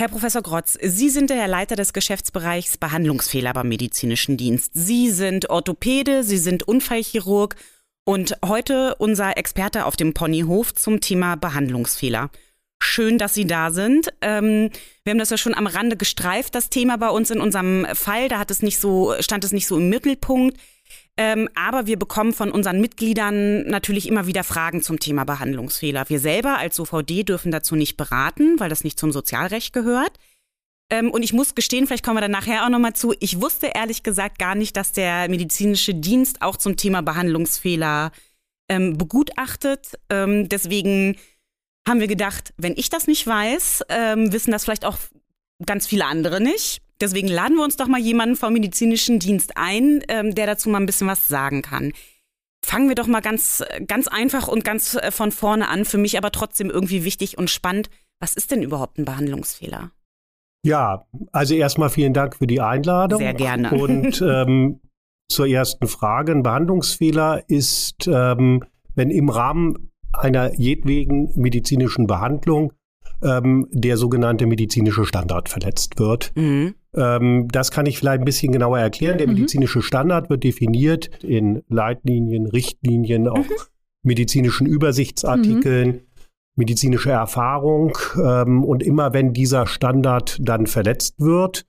Herr 0.02 0.08
Professor 0.08 0.42
Grotz, 0.42 0.76
Sie 0.82 1.10
sind 1.10 1.30
der 1.30 1.48
Leiter 1.48 1.76
des 1.76 1.94
Geschäftsbereichs 1.94 2.80
Behandlungsfehler 2.80 3.54
beim 3.54 3.70
Medizinischen 3.70 4.36
Dienst. 4.36 4.72
Sie 4.74 5.12
sind 5.12 5.52
Orthopäde, 5.52 6.24
Sie 6.24 6.40
sind 6.40 6.64
Unfallchirurg 6.64 7.56
und 8.06 8.38
heute 8.44 8.96
unser 8.96 9.38
Experte 9.38 9.86
auf 9.86 9.96
dem 9.98 10.16
Ponyhof 10.16 10.74
zum 10.74 11.00
Thema 11.00 11.36
Behandlungsfehler. 11.36 12.32
Schön, 12.82 13.20
dass 13.20 13.36
Sie 13.36 13.46
da 13.46 13.70
sind. 13.70 14.12
Ähm, 14.22 14.72
wir 15.04 15.12
haben 15.12 15.20
das 15.20 15.30
ja 15.30 15.38
schon 15.38 15.54
am 15.54 15.68
Rande 15.68 15.96
gestreift, 15.96 16.56
das 16.56 16.72
Thema 16.72 16.98
bei 16.98 17.10
uns 17.10 17.30
in 17.30 17.40
unserem 17.40 17.86
Fall. 17.94 18.30
Da 18.30 18.40
hat 18.40 18.50
es 18.50 18.64
nicht 18.64 18.80
so, 18.80 19.14
stand 19.20 19.44
es 19.44 19.52
nicht 19.52 19.68
so 19.68 19.78
im 19.78 19.90
Mittelpunkt. 19.90 20.58
Ähm, 21.18 21.48
aber 21.56 21.88
wir 21.88 21.98
bekommen 21.98 22.34
von 22.34 22.52
unseren 22.52 22.82
Mitgliedern 22.82 23.66
natürlich 23.68 24.08
immer 24.08 24.28
wieder 24.28 24.44
Fragen 24.44 24.82
zum 24.82 25.00
Thema 25.00 25.24
Behandlungsfehler. 25.24 26.10
Wir 26.10 26.20
selber 26.20 26.58
als 26.58 26.80
OVD 26.80 27.24
dürfen 27.24 27.52
dazu 27.52 27.76
nicht 27.76 27.96
beraten, 27.96 28.60
weil 28.60 28.70
das 28.70 28.84
nicht 28.84 29.00
zum 29.00 29.14
Sozialrecht 29.14 29.72
gehört. 29.72 30.20
Ähm, 30.92 31.12
und 31.12 31.24
ich 31.24 31.32
muss 31.32 31.56
gestehen, 31.56 31.88
vielleicht 31.88 32.04
kommen 32.04 32.18
wir 32.18 32.22
da 32.22 32.28
nachher 32.28 32.66
auch 32.66 32.70
nochmal 32.70 32.94
zu, 32.94 33.14
ich 33.20 33.42
wusste 33.42 33.68
ehrlich 33.74 34.04
gesagt 34.04 34.40
gar 34.40 34.56
nicht, 34.56 34.76
dass 34.76 34.92
der 34.92 35.30
medizinische 35.30 35.96
Dienst 35.96 36.42
auch 36.42 36.58
zum 36.58 36.76
Thema 36.76 37.02
Behandlungsfehler 37.02 38.12
ähm, 38.70 38.98
begutachtet. 38.98 39.98
Ähm, 40.10 40.50
deswegen 40.50 41.18
haben 41.88 42.02
wir 42.02 42.08
gedacht, 42.08 42.54
wenn 42.58 42.74
ich 42.76 42.90
das 42.90 43.08
nicht 43.08 43.26
weiß, 43.26 43.84
ähm, 43.90 44.34
wissen 44.34 44.52
das 44.52 44.66
vielleicht 44.66 44.86
auch 44.86 44.98
ganz 45.66 45.88
viele 45.88 46.06
andere 46.06 46.42
nicht. 46.42 46.82
Deswegen 47.02 47.28
laden 47.28 47.58
wir 47.58 47.64
uns 47.64 47.76
doch 47.76 47.88
mal 47.88 48.00
jemanden 48.00 48.36
vom 48.36 48.54
medizinischen 48.54 49.20
Dienst 49.20 49.54
ein, 49.56 50.02
ähm, 50.08 50.34
der 50.34 50.48
dazu 50.48 50.70
mal 50.70 50.80
ein 50.80 50.86
bisschen 50.86 51.08
was 51.08 51.28
sagen 51.28 51.62
kann. 51.62 51.92
Fangen 52.66 52.88
wir 52.88 52.96
doch 52.96 53.08
mal 53.08 53.22
ganz, 53.22 53.64
ganz 53.86 54.08
einfach 54.08 54.48
und 54.48 54.64
ganz 54.64 54.96
äh, 54.96 55.12
von 55.12 55.32
vorne 55.32 55.68
an, 55.70 55.86
für 55.86 55.98
mich 55.98 56.18
aber 56.18 56.32
trotzdem 56.32 56.70
irgendwie 56.70 57.04
wichtig 57.04 57.38
und 57.38 57.50
spannend. 57.50 57.90
Was 58.20 58.34
ist 58.34 58.52
denn 58.52 58.64
überhaupt 58.64 58.98
ein 58.98 59.06
Behandlungsfehler? 59.06 59.92
Ja, 60.66 61.06
also 61.32 61.54
erstmal 61.54 61.90
vielen 61.90 62.14
Dank 62.14 62.38
für 62.38 62.48
die 62.48 62.62
Einladung. 62.62 63.20
Sehr 63.20 63.36
gerne. 63.36 63.70
Und 63.72 64.22
ähm, 64.22 64.80
zur 65.30 65.48
ersten 65.48 65.88
Frage. 65.88 66.32
Ein 66.32 66.44
Behandlungsfehler 66.44 67.44
ist, 67.48 68.08
ähm, 68.08 68.64
wenn 68.96 69.12
im 69.12 69.30
Rahmen 69.30 69.92
einer 70.14 70.54
jedwegen 70.56 71.32
medizinischen 71.36 72.08
Behandlung 72.08 72.74
ähm, 73.22 73.68
der 73.72 73.98
sogenannte 73.98 74.46
medizinische 74.46 75.06
Standard 75.06 75.50
verletzt 75.50 76.00
wird. 76.00 76.32
Mhm. 76.36 76.76
Ähm, 76.96 77.48
das 77.52 77.72
kann 77.72 77.86
ich 77.86 77.98
vielleicht 77.98 78.20
ein 78.20 78.26
bisschen 78.26 78.52
genauer 78.52 78.80
erklären. 78.80 79.18
Der 79.18 79.28
mhm. 79.28 79.34
medizinische 79.34 79.82
Standard 79.82 80.30
wird 80.30 80.44
definiert 80.44 81.24
in 81.24 81.64
Leitlinien, 81.68 82.48
Richtlinien, 82.48 83.28
auch 83.28 83.38
mhm. 83.38 83.56
medizinischen 84.04 84.68
Übersichtsartikeln, 84.68 85.88
mhm. 85.88 86.02
medizinische 86.56 87.12
Erfahrung. 87.12 87.98
Ähm, 88.22 88.64
und 88.64 88.84
immer 88.84 89.14
wenn 89.14 89.34
dieser 89.34 89.68
Standard 89.68 90.38
dann 90.42 90.68
verletzt 90.68 91.16
wird, 91.20 91.66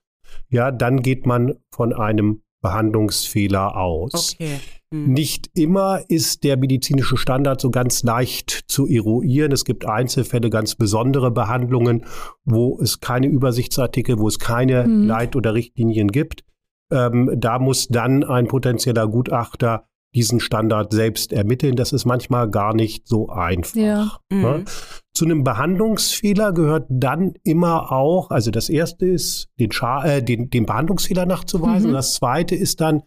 ja, 0.49 0.71
dann 0.71 1.03
geht 1.03 1.27
man 1.27 1.55
von 1.71 1.93
einem 1.93 2.43
Behandlungsfehler 2.63 3.77
aus. 3.77 4.35
Okay. 4.35 4.59
Hm. 4.93 5.13
Nicht 5.13 5.51
immer 5.55 6.03
ist 6.09 6.45
der 6.45 6.57
medizinische 6.57 7.17
Standard 7.17 7.61
so 7.61 7.71
ganz 7.71 8.03
leicht 8.03 8.65
zu 8.69 8.87
eruieren. 8.87 9.53
Es 9.53 9.65
gibt 9.65 9.85
Einzelfälle, 9.85 10.51
ganz 10.51 10.75
besondere 10.75 11.31
Behandlungen, 11.31 12.05
wo 12.45 12.79
es 12.81 13.01
keine 13.01 13.27
Übersichtsartikel, 13.27 14.19
wo 14.19 14.29
es 14.29 14.39
keine 14.39 14.85
hm. 14.85 15.07
Leit- 15.07 15.37
oder 15.37 15.55
Richtlinien 15.55 16.09
gibt. 16.09 16.45
Ähm, 16.93 17.33
da 17.37 17.59
muss 17.59 17.89
dann 17.89 18.23
ein 18.23 18.47
potenzieller 18.47 19.09
Gutachter 19.09 19.87
diesen 20.15 20.41
Standard 20.41 20.93
selbst 20.93 21.33
ermitteln. 21.33 21.77
Das 21.77 21.93
ist 21.93 22.07
manchmal 22.07 22.51
gar 22.51 22.75
nicht 22.75 23.07
so 23.07 23.29
einfach. 23.29 23.77
Ja. 23.77 24.19
Ne? 24.31 24.59
Mhm. 24.59 24.65
Zu 25.13 25.25
einem 25.27 25.45
Behandlungsfehler 25.45 26.53
gehört 26.53 26.87
dann 26.89 27.35
immer 27.43 27.93
auch, 27.93 28.31
also 28.31 28.51
das 28.51 28.69
erste 28.69 29.07
ist, 29.07 29.49
den, 29.61 29.73
Scha 29.73 30.05
äh, 30.05 30.23
den, 30.23 30.49
den 30.49 30.65
Behandlungsfehler 30.65 31.27
nachzuweisen. 31.27 31.91
Mhm. 31.91 31.95
Das 31.95 32.15
zweite 32.15 32.55
ist 32.55 32.81
dann, 32.81 33.03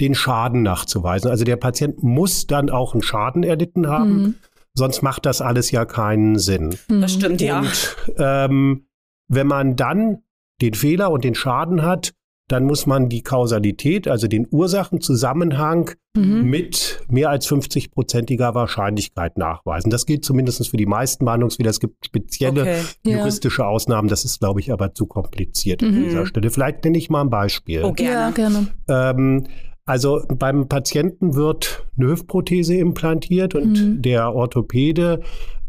den 0.00 0.14
Schaden 0.14 0.62
nachzuweisen. 0.62 1.30
Also 1.30 1.44
der 1.44 1.56
Patient 1.56 2.02
muss 2.02 2.46
dann 2.46 2.70
auch 2.70 2.94
einen 2.94 3.02
Schaden 3.02 3.42
erlitten 3.42 3.88
haben. 3.88 4.22
Mhm. 4.22 4.34
Sonst 4.74 5.02
macht 5.02 5.24
das 5.24 5.40
alles 5.40 5.70
ja 5.70 5.84
keinen 5.84 6.38
Sinn. 6.38 6.76
Mhm. 6.88 7.00
Das 7.00 7.12
stimmt, 7.12 7.40
ja. 7.40 7.60
Und 7.60 7.96
ähm, 8.18 8.86
wenn 9.28 9.46
man 9.46 9.76
dann 9.76 10.22
den 10.60 10.74
Fehler 10.74 11.10
und 11.10 11.24
den 11.24 11.34
Schaden 11.34 11.82
hat, 11.82 12.12
dann 12.48 12.64
muss 12.64 12.84
man 12.84 13.08
die 13.08 13.22
Kausalität, 13.22 14.06
also 14.06 14.26
den 14.28 14.46
Ursachenzusammenhang 14.50 15.92
mhm. 16.14 16.42
mit 16.42 17.00
mehr 17.08 17.30
als 17.30 17.48
50-prozentiger 17.48 18.54
Wahrscheinlichkeit 18.54 19.38
nachweisen. 19.38 19.90
Das 19.90 20.04
gilt 20.04 20.26
zumindest 20.26 20.68
für 20.68 20.76
die 20.76 20.86
meisten 20.86 21.24
Behandlungsfehler. 21.24 21.70
Es 21.70 21.80
gibt 21.80 22.04
spezielle 22.04 22.62
okay. 22.62 22.82
juristische 23.04 23.62
ja. 23.62 23.68
Ausnahmen. 23.68 24.08
Das 24.08 24.26
ist, 24.26 24.40
glaube 24.40 24.60
ich, 24.60 24.72
aber 24.72 24.92
zu 24.92 25.06
kompliziert 25.06 25.80
mhm. 25.80 25.88
an 25.88 26.02
dieser 26.04 26.26
Stelle. 26.26 26.50
Vielleicht 26.50 26.84
nenne 26.84 26.98
ich 26.98 27.08
mal 27.08 27.22
ein 27.22 27.30
Beispiel. 27.30 27.82
Oh, 27.82 27.92
gerne. 27.92 28.12
Ja, 28.12 28.30
gerne. 28.30 28.66
Ähm, 28.88 29.46
also 29.86 30.22
beim 30.28 30.68
Patienten 30.68 31.34
wird 31.34 31.86
eine 31.96 32.08
Hüftprothese 32.08 32.76
implantiert 32.76 33.54
und 33.54 33.72
mhm. 33.72 34.02
der 34.02 34.34
Orthopäde 34.34 35.20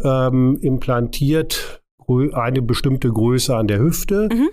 ähm, 0.04 0.58
implantiert 0.62 1.82
eine 2.34 2.62
bestimmte 2.62 3.10
Größe 3.10 3.56
an 3.56 3.67
der 3.67 3.80
Hüfte. 3.80 4.30
Mhm. 4.32 4.49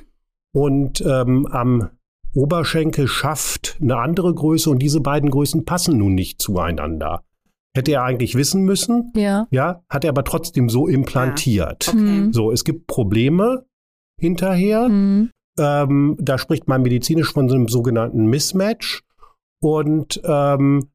Und 0.54 1.02
ähm, 1.06 1.46
am 1.46 1.90
Oberschenkel 2.34 3.08
schafft 3.08 3.78
eine 3.80 3.98
andere 3.98 4.34
Größe 4.34 4.70
und 4.70 4.80
diese 4.80 5.00
beiden 5.00 5.30
Größen 5.30 5.64
passen 5.64 5.98
nun 5.98 6.14
nicht 6.14 6.40
zueinander. 6.40 7.22
Hätte 7.74 7.92
er 7.92 8.04
eigentlich 8.04 8.34
wissen 8.34 8.64
müssen, 8.64 9.12
ja, 9.16 9.46
ja 9.50 9.82
hat 9.88 10.04
er 10.04 10.10
aber 10.10 10.24
trotzdem 10.24 10.68
so 10.68 10.88
implantiert. 10.88 11.86
Ja. 11.86 11.92
Okay. 11.92 12.02
Mhm. 12.02 12.32
So, 12.32 12.52
es 12.52 12.64
gibt 12.64 12.86
Probleme 12.86 13.64
hinterher. 14.18 14.88
Mhm. 14.88 15.30
Ähm, 15.58 16.16
da 16.18 16.38
spricht 16.38 16.68
man 16.68 16.82
medizinisch 16.82 17.32
von 17.32 17.48
so 17.48 17.54
einem 17.54 17.68
sogenannten 17.68 18.26
Mismatch. 18.26 19.02
Und 19.62 20.20
ähm, 20.24 20.90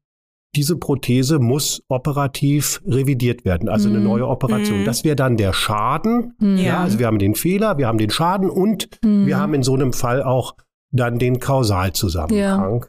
diese 0.54 0.76
Prothese 0.76 1.38
muss 1.38 1.82
operativ 1.88 2.82
revidiert 2.86 3.44
werden, 3.44 3.68
also 3.68 3.88
eine 3.88 3.98
mhm. 3.98 4.04
neue 4.04 4.28
Operation. 4.28 4.80
Mhm. 4.80 4.84
Das 4.84 5.04
wäre 5.04 5.16
dann 5.16 5.36
der 5.36 5.52
Schaden. 5.52 6.34
Ja. 6.40 6.48
ja. 6.48 6.80
also 6.80 6.98
wir 6.98 7.06
haben 7.06 7.18
den 7.18 7.34
Fehler, 7.34 7.78
wir 7.78 7.86
haben 7.86 7.98
den 7.98 8.10
Schaden 8.10 8.50
und 8.50 8.88
mhm. 9.02 9.26
wir 9.26 9.38
haben 9.38 9.54
in 9.54 9.62
so 9.62 9.74
einem 9.74 9.92
Fall 9.92 10.22
auch 10.22 10.56
dann 10.90 11.18
den 11.18 11.40
Kausalzusammenhang. 11.40 12.86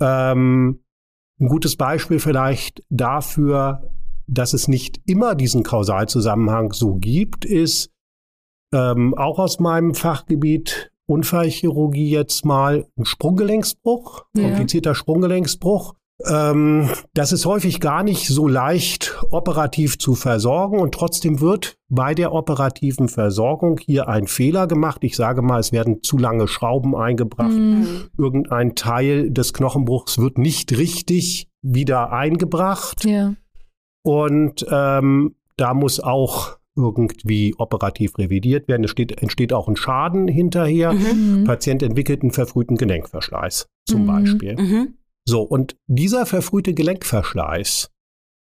Ja. 0.00 0.32
Ähm, 0.32 0.80
ein 1.40 1.48
gutes 1.48 1.76
Beispiel 1.76 2.18
vielleicht 2.18 2.82
dafür, 2.90 3.90
dass 4.26 4.54
es 4.54 4.68
nicht 4.68 5.00
immer 5.06 5.34
diesen 5.34 5.62
Kausalzusammenhang 5.62 6.72
so 6.72 6.94
gibt, 6.94 7.44
ist 7.44 7.90
ähm, 8.72 9.14
auch 9.14 9.38
aus 9.38 9.60
meinem 9.60 9.94
Fachgebiet 9.94 10.92
Unfallchirurgie 11.06 12.10
jetzt 12.10 12.44
mal 12.44 12.86
ein 12.96 13.04
Sprunggelenksbruch, 13.04 14.24
ja. 14.36 14.48
komplizierter 14.48 14.94
Sprunggelenksbruch. 14.94 15.94
Ähm, 16.26 16.88
das 17.12 17.32
ist 17.32 17.44
häufig 17.44 17.80
gar 17.80 18.04
nicht 18.04 18.28
so 18.28 18.46
leicht 18.46 19.18
operativ 19.30 19.98
zu 19.98 20.14
versorgen 20.14 20.78
und 20.78 20.94
trotzdem 20.94 21.40
wird 21.40 21.76
bei 21.88 22.14
der 22.14 22.32
operativen 22.32 23.08
Versorgung 23.08 23.78
hier 23.78 24.08
ein 24.08 24.28
Fehler 24.28 24.66
gemacht. 24.66 25.02
Ich 25.02 25.16
sage 25.16 25.42
mal, 25.42 25.58
es 25.58 25.72
werden 25.72 26.02
zu 26.02 26.16
lange 26.16 26.46
Schrauben 26.46 26.94
eingebracht. 26.94 27.50
Mhm. 27.50 28.10
Irgendein 28.16 28.74
Teil 28.76 29.30
des 29.30 29.52
Knochenbruchs 29.52 30.18
wird 30.18 30.38
nicht 30.38 30.76
richtig 30.78 31.48
wieder 31.62 32.12
eingebracht. 32.12 33.04
Ja. 33.04 33.34
Und 34.02 34.64
ähm, 34.70 35.34
da 35.56 35.74
muss 35.74 35.98
auch 35.98 36.58
irgendwie 36.76 37.54
operativ 37.58 38.18
revidiert 38.18 38.66
werden. 38.68 38.84
Es 38.84 38.90
steht, 38.90 39.22
entsteht 39.22 39.52
auch 39.52 39.68
ein 39.68 39.76
Schaden 39.76 40.26
hinterher. 40.28 40.92
Mhm. 40.92 41.44
Patient 41.44 41.82
entwickelt 41.82 42.22
einen 42.22 42.32
verfrühten 42.32 42.76
Gelenkverschleiß 42.76 43.66
zum 43.86 44.02
Mhm. 44.02 44.06
Beispiel. 44.06 44.56
Mhm. 44.56 44.94
So, 45.26 45.42
und 45.42 45.76
dieser 45.86 46.26
verfrühte 46.26 46.74
Gelenkverschleiß, 46.74 47.90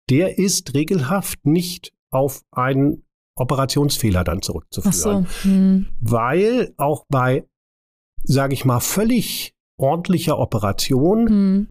der 0.10 0.38
ist 0.38 0.74
regelhaft 0.74 1.46
nicht 1.46 1.93
auf 2.12 2.41
einen 2.52 3.04
Operationsfehler 3.36 4.24
dann 4.24 4.41
zurückzuführen. 4.41 5.28
so. 5.41 5.48
Mhm. 5.50 5.88
Weil 6.02 6.74
auch 6.78 7.06
bei, 7.10 7.46
sage 8.24 8.54
ich 8.54 8.65
mal, 8.65 8.80
völlig 8.80 9.54
ordentlicher 9.78 10.38
Operation 10.39 11.24
Mhm. 11.26 11.67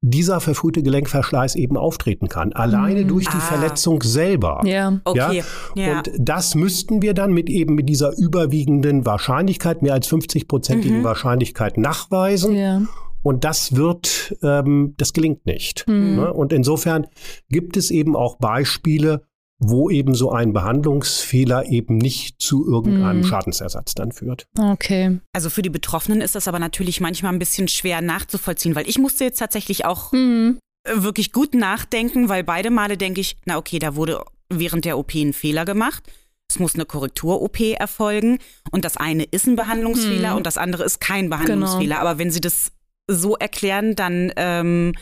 Dieser 0.00 0.40
verfrühte 0.40 0.82
Gelenkverschleiß 0.82 1.56
eben 1.56 1.76
auftreten 1.76 2.28
kann. 2.28 2.52
Alleine 2.52 3.02
Mhm. 3.02 3.08
durch 3.08 3.26
die 3.28 3.36
Ah. 3.36 3.40
Verletzung 3.40 4.02
selber. 4.02 4.60
Ja. 4.64 5.00
Okay. 5.04 5.42
Ja. 5.74 5.98
Und 5.98 6.10
das 6.18 6.54
müssten 6.54 7.02
wir 7.02 7.14
dann 7.14 7.32
mit 7.32 7.50
eben 7.50 7.74
mit 7.74 7.88
dieser 7.88 8.16
überwiegenden 8.16 9.04
Wahrscheinlichkeit, 9.04 9.82
mehr 9.82 9.94
als 9.94 10.06
50-prozentigen 10.06 11.00
Mhm. 11.00 11.04
Wahrscheinlichkeit 11.04 11.78
nachweisen. 11.78 12.54
Ja. 12.54 12.82
Und 13.24 13.42
das 13.44 13.74
wird, 13.74 14.36
ähm, 14.42 14.94
das 14.96 15.12
gelingt 15.12 15.44
nicht. 15.46 15.84
Mhm. 15.88 16.14
Ne? 16.16 16.32
Und 16.32 16.52
insofern 16.52 17.06
gibt 17.48 17.76
es 17.76 17.90
eben 17.90 18.14
auch 18.14 18.36
Beispiele, 18.38 19.22
wo 19.60 19.90
eben 19.90 20.14
so 20.14 20.30
ein 20.30 20.52
Behandlungsfehler 20.52 21.66
eben 21.66 21.98
nicht 21.98 22.40
zu 22.40 22.64
irgendeinem 22.66 23.18
Mhm. 23.18 23.24
Schadensersatz 23.24 23.94
dann 23.94 24.12
führt. 24.12 24.46
Okay. 24.58 25.18
Also 25.32 25.50
für 25.50 25.62
die 25.62 25.70
Betroffenen 25.70 26.20
ist 26.20 26.34
das 26.34 26.46
aber 26.48 26.58
natürlich 26.58 27.00
manchmal 27.00 27.32
ein 27.32 27.38
bisschen 27.40 27.66
schwer 27.68 28.00
nachzuvollziehen, 28.00 28.74
weil 28.76 28.88
ich 28.88 28.98
musste 28.98 29.24
jetzt 29.24 29.38
tatsächlich 29.38 29.84
auch 29.84 30.12
Mhm. 30.12 30.58
äh, 30.84 31.02
wirklich 31.02 31.32
gut 31.32 31.54
nachdenken, 31.54 32.28
weil 32.28 32.44
beide 32.44 32.70
Male 32.70 32.96
denke 32.96 33.20
ich, 33.20 33.36
na 33.46 33.56
okay, 33.58 33.78
da 33.80 33.96
wurde 33.96 34.22
während 34.48 34.84
der 34.84 34.96
OP 34.96 35.14
ein 35.16 35.32
Fehler 35.32 35.64
gemacht. 35.64 36.04
Es 36.50 36.58
muss 36.58 36.74
eine 36.76 36.86
Korrektur-OP 36.86 37.60
erfolgen 37.74 38.38
und 38.70 38.84
das 38.84 38.96
eine 38.96 39.24
ist 39.24 39.46
ein 39.46 39.56
Behandlungsfehler 39.56 40.30
Hm. 40.30 40.36
und 40.38 40.46
das 40.46 40.56
andere 40.56 40.84
ist 40.84 41.00
kein 41.00 41.28
Behandlungsfehler. 41.28 41.98
Aber 41.98 42.18
wenn 42.18 42.30
Sie 42.30 42.40
das 42.40 42.72
so 43.10 43.36
erklären, 43.36 43.96
dann 43.96 44.32
ähm, 44.36 44.92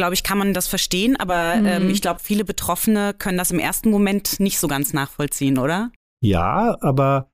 glaube 0.00 0.14
ich, 0.14 0.22
kann 0.22 0.38
man 0.38 0.52
das 0.54 0.66
verstehen. 0.66 1.16
Aber 1.16 1.54
Hm. 1.54 1.66
ähm, 1.66 1.90
ich 1.90 2.00
glaube, 2.02 2.20
viele 2.22 2.44
Betroffene 2.44 3.14
können 3.16 3.38
das 3.38 3.50
im 3.50 3.58
ersten 3.58 3.90
Moment 3.90 4.40
nicht 4.40 4.58
so 4.58 4.66
ganz 4.68 4.92
nachvollziehen, 4.92 5.58
oder? 5.58 5.90
Ja, 6.22 6.76
aber 6.80 7.30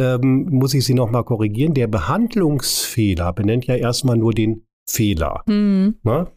ähm, 0.00 0.46
muss 0.50 0.74
ich 0.74 0.84
Sie 0.84 0.94
nochmal 0.94 1.24
korrigieren, 1.24 1.74
der 1.74 1.88
Behandlungsfehler 1.88 3.32
benennt 3.32 3.66
ja 3.66 3.74
erstmal 3.74 4.16
nur 4.16 4.32
den 4.32 4.66
Fehler. 4.88 5.42
Mhm. 5.46 5.96
Ne? 6.02 6.28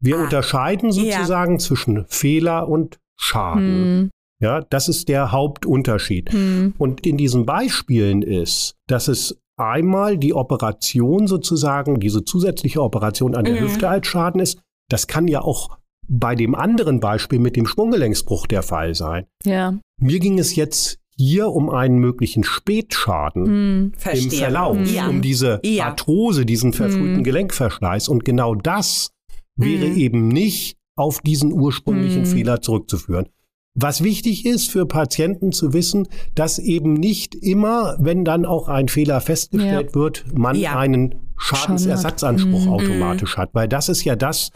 Wir 0.00 0.16
Ah. 0.18 0.22
unterscheiden 0.24 0.90
Ja. 0.90 1.16
sozusagen 1.16 1.58
zwischen 1.58 2.04
Fehler 2.08 2.68
und 2.68 2.98
Schaden. 3.18 4.00
Mhm. 4.02 4.10
Ja, 4.40 4.60
das 4.60 4.88
ist 4.88 5.08
der 5.08 5.30
Hauptunterschied. 5.30 6.32
Mhm. 6.32 6.74
Und 6.78 7.06
in 7.06 7.16
diesen 7.16 7.46
Beispielen 7.46 8.22
ist, 8.22 8.74
dass 8.88 9.06
es 9.08 9.38
einmal 9.56 10.16
die 10.18 10.34
Operation 10.34 11.26
sozusagen, 11.28 12.00
diese 12.00 12.24
zusätzliche 12.24 12.82
Operation 12.82 13.34
an 13.36 13.44
der 13.44 13.54
Mhm. 13.54 13.60
Hüfte 13.60 13.88
als 13.88 14.06
Schaden 14.08 14.40
ist. 14.40 14.60
Das 14.92 15.06
kann 15.06 15.26
ja 15.28 15.40
auch 15.42 15.78
bei 16.08 16.34
dem 16.34 16.54
anderen 16.54 17.00
Beispiel 17.00 17.38
mit 17.38 17.56
dem 17.56 17.66
Sprunggelenksbruch 17.66 18.46
der 18.46 18.62
Fall 18.62 18.94
sein. 18.94 19.26
Ja. 19.44 19.78
Mir 20.00 20.18
ging 20.18 20.38
es 20.38 20.54
jetzt 20.56 20.98
hier 21.16 21.48
um 21.48 21.70
einen 21.70 21.98
möglichen 21.98 22.42
Spätschaden. 22.44 23.92
Verstehe. 23.96 24.24
im 24.24 24.30
Verlauf, 24.30 24.76
Ja. 24.92 25.08
um 25.08 25.22
diese 25.22 25.60
Ja. 25.64 25.86
Arthrose, 25.86 26.44
diesen 26.44 26.72
verfrühten 26.72 27.18
Mhm. 27.18 27.24
Gelenkverschleiß. 27.24 28.08
Und 28.08 28.24
genau 28.24 28.54
das 28.54 29.10
wäre 29.56 29.86
Mhm. 29.88 29.96
eben 29.96 30.28
nicht 30.28 30.76
auf 30.96 31.20
diesen 31.20 31.52
ursprünglichen. 31.52 32.26
Fehler 32.26 32.60
zurückzuführen. 32.60 33.26
Was 33.74 34.02
wichtig 34.04 34.44
ist 34.44 34.70
für 34.70 34.84
Patienten 34.84 35.52
zu 35.52 35.72
wissen, 35.72 36.06
dass 36.34 36.58
eben 36.58 36.92
nicht 36.92 37.34
immer, 37.34 37.96
wenn 37.98 38.24
dann 38.24 38.44
auch 38.44 38.68
ein 38.68 38.88
Fehler 38.88 39.20
festgestellt 39.22 39.94
wird, 39.94 40.24
man 40.36 40.56
Ja. 40.56 40.78
einen 40.78 41.14
Schadensersatzanspruch 41.38 42.66
automatisch 42.66 43.36
hat. 43.36 43.50
Weil 43.54 43.68
das 43.68 43.88
ist 43.88 44.04
ja 44.04 44.16
das, 44.16 44.50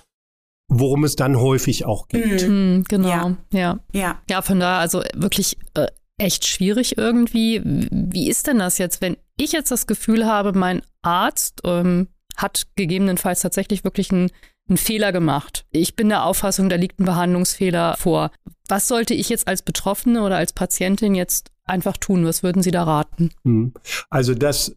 worum 0.69 1.05
es 1.05 1.17
dann 1.17 1.39
häufig 1.39 1.85
auch 1.87 2.09
geht. 2.09 2.49
Mhm. 2.49 2.75
Mhm. 2.77 2.85
Genau. 2.89 3.09
Ja. 3.09 3.37
ja. 3.53 3.79
Ja. 3.93 4.23
Ja, 4.29 4.43
von 4.43 4.61
daher 4.61 4.79
also 4.79 5.03
wirklich 5.15 5.59
äh, 5.75 5.87
echt 6.19 6.47
schwierig 6.47 6.97
irgendwie. 6.99 7.61
Wie 7.65 8.29
ist 8.29 8.47
denn 8.47 8.59
das 8.59 8.79
jetzt, 8.79 9.01
wenn 9.01 9.17
ich 9.37 9.53
jetzt 9.53 9.71
das 9.71 9.87
Gefühl 9.87 10.27
habe, 10.27 10.53
mein 10.53 10.83
Arzt 11.03 11.61
ähm, 11.65 12.09
hat 12.37 12.67
gegebenenfalls 12.77 13.41
tatsächlich 13.41 13.85
wirklich 13.85 14.11
einen, 14.11 14.31
einen 14.69 14.77
Fehler 14.77 15.13
gemacht. 15.13 15.67
Ich 15.71 15.95
bin 15.97 16.09
der 16.09 16.25
Auffassung, 16.25 16.69
da 16.69 16.77
liegt 16.77 17.01
ein 17.01 17.05
Behandlungsfehler 17.05 17.97
vor. 17.99 18.31
Was 18.69 18.89
sollte 18.89 19.15
ich 19.15 19.29
jetzt 19.29 19.47
als 19.47 19.63
Betroffene 19.63 20.23
oder 20.23 20.37
als 20.37 20.53
Patientin 20.53 21.15
jetzt 21.15 21.51
einfach 21.65 21.97
tun? 21.97 22.25
Was 22.27 22.43
würden 22.43 22.63
Sie 22.63 22.71
da 22.73 22.83
raten? 22.85 23.31
Mhm. 23.45 23.75
Also 24.11 24.35
das 24.35 24.75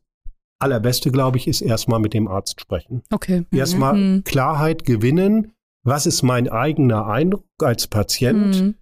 Allerbeste, 0.60 1.10
glaube 1.12 1.38
ich, 1.38 1.48
ist 1.48 1.62
erstmal 1.62 2.00
mit 2.00 2.14
dem 2.14 2.28
Arzt 2.28 2.60
sprechen. 2.60 3.02
Okay. 3.12 3.46
Erstmal 3.52 3.96
Mhm. 3.96 4.24
Klarheit 4.26 4.84
gewinnen. 4.84 5.54
Was 5.84 6.06
ist 6.06 6.24
mein 6.24 6.50
eigener 6.50 7.08
Eindruck 7.08 7.46
als 7.60 7.88
Patient? 7.88 8.62
Mhm. 8.62 8.76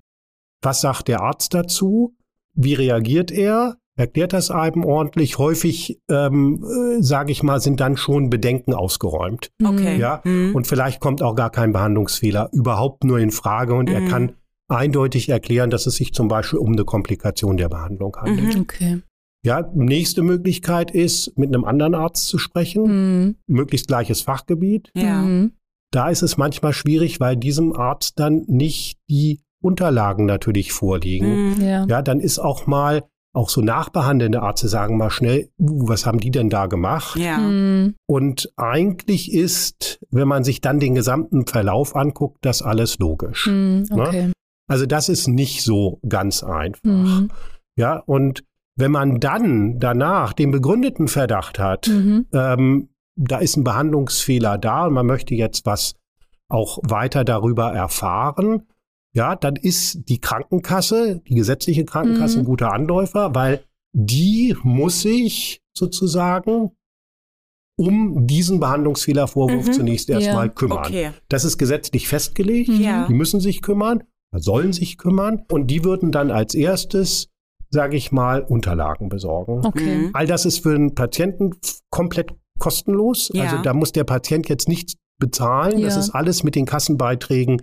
Was 0.61 0.81
sagt 0.81 1.07
der 1.07 1.21
Arzt 1.21 1.53
dazu? 1.53 2.15
Wie 2.53 2.73
reagiert 2.73 3.31
er? 3.31 3.77
Erklärt 3.95 4.33
das 4.33 4.51
einem 4.51 4.83
ordentlich? 4.85 5.37
Häufig, 5.37 5.99
ähm, 6.09 6.63
äh, 6.63 7.01
sage 7.01 7.31
ich 7.31 7.41
mal, 7.43 7.59
sind 7.59 7.79
dann 7.79 7.97
schon 7.97 8.29
Bedenken 8.29 8.73
ausgeräumt. 8.73 9.51
Okay. 9.63 9.97
Ja, 9.99 10.21
Mhm. 10.23 10.53
Und 10.55 10.67
vielleicht 10.67 10.99
kommt 10.99 11.21
auch 11.23 11.35
gar 11.35 11.49
kein 11.51 11.71
Behandlungsfehler 11.73 12.49
überhaupt 12.53 13.03
nur 13.03 13.19
in 13.19 13.31
Frage 13.31 13.73
und 13.73 13.89
er 13.89 14.01
Mhm. 14.01 14.07
kann 14.07 14.31
eindeutig 14.67 15.29
erklären, 15.29 15.69
dass 15.69 15.87
es 15.87 15.95
sich 15.95 16.13
zum 16.13 16.27
Beispiel 16.27 16.59
um 16.59 16.73
eine 16.73 16.83
Komplikation 16.85 17.57
der 17.57 17.69
Behandlung 17.69 18.15
handelt. 18.17 18.55
Mhm. 18.55 18.61
Okay. 18.61 19.01
Ja, 19.43 19.67
nächste 19.73 20.23
Möglichkeit 20.23 20.91
ist, 20.91 21.37
mit 21.37 21.47
einem 21.53 21.63
anderen 21.63 21.95
Arzt 21.95 22.27
zu 22.27 22.37
sprechen, 22.37 22.83
Mhm. 23.27 23.35
möglichst 23.47 23.87
gleiches 23.87 24.21
Fachgebiet. 24.21 24.91
Ja. 24.95 25.21
Mhm. 25.21 25.53
Da 25.91 26.09
ist 26.09 26.21
es 26.21 26.37
manchmal 26.37 26.73
schwierig, 26.73 27.19
weil 27.19 27.37
diesem 27.37 27.73
Arzt 27.75 28.19
dann 28.19 28.43
nicht 28.47 28.97
die 29.09 29.41
Unterlagen 29.61 30.25
natürlich 30.25 30.71
vorliegen. 30.71 31.55
Mhm. 31.55 31.61
Ja. 31.61 31.85
Ja, 31.87 32.01
dann 32.01 32.19
ist 32.19 32.39
auch 32.39 32.67
mal, 32.67 33.03
auch 33.33 33.49
so 33.49 33.61
nachbehandelnde 33.61 34.39
Ärzte 34.39 34.67
sagen 34.67 34.97
mal 34.97 35.09
schnell, 35.09 35.49
uh, 35.59 35.87
was 35.87 36.05
haben 36.05 36.19
die 36.19 36.31
denn 36.31 36.49
da 36.49 36.65
gemacht? 36.65 37.17
Ja. 37.19 37.37
Mhm. 37.37 37.95
Und 38.07 38.51
eigentlich 38.57 39.31
ist, 39.31 39.99
wenn 40.09 40.27
man 40.27 40.43
sich 40.43 40.61
dann 40.61 40.79
den 40.79 40.95
gesamten 40.95 41.45
Verlauf 41.45 41.95
anguckt, 41.95 42.39
das 42.41 42.61
alles 42.61 42.97
logisch. 42.99 43.47
Mhm. 43.47 43.85
Okay. 43.91 44.31
Also 44.67 44.85
das 44.85 45.07
ist 45.09 45.27
nicht 45.27 45.63
so 45.63 45.99
ganz 46.07 46.43
einfach. 46.43 46.83
Mhm. 46.83 47.29
Ja, 47.77 47.97
und 48.05 48.43
wenn 48.75 48.91
man 48.91 49.19
dann 49.19 49.79
danach 49.79 50.33
den 50.33 50.51
begründeten 50.51 51.07
Verdacht 51.07 51.57
hat, 51.59 51.87
Mhm. 51.87 52.25
ähm, 52.33 52.89
da 53.17 53.39
ist 53.39 53.57
ein 53.57 53.63
Behandlungsfehler 53.63 54.57
da 54.57 54.85
und 54.87 54.93
man 54.93 55.05
möchte 55.05 55.35
jetzt 55.35 55.65
was 55.65 55.95
auch 56.49 56.79
weiter 56.83 57.25
darüber 57.25 57.73
erfahren, 57.73 58.63
ja, 59.13 59.35
dann 59.35 59.55
ist 59.55 60.07
die 60.07 60.19
Krankenkasse, 60.21 61.21
die 61.27 61.35
gesetzliche 61.35 61.83
Krankenkasse 61.85 62.37
Mhm. 62.37 62.43
ein 62.43 62.45
guter 62.45 62.71
Anläufer, 62.71 63.33
weil 63.35 63.63
die 63.93 64.55
muss 64.63 65.01
sich 65.01 65.61
sozusagen 65.75 66.71
um 67.79 68.25
diesen 68.27 68.59
Behandlungsfehlervorwurf 68.59 69.67
Mhm. 69.67 69.73
zunächst 69.73 70.09
erstmal 70.09 70.47
Ja. 70.47 70.51
kümmern. 70.53 70.79
Okay. 70.85 71.11
Das 71.29 71.43
ist 71.45 71.57
gesetzlich 71.57 72.07
festgelegt. 72.07 72.69
Mhm. 72.69 72.81
Ja. 72.81 73.07
Die 73.07 73.13
müssen 73.13 73.39
sich 73.39 73.61
kümmern, 73.61 74.03
sollen 74.31 74.73
sich 74.73 74.97
kümmern 74.97 75.45
und 75.51 75.67
die 75.67 75.83
würden 75.83 76.11
dann 76.11 76.31
als 76.31 76.55
erstes, 76.55 77.29
sage 77.69 77.95
ich 77.97 78.11
mal, 78.11 78.41
Unterlagen 78.41 79.09
besorgen. 79.09 79.65
Okay. 79.65 79.97
Mhm. 79.97 80.09
All 80.13 80.25
das 80.25 80.45
ist 80.45 80.59
für 80.63 80.73
den 80.73 80.95
Patienten 80.95 81.51
komplett 81.91 82.33
kostenlos. 82.59 83.29
Ja. 83.33 83.43
Also 83.43 83.61
da 83.61 83.73
muss 83.73 83.91
der 83.91 84.03
Patient 84.03 84.47
jetzt 84.49 84.67
nichts 84.67 84.95
bezahlen. 85.19 85.81
Das 85.81 85.95
Ja. 85.95 85.99
ist 85.99 86.09
alles 86.11 86.43
mit 86.43 86.55
den 86.55 86.65
Kassenbeiträgen 86.65 87.61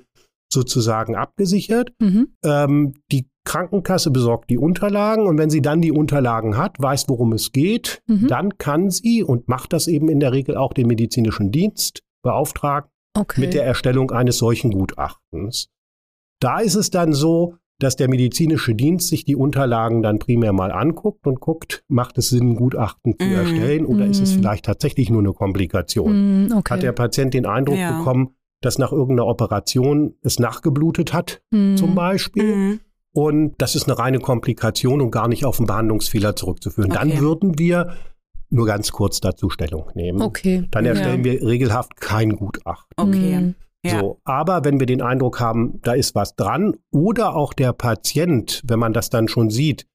sozusagen 0.53 1.17
abgesichert. 1.17 1.93
Mhm. 2.01 2.29
Ähm, 2.45 2.95
die 3.11 3.27
Krankenkasse 3.45 4.11
besorgt 4.11 4.51
die 4.51 4.59
Unterlagen 4.59 5.27
und 5.27 5.37
wenn 5.39 5.51
sie 5.51 5.61
dann 5.63 5.81
die 5.83 5.93
Unterlagen 5.93 6.57
hat, 6.57 6.77
weiß, 6.81 7.09
worum 7.09 7.33
es 7.33 7.53
geht, 7.53 8.01
Mhm. 8.07 8.29
dann 8.29 8.59
kann 8.59 8.91
sie 8.91 9.23
und 9.23 9.49
macht 9.49 9.73
das 9.73 9.87
eben 9.87 10.09
in 10.09 10.21
der 10.21 10.33
Regel 10.33 10.57
auch 10.57 10.73
den 10.73 10.87
medizinischen 10.87 11.51
Dienst 11.51 12.01
beauftragen 12.23 12.89
Okay. 13.17 13.41
mit 13.43 13.55
der 13.55 13.65
Erstellung 13.65 14.11
eines 14.11 14.39
solchen 14.39 14.71
Gutachtens. 14.71 15.69
Da 16.41 16.61
ist 16.61 16.75
es 16.75 16.91
dann 16.91 17.13
so, 17.13 17.57
dass 17.81 17.97
der 17.97 18.09
medizinische 18.09 18.75
Dienst 18.75 19.09
sich 19.09 19.25
die 19.25 19.37
Unterlagen 19.37 20.03
dann 20.03 20.19
primär 20.19 20.53
mal 20.53 20.71
anguckt 20.71 21.27
und 21.27 21.41
guckt, 21.41 21.85
macht 21.89 22.17
es 22.19 22.29
Sinn, 22.29 22.51
ein 22.53 22.57
Gutachten 22.57 23.15
zu 23.19 23.27
Mhm. 23.27 23.33
erstellen 23.35 23.87
oder 23.87 24.07
ist 24.07 24.21
es 24.21 24.33
Mhm. 24.35 24.39
vielleicht 24.41 24.65
tatsächlich 24.65 25.11
nur 25.11 25.21
eine 25.21 25.33
Komplikation? 25.33 26.45
Mhm. 26.47 26.53
Okay. 26.53 26.75
Hat 26.75 26.83
der 26.83 26.93
Patient 26.93 27.35
den 27.35 27.47
Eindruck 27.47 27.77
Ja. 27.77 27.99
bekommen, 27.99 28.31
dass 28.61 28.79
nach 28.79 28.93
irgendeiner 28.93 29.27
Operation 29.27 30.15
es 30.23 30.39
nachgeblutet 30.39 31.13
hat, 31.13 31.43
Mhm. 31.51 31.77
zum 31.77 31.95
Beispiel. 31.95 32.55
Mhm. 32.57 32.81
Und 33.13 33.55
das 33.59 33.75
ist 33.75 33.89
eine 33.89 33.99
reine 33.99 34.19
Komplikation 34.19 35.01
und 35.01 35.11
gar 35.11 35.29
nicht 35.29 35.45
auf 35.45 35.59
einen 35.59 35.67
Behandlungsfehler 35.67 36.35
zurückzuführen. 36.37 36.91
Okay. 36.91 37.01
Dann 37.11 37.21
würden 37.21 37.59
wir 37.59 37.95
nur 38.51 38.67
ganz 38.67 38.93
kurz 38.93 39.21
dazu 39.21 39.51
Stellung 39.51 39.87
nehmen. 39.95 40.23
Okay. 40.23 40.67
Dann 40.71 40.85
erstellen 40.85 41.25
ja. 41.25 41.33
wir 41.33 41.43
regelhaft 41.47 41.97
kein 42.01 42.37
Gutachten. 42.37 42.95
Okay. 42.97 43.55
Ja. 43.85 44.01
So, 44.01 44.21
aber 44.25 44.65
wenn 44.65 44.79
wir 44.81 44.87
den 44.87 45.03
Eindruck 45.03 45.41
haben, 45.41 45.81
da 45.83 45.93
ist 45.93 46.15
was 46.15 46.35
dran, 46.37 46.75
oder 46.91 47.35
auch 47.37 47.53
der 47.53 47.73
Patient, 47.73 48.63
wenn 48.67 48.79
man 48.79 48.93
das 48.93 49.11
dann 49.11 49.29
schon 49.29 49.51
sieht, 49.51 49.87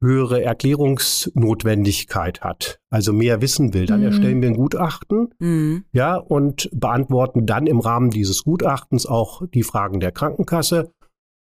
höhere 0.00 0.42
Erklärungsnotwendigkeit 0.42 2.40
hat, 2.42 2.78
also 2.90 3.12
mehr 3.12 3.40
wissen 3.42 3.74
will, 3.74 3.86
dann 3.86 4.00
Mhm. 4.00 4.06
erstellen 4.06 4.40
wir 4.42 4.48
ein 4.48 4.56
Gutachten, 4.56 5.34
Mhm. 5.38 5.84
ja, 5.92 6.16
und 6.16 6.68
beantworten 6.72 7.46
dann 7.46 7.66
im 7.66 7.80
Rahmen 7.80 8.10
dieses 8.10 8.44
Gutachtens 8.44 9.06
auch 9.06 9.42
die 9.52 9.62
Fragen 9.62 10.00
der 10.00 10.12
Krankenkasse. 10.12 10.92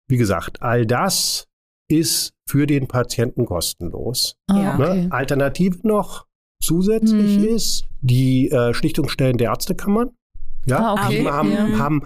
Wie 0.09 0.17
gesagt, 0.17 0.63
all 0.63 0.87
das 0.87 1.47
ist 1.91 2.33
für 2.49 2.67
den 2.67 2.87
Patienten 2.89 3.45
kostenlos. 3.47 4.37
Ah, 4.49 4.61
Ja. 4.63 4.77
Ne? 4.79 4.85
okay. 4.91 5.07
Alternative 5.11 5.79
noch 5.87 6.27
zusätzlich 6.63 7.39
Mhm. 7.39 7.45
ist 7.45 7.87
die 8.01 8.51
äh, 8.51 8.73
Schlichtungsstellen 8.73 9.37
der 9.39 9.51
Ärztekammern. 9.51 10.11
Ja, 10.67 10.79
Ah, 10.81 10.93
okay. 11.07 11.21
die 11.23 11.29
haben, 11.31 11.53
Ja. 11.53 11.79
haben 11.79 12.03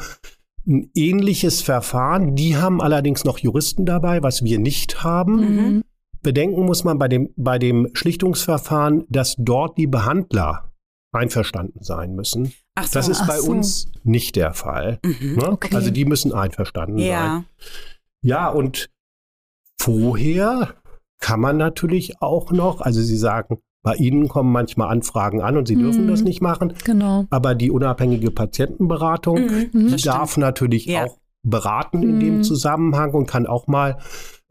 ein 0.66 0.90
ähnliches 0.94 1.62
Verfahren. 1.62 2.36
Die 2.36 2.56
haben 2.56 2.80
allerdings 2.80 3.24
noch 3.24 3.38
Juristen 3.38 3.86
dabei, 3.86 4.22
was 4.22 4.44
wir 4.44 4.58
nicht 4.58 5.02
haben. 5.02 5.34
Mhm. 5.76 5.84
Bedenken 6.22 6.64
muss 6.66 6.84
man 6.84 6.98
bei 6.98 7.08
dem, 7.08 7.30
bei 7.36 7.58
dem 7.58 7.88
Schlichtungsverfahren, 7.94 9.04
dass 9.08 9.36
dort 9.38 9.78
die 9.78 9.86
Behandler 9.86 10.70
einverstanden 11.12 11.82
sein 11.82 12.14
müssen. 12.14 12.52
Ach 12.74 12.84
so. 12.86 12.92
Das 12.92 13.08
ist 13.08 13.26
bei 13.26 13.38
so. 13.38 13.50
uns 13.50 13.90
nicht 14.04 14.36
der 14.36 14.52
Fall. 14.52 15.00
Mhm. 15.04 15.36
Ne? 15.36 15.48
Okay. 15.50 15.74
Also 15.74 15.90
die 15.90 16.04
müssen 16.04 16.32
einverstanden 16.32 16.98
sein. 16.98 17.06
Ja. 17.08 17.44
Ja, 18.22 18.48
und 18.50 18.90
vorher 19.80 20.74
kann 21.20 21.40
man 21.40 21.56
natürlich 21.56 22.20
auch 22.22 22.52
noch, 22.52 22.80
also 22.80 23.00
Sie 23.02 23.16
sagen, 23.16 23.58
bei 23.82 23.94
Ihnen 23.94 24.28
kommen 24.28 24.52
manchmal 24.52 24.88
Anfragen 24.90 25.40
an 25.40 25.56
und 25.56 25.66
Sie 25.68 25.76
dürfen 25.76 26.04
Mhm. 26.04 26.08
das 26.08 26.22
nicht 26.22 26.40
machen, 26.42 26.74
Genau. 26.84 27.26
aber 27.30 27.54
die 27.54 27.70
unabhängige 27.70 28.30
Patientenberatung, 28.30 29.40
Mhm. 29.40 29.70
Mhm. 29.72 29.88
die 29.88 29.98
stimmt. 29.98 30.06
darf 30.06 30.36
natürlich 30.36 30.86
Ja. 30.86 31.04
auch 31.04 31.16
beraten 31.42 32.02
in 32.02 32.20
dem 32.20 32.36
Mhm. 32.38 32.42
Zusammenhang 32.42 33.12
und 33.12 33.26
kann 33.26 33.46
auch 33.46 33.66
mal 33.66 33.96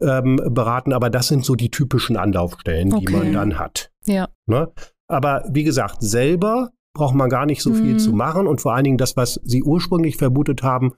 ähm, 0.02 0.40
beraten, 0.48 0.94
aber 0.94 1.10
das 1.10 1.28
sind 1.28 1.44
so 1.44 1.54
die 1.54 1.70
typischen 1.70 2.16
Anlaufstellen, 2.16 2.88
die 2.88 3.06
Okay. 3.06 3.12
man 3.12 3.32
dann 3.34 3.58
hat. 3.58 3.90
Ja. 4.06 4.28
Ne? 4.46 4.72
Aber 5.08 5.44
wie 5.52 5.62
gesagt, 5.62 5.96
selber 6.00 6.70
braucht 6.94 7.14
man 7.14 7.28
gar 7.28 7.44
nicht 7.44 7.60
so 7.62 7.74
viel 7.74 7.92
Mhm. 7.92 7.98
zu 7.98 8.12
machen 8.14 8.46
und 8.46 8.62
vor 8.62 8.72
allen 8.74 8.84
Dingen 8.84 8.96
das, 8.96 9.18
was 9.18 9.38
Sie 9.44 9.62
ursprünglich 9.62 10.16
vermutet 10.16 10.62
haben, 10.62 10.92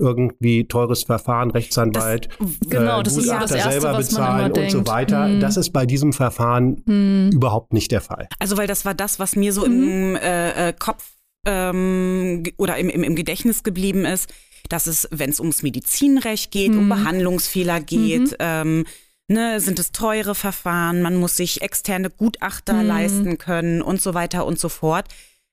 irgendwie 0.00 0.64
teures 0.66 1.04
Verfahren, 1.04 1.50
Rechtsanwalt, 1.50 2.28
Genau, 2.68 3.00
äh, 3.00 3.02
das 3.02 3.16
ist 3.16 3.24
so 3.26 3.30
das 3.30 3.40
Gutachter 3.40 3.56
Erste, 3.56 3.70
selber 3.72 3.86
was 3.98 4.10
man 4.12 4.20
bezahlen 4.48 4.52
und 4.52 4.70
so 4.70 4.86
weiter. 4.86 5.28
Mhm. 5.28 5.40
Das 5.40 5.56
ist 5.56 5.70
bei 5.72 5.86
diesem 5.86 6.12
Verfahren 6.12 6.82
Mhm. 6.86 7.30
überhaupt 7.32 7.72
nicht 7.72 7.92
der 7.92 8.00
Fall. 8.00 8.28
Also 8.38 8.56
weil 8.56 8.66
das 8.66 8.84
war 8.84 8.94
das, 8.94 9.18
was 9.20 9.36
mir 9.36 9.52
so 9.52 9.66
Mhm. 9.66 9.82
im 9.82 10.16
äh, 10.16 10.68
äh, 10.70 10.72
Kopf 10.72 11.12
ähm, 11.46 12.42
oder 12.56 12.76
im, 12.78 12.88
im, 12.88 13.02
im 13.02 13.14
Gedächtnis 13.16 13.62
geblieben 13.62 14.04
ist, 14.04 14.32
dass 14.68 14.86
es, 14.86 15.08
wenn 15.10 15.30
es 15.30 15.40
ums 15.40 15.62
Medizinrecht 15.62 16.50
geht, 16.50 16.70
um 16.70 16.84
Mhm. 16.86 16.88
Behandlungsfehler 16.90 17.80
geht, 17.80 18.30
Mhm. 18.32 18.36
ähm, 18.38 18.84
ne, 19.28 19.60
sind 19.60 19.78
es 19.78 19.92
teure 19.92 20.34
Verfahren, 20.34 21.02
man 21.02 21.16
muss 21.16 21.36
sich 21.36 21.62
externe 21.62 22.10
Gutachter 22.10 22.74
Mhm. 22.74 22.86
leisten 22.86 23.38
können 23.38 23.80
und 23.82 24.00
so 24.02 24.12
weiter 24.14 24.44
und 24.46 24.58
so 24.58 24.68
fort. 24.68 25.06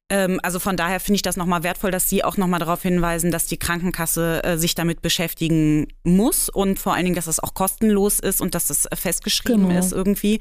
Ähm, 0.10 0.40
also 0.42 0.60
von 0.60 0.78
daher 0.78 1.00
finde 1.00 1.18
ich 1.18 1.22
das 1.22 1.36
nochmal 1.38 1.64
wertvoll, 1.64 1.92
dass 1.92 2.10
Sie 2.10 2.24
auch 2.24 2.38
nochmal 2.38 2.60
darauf 2.60 2.82
hinweisen, 2.82 3.30
dass 3.32 3.46
die 3.48 3.58
Krankenkasse 3.58 4.44
äh, 4.44 4.58
sich 4.58 4.74
damit 4.76 5.02
beschäftigen 5.02 5.88
muss 6.04 6.48
und 6.50 6.80
vor 6.80 6.94
allen 6.94 7.04
Dingen, 7.04 7.16
dass 7.16 7.28
es 7.28 7.40
auch 7.42 7.54
kostenlos 7.54 8.20
ist 8.20 8.40
und 8.42 8.56
dass 8.56 8.70
es 8.70 8.86
äh, 8.86 8.96
festgeschrieben 8.96 9.68
Genau. 9.68 9.80
ist 9.80 9.92
irgendwie. 9.92 10.40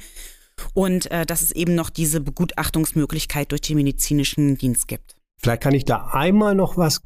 Und 0.72 1.10
äh, 1.10 1.26
dass 1.26 1.42
es 1.42 1.50
eben 1.50 1.74
noch 1.74 1.90
diese 1.90 2.20
Begutachtungsmöglichkeit 2.20 3.50
durch 3.50 3.60
den 3.62 3.76
medizinischen 3.76 4.56
Dienst 4.56 4.88
gibt. 4.88 5.14
Vielleicht 5.42 5.62
kann 5.62 5.74
ich 5.74 5.84
da 5.84 6.08
einmal 6.12 6.54
noch 6.54 6.76
was 6.76 7.02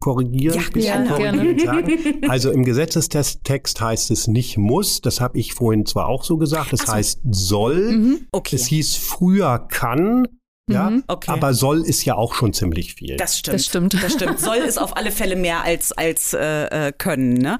korrigieren. 0.00 0.58
Ja, 0.74 1.02
gerne. 1.02 1.08
korrigieren 1.08 1.58
sagen. 1.58 2.22
Also 2.28 2.50
im 2.50 2.64
Gesetzestext 2.64 3.80
heißt 3.80 4.10
es 4.10 4.26
nicht 4.28 4.56
muss, 4.56 5.00
das 5.00 5.20
habe 5.20 5.38
ich 5.38 5.54
vorhin 5.54 5.86
zwar 5.86 6.06
auch 6.08 6.24
so 6.24 6.38
gesagt, 6.38 6.72
es 6.72 6.80
so. 6.82 6.92
heißt 6.92 7.20
soll. 7.30 7.92
Mhm. 7.92 8.26
Okay. 8.32 8.56
Es 8.56 8.66
hieß 8.66 8.96
früher 8.96 9.58
kann, 9.68 10.26
ja, 10.68 10.90
Mhm. 10.90 11.04
Okay. 11.06 11.30
aber 11.30 11.54
soll 11.54 11.82
ist 11.82 12.04
ja 12.04 12.14
auch 12.14 12.34
schon 12.34 12.52
ziemlich 12.52 12.94
viel. 12.94 13.16
das 13.16 13.38
stimmt. 13.38 13.54
Das 13.54 13.64
stimmt. 13.66 13.94
Das 14.02 14.12
stimmt. 14.12 14.40
Soll 14.40 14.56
ist 14.58 14.78
auf 14.78 14.96
alle 14.96 15.10
Fälle 15.10 15.36
mehr 15.36 15.62
als, 15.62 15.92
als 15.92 16.34
äh, 16.34 16.88
äh, 16.88 16.92
können. 16.92 17.34
Ne? 17.34 17.58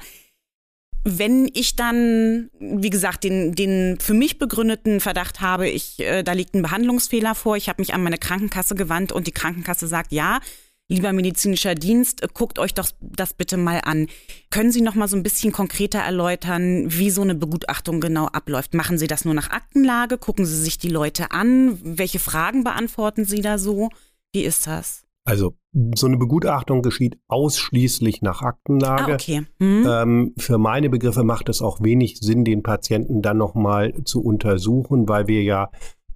Wenn 1.04 1.48
ich 1.54 1.76
dann, 1.76 2.50
wie 2.60 2.90
gesagt, 2.90 3.24
den, 3.24 3.54
den 3.54 3.98
für 4.00 4.14
mich 4.14 4.38
begründeten 4.38 5.00
Verdacht 5.00 5.40
habe, 5.40 5.68
ich, 5.68 6.00
äh, 6.00 6.22
da 6.22 6.32
liegt 6.32 6.54
ein 6.54 6.62
Behandlungsfehler 6.62 7.34
vor, 7.34 7.56
ich 7.56 7.68
habe 7.68 7.80
mich 7.80 7.94
an 7.94 8.02
meine 8.02 8.18
Krankenkasse 8.18 8.74
gewandt 8.74 9.12
und 9.12 9.26
die 9.26 9.32
Krankenkasse 9.32 9.86
sagt, 9.86 10.12
ja, 10.12 10.40
lieber 10.88 11.12
medizinischer 11.12 11.74
Dienst, 11.74 12.22
äh, 12.22 12.28
guckt 12.32 12.58
euch 12.58 12.74
doch 12.74 12.88
das 13.00 13.34
bitte 13.34 13.56
mal 13.56 13.80
an. 13.84 14.08
Können 14.50 14.72
Sie 14.72 14.80
noch 14.80 14.94
mal 14.94 15.08
so 15.08 15.16
ein 15.16 15.22
bisschen 15.22 15.52
konkreter 15.52 16.00
erläutern, 16.00 16.86
wie 16.88 17.10
so 17.10 17.22
eine 17.22 17.34
Begutachtung 17.34 18.00
genau 18.00 18.26
abläuft? 18.26 18.74
Machen 18.74 18.98
Sie 18.98 19.06
das 19.06 19.24
nur 19.24 19.34
nach 19.34 19.50
Aktenlage? 19.50 20.18
Gucken 20.18 20.46
Sie 20.46 20.56
sich 20.56 20.78
die 20.78 20.88
Leute 20.88 21.30
an? 21.30 21.78
Welche 21.82 22.18
Fragen 22.18 22.64
beantworten 22.64 23.24
Sie 23.24 23.40
da 23.40 23.58
so? 23.58 23.90
Wie 24.32 24.44
ist 24.44 24.66
das? 24.66 25.04
Also 25.24 25.54
so 25.94 26.06
eine 26.06 26.16
Begutachtung 26.16 26.80
geschieht 26.80 27.18
ausschließlich 27.28 28.22
nach 28.22 28.40
Aktenlage. 28.40 29.12
Ah, 29.12 29.14
okay. 29.14 29.42
Hm? 29.58 29.86
Ähm, 29.86 30.34
für 30.38 30.56
meine 30.56 30.88
Begriffe 30.88 31.22
macht 31.22 31.50
es 31.50 31.60
auch 31.60 31.82
wenig 31.82 32.18
Sinn, 32.20 32.44
den 32.46 32.62
Patienten 32.62 33.20
dann 33.20 33.36
nochmal 33.36 33.92
zu 34.04 34.22
untersuchen, 34.22 35.06
weil 35.06 35.28
wir 35.28 35.42
ja, 35.42 35.70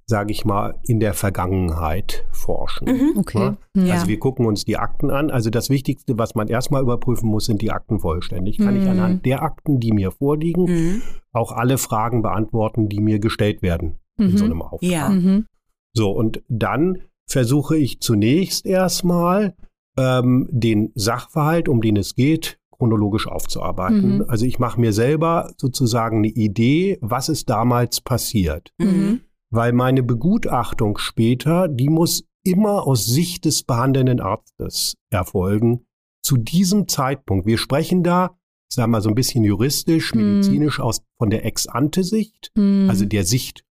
sage 0.06 0.32
ich 0.32 0.44
mal, 0.44 0.74
in 0.82 1.00
der 1.00 1.14
Vergangenheit 1.14 2.24
forschen. 2.32 2.86
Mhm. 2.88 3.12
Okay. 3.18 3.52
Ja. 3.76 3.94
Also 3.94 4.08
wir 4.08 4.18
gucken 4.18 4.46
uns 4.46 4.64
die 4.64 4.76
Akten 4.76 5.10
an. 5.10 5.30
Also 5.30 5.50
das 5.50 5.70
Wichtigste, 5.70 6.18
was 6.18 6.34
man 6.34 6.48
erstmal 6.48 6.82
überprüfen 6.82 7.28
muss, 7.28 7.46
sind 7.46 7.62
die 7.62 7.70
Akten 7.70 8.00
vollständig. 8.00 8.58
Kann 8.58 8.76
ich 8.76 8.82
Mhm. 8.84 8.90
anhand 8.90 9.26
der 9.26 9.42
Akten, 9.42 9.80
die 9.80 9.92
mir 9.92 10.10
vorliegen, 10.10 10.64
Mhm. 10.64 11.02
auch 11.32 11.52
alle 11.52 11.78
Fragen 11.78 12.22
beantworten, 12.22 12.88
die 12.88 13.00
mir 13.00 13.18
gestellt 13.18 13.62
werden 13.62 13.98
in 14.18 14.32
Mhm. 14.32 14.36
so 14.36 14.44
einem 14.44 14.62
Auftrag. 14.62 14.90
Ja. 14.90 15.08
Mhm. 15.08 15.46
So, 15.94 16.10
und 16.10 16.42
dann 16.48 16.98
versuche 17.28 17.76
ich 17.76 18.00
zunächst 18.00 18.66
erstmal 18.66 19.54
ähm, 19.98 20.48
den 20.50 20.90
Sachverhalt, 20.94 21.68
um 21.68 21.82
den 21.82 21.96
es 21.96 22.14
geht, 22.14 22.58
chronologisch 22.70 23.26
aufzuarbeiten. 23.28 24.16
Mhm. 24.16 24.24
Also 24.26 24.46
ich 24.46 24.58
mache 24.58 24.80
mir 24.80 24.94
selber 24.94 25.50
sozusagen 25.58 26.18
eine 26.18 26.28
Idee, 26.28 26.96
was 27.02 27.28
ist 27.28 27.50
damals 27.50 28.00
passiert. 28.00 28.72
Mhm. 28.78 29.20
Weil 29.52 29.72
meine 29.72 30.02
Begutachtung 30.02 30.96
später, 30.98 31.68
die 31.68 31.88
muss 31.90 32.24
immer 32.42 32.86
aus 32.86 33.04
Sicht 33.06 33.44
des 33.44 33.62
behandelnden 33.64 34.20
Arztes 34.20 34.96
erfolgen. 35.10 35.84
Zu 36.24 36.38
diesem 36.38 36.88
Zeitpunkt. 36.88 37.46
Wir 37.46 37.58
sprechen 37.58 38.02
da, 38.02 38.36
ich 38.70 38.76
sage 38.76 38.90
mal 38.90 39.02
so 39.02 39.10
ein 39.10 39.14
bisschen 39.14 39.44
juristisch, 39.44 40.14
Mhm. 40.14 40.20
medizinisch 40.36 40.80
aus 40.80 41.02
von 41.18 41.28
der 41.30 41.44
Ex-ante-Sicht, 41.44 42.50
Mhm. 42.56 42.88
also 42.88 43.04
der 43.04 43.24
Sicht 43.24 43.64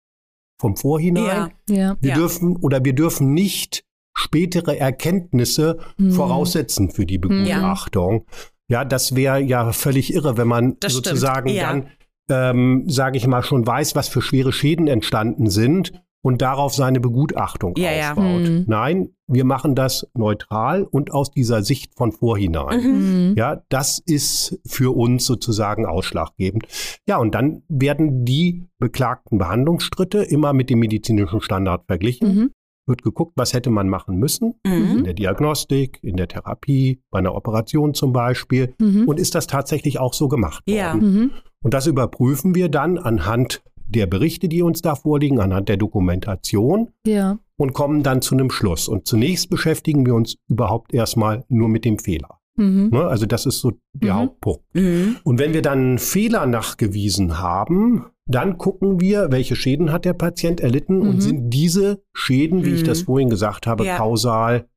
vom 0.60 0.76
Vorhinein. 0.76 1.52
Ja. 1.68 1.74
ja. 1.76 1.96
Wir 2.00 2.10
Ja. 2.10 2.16
dürfen 2.16 2.56
oder 2.56 2.84
wir 2.84 2.92
dürfen 2.94 3.32
nicht 3.32 3.84
spätere 4.16 4.76
Erkenntnisse 4.76 5.78
Mhm. 5.96 6.10
voraussetzen 6.10 6.90
für 6.90 7.06
die 7.06 7.18
Begutachtung. 7.18 8.26
Ja, 8.68 8.84
das 8.84 9.14
wäre 9.14 9.40
ja 9.40 9.72
völlig 9.72 10.12
irre, 10.12 10.36
wenn 10.36 10.48
man 10.48 10.76
Das 10.80 10.92
stimmt, 10.92 11.06
sozusagen 11.06 11.48
ja. 11.50 11.68
dann, 11.72 11.88
ähm, 12.28 12.84
sage 12.88 13.16
ich 13.16 13.26
mal, 13.26 13.42
schon 13.42 13.66
weiß, 13.66 13.94
was 13.94 14.08
für 14.08 14.22
schwere 14.22 14.52
Schäden 14.52 14.86
entstanden 14.88 15.48
sind 15.50 15.92
und 16.22 16.42
darauf 16.42 16.74
seine 16.74 17.00
Begutachtung 17.00 17.74
Ja, 17.76 17.92
ja. 17.92 18.10
aufbaut. 18.10 18.48
Mhm. 18.48 18.64
Nein, 18.66 19.08
wir 19.28 19.44
machen 19.44 19.74
das 19.74 20.06
neutral 20.14 20.82
und 20.82 21.12
aus 21.12 21.30
dieser 21.30 21.62
Sicht 21.62 21.94
von 21.96 22.12
vorhinein. 22.12 22.80
Mhm. 22.80 23.28
Mhm. 23.30 23.34
Ja, 23.36 23.62
das 23.68 24.00
ist 24.04 24.58
für 24.66 24.96
uns 24.96 25.26
sozusagen 25.26 25.86
ausschlaggebend. 25.86 26.66
Ja, 27.06 27.18
und 27.18 27.34
dann 27.34 27.62
werden 27.68 28.24
die 28.24 28.66
beklagten 28.78 29.38
Behandlungsschritte 29.38 30.22
immer 30.22 30.52
mit 30.52 30.70
dem 30.70 30.80
medizinischen 30.80 31.40
Standard 31.40 31.84
verglichen. 31.86 32.34
Mhm. 32.34 32.50
Wird 32.88 33.02
geguckt, 33.02 33.32
was 33.36 33.52
hätte 33.52 33.70
man 33.70 33.88
machen 33.88 34.16
müssen 34.16 34.54
Mhm. 34.66 34.98
in 34.98 35.04
der 35.04 35.14
Diagnostik, 35.14 35.98
in 36.02 36.16
der 36.16 36.26
Therapie, 36.28 37.00
bei 37.10 37.18
einer 37.18 37.34
Operation 37.34 37.94
zum 37.94 38.12
Beispiel. 38.12 38.74
Mhm. 38.80 39.04
Und 39.06 39.20
ist 39.20 39.34
das 39.34 39.46
tatsächlich 39.46 39.98
auch 40.00 40.14
so 40.14 40.28
gemacht 40.28 40.62
Ja. 40.66 40.94
worden? 40.94 41.12
Mhm. 41.14 41.30
Und 41.62 41.74
das 41.74 41.86
überprüfen 41.86 42.54
wir 42.54 42.68
dann 42.68 42.98
anhand 42.98 43.62
der 43.86 44.06
Berichte, 44.06 44.48
die 44.48 44.62
uns 44.62 44.82
da 44.82 44.94
vorliegen, 44.94 45.40
anhand 45.40 45.68
der 45.68 45.76
Dokumentation 45.78 46.88
Ja. 47.06 47.38
und 47.56 47.72
kommen 47.72 48.02
dann 48.02 48.22
zu 48.22 48.34
einem 48.34 48.50
Schluss. 48.50 48.88
Und 48.88 49.06
zunächst 49.06 49.50
beschäftigen 49.50 50.04
wir 50.06 50.14
uns 50.14 50.36
überhaupt 50.48 50.92
erstmal 50.94 51.44
nur 51.48 51.68
mit 51.68 51.84
dem 51.84 51.98
Fehler. 51.98 52.38
Mhm. 52.56 52.90
Ne? 52.92 53.06
Also 53.06 53.24
das 53.26 53.46
ist 53.46 53.60
so 53.60 53.72
der 53.94 54.14
Mhm. 54.14 54.18
Hauptpunkt. 54.18 54.62
Mhm. 54.74 55.16
Und 55.24 55.38
wenn 55.38 55.54
wir 55.54 55.62
dann 55.62 55.78
einen 55.78 55.98
Fehler 55.98 56.44
nachgewiesen 56.46 57.38
haben, 57.38 58.06
dann 58.28 58.58
gucken 58.58 59.00
wir, 59.00 59.32
welche 59.32 59.56
Schäden 59.56 59.90
hat 59.90 60.04
der 60.04 60.12
Patient 60.12 60.60
erlitten 60.60 61.00
und 61.00 61.16
Mhm. 61.16 61.20
sind 61.20 61.50
diese 61.50 62.02
Schäden, 62.14 62.64
wie 62.64 62.74
ich 62.74 62.82
Mhm. 62.82 62.86
das 62.86 63.02
vorhin 63.02 63.30
gesagt 63.30 63.66
habe, 63.66 63.84
Ja. 63.84 63.96
kausal, 63.96 64.68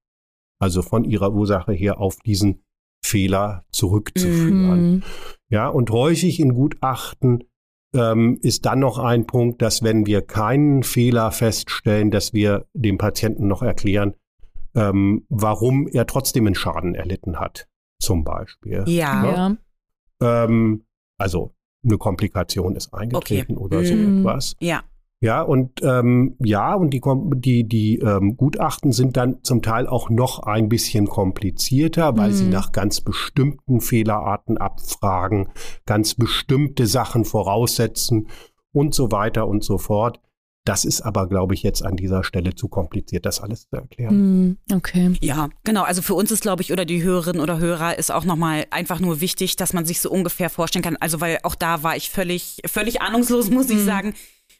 also 0.59 0.81
von 0.81 1.03
ihrer 1.03 1.31
Ursache 1.33 1.73
her 1.73 1.99
auf 1.99 2.15
diesen 2.25 2.63
Fehler 3.05 3.65
zurückzuführen. 3.71 4.91
Mhm. 4.95 5.03
Ja, 5.49 5.67
und 5.67 5.89
häufig 5.91 6.39
in 6.39 6.53
Gutachten 6.53 7.43
ähm, 7.93 8.39
ist 8.41 8.65
dann 8.65 8.79
noch 8.79 8.99
ein 8.99 9.27
Punkt, 9.27 9.61
dass 9.61 9.83
wenn 9.83 10.05
wir 10.05 10.21
keinen 10.21 10.81
Fehler 10.83 11.29
feststellen, 11.31 12.09
dass 12.09 12.31
wir 12.31 12.65
dem 12.73 12.97
Patienten 12.97 13.47
noch 13.47 13.61
erklären, 13.61 14.13
ähm, 14.75 15.25
warum 15.27 15.89
er 15.89 16.05
trotzdem 16.05 16.45
einen 16.45 16.55
Schaden 16.55 16.95
erlitten 16.95 17.37
hat, 17.37 17.67
zum 17.99 18.23
Beispiel. 18.23 18.85
Ja. 18.87 19.57
Ja. 20.21 20.45
Ähm, 20.45 20.85
also 21.17 21.53
eine 21.83 21.97
Komplikation 21.97 22.75
ist 22.75 22.93
eingetreten 22.93 23.57
oder 23.57 23.83
so 23.83 23.95
Mhm. 23.95 24.19
etwas. 24.19 24.55
Ja. 24.59 24.81
Ja, 25.23 25.43
und 25.43 25.83
ähm, 25.83 26.35
ja, 26.39 26.73
und 26.73 26.95
die, 26.95 27.01
die, 27.35 27.63
die 27.63 27.99
ähm, 27.99 28.37
Gutachten 28.37 28.91
sind 28.91 29.17
dann 29.17 29.43
zum 29.43 29.61
Teil 29.61 29.85
auch 29.85 30.09
noch 30.09 30.39
ein 30.39 30.67
bisschen 30.67 31.05
komplizierter, 31.07 32.17
weil 32.17 32.31
sie 32.33 32.45
Mhm. 32.45 32.49
nach 32.51 32.71
ganz 32.71 33.01
bestimmten 33.01 33.81
Fehlerarten 33.81 34.57
abfragen, 34.57 35.49
ganz 35.85 36.15
bestimmte 36.15 36.87
Sachen 36.87 37.23
voraussetzen 37.23 38.29
und 38.73 38.95
so 38.95 39.11
weiter 39.11 39.47
und 39.47 39.63
so 39.63 39.77
fort. 39.77 40.19
Das 40.63 40.85
ist 40.85 41.01
aber, 41.01 41.27
glaube 41.27 41.55
ich, 41.55 41.63
jetzt 41.63 41.83
an 41.83 41.95
dieser 41.95 42.23
Stelle 42.23 42.53
zu 42.53 42.67
kompliziert, 42.67 43.25
das 43.25 43.39
alles 43.41 43.67
zu 43.67 43.75
erklären. 43.77 44.15
Mhm. 44.15 44.57
Okay. 44.71 45.13
Ja, 45.19 45.49
genau. 45.63 45.83
Also 45.83 46.03
für 46.03 46.13
uns 46.13 46.29
ist, 46.31 46.41
glaube 46.43 46.61
ich, 46.61 46.71
oder 46.71 46.85
die 46.85 47.01
Hörerinnen 47.01 47.41
oder 47.41 47.57
Hörer 47.57 47.97
ist 47.97 48.11
auch 48.11 48.25
nochmal 48.25 48.65
einfach 48.69 48.99
nur 48.99 49.21
wichtig, 49.21 49.55
dass 49.55 49.73
man 49.73 49.85
sich 49.85 50.01
so 50.01 50.11
ungefähr 50.11 50.51
vorstellen 50.51 50.83
kann. 50.83 50.97
Also 50.97 51.19
weil 51.19 51.39
auch 51.43 51.55
da 51.55 51.81
war 51.81 51.95
ich 51.97 52.11
völlig, 52.11 52.57
völlig 52.67 53.01
ahnungslos, 53.01 53.49
muss 53.49 53.69
ich 53.71 53.77
Mhm. 53.79 53.85
sagen. 53.85 54.13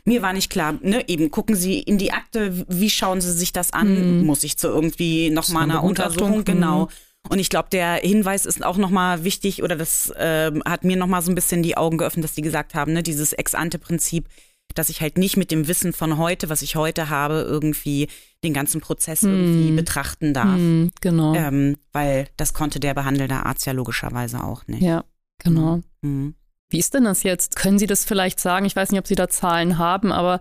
Mir 0.04 0.24
war 0.24 0.34
nicht 0.34 0.50
klar, 0.50 0.74
ne, 0.82 1.08
eben 1.08 1.30
gucken 1.30 1.56
Sie 1.56 1.80
in 1.80 2.00
die 2.00 2.12
Akte, 2.12 2.66
wie 2.68 2.90
schauen 2.90 3.22
Sie 3.22 3.32
sich 3.32 3.54
das 3.54 3.72
an? 3.72 4.22
Mhm. 4.22 4.26
Muss 4.26 4.44
ich 4.44 4.58
zu 4.58 4.70
irgendwie 4.70 5.30
nochmal 5.30 5.64
eine 5.64 5.74
einer 5.74 5.84
Untersuchung? 5.84 6.44
Genau. 6.44 6.86
Mhm. 6.86 6.90
Und 7.30 7.38
ich 7.38 7.50
glaube, 7.52 7.70
der 7.72 7.98
Hinweis 7.98 8.48
ist 8.48 8.66
auch 8.66 8.78
nochmal 8.78 9.24
wichtig, 9.24 9.62
oder 9.62 9.76
das 9.76 10.12
ähm, 10.18 10.64
hat 10.66 10.84
mir 10.84 10.98
nochmal 10.98 11.22
so 11.22 11.32
ein 11.32 11.36
bisschen 11.36 11.62
die 11.62 11.78
Augen 11.78 12.00
geöffnet, 12.00 12.24
dass 12.24 12.34
die 12.34 12.42
gesagt 12.42 12.74
haben, 12.74 12.94
ne, 12.94 13.04
dieses 13.04 13.34
Ex-ante-Prinzip, 13.34 14.26
dass 14.74 14.90
ich 14.90 15.02
halt 15.02 15.18
nicht 15.18 15.38
mit 15.38 15.52
dem 15.52 15.68
Wissen 15.68 15.94
von 15.94 16.18
heute, 16.18 16.50
was 16.50 16.62
ich 16.62 16.76
heute 16.76 17.10
habe, 17.10 17.46
irgendwie 17.48 18.08
den 18.44 18.54
ganzen 18.54 18.82
Prozess 18.82 19.24
irgendwie 19.24 19.72
Mhm. 19.72 19.76
betrachten 19.76 20.34
darf. 20.34 20.58
Mhm. 20.58 20.92
Genau. 21.02 21.34
Ähm, 21.36 21.78
weil 21.92 22.28
das 22.38 22.54
konnte 22.54 22.80
der 22.80 22.94
behandelnde 22.94 23.46
Arzt 23.46 23.66
ja 23.66 23.74
logischerweise 23.74 24.44
auch 24.44 24.68
nicht. 24.68 24.82
Ja, 24.82 25.04
genau. 25.44 25.82
Mhm. 26.02 26.36
Wie 26.70 26.80
ist 26.80 26.94
denn 26.94 27.04
das 27.04 27.24
jetzt? 27.24 27.56
Können 27.56 27.80
Sie 27.80 27.88
das 27.88 28.06
vielleicht 28.06 28.40
sagen? 28.40 28.66
Ich 28.66 28.76
weiß 28.76 28.92
nicht, 28.92 29.00
ob 29.00 29.08
Sie 29.08 29.16
da 29.16 29.28
Zahlen 29.28 29.78
haben, 29.78 30.12
aber 30.12 30.40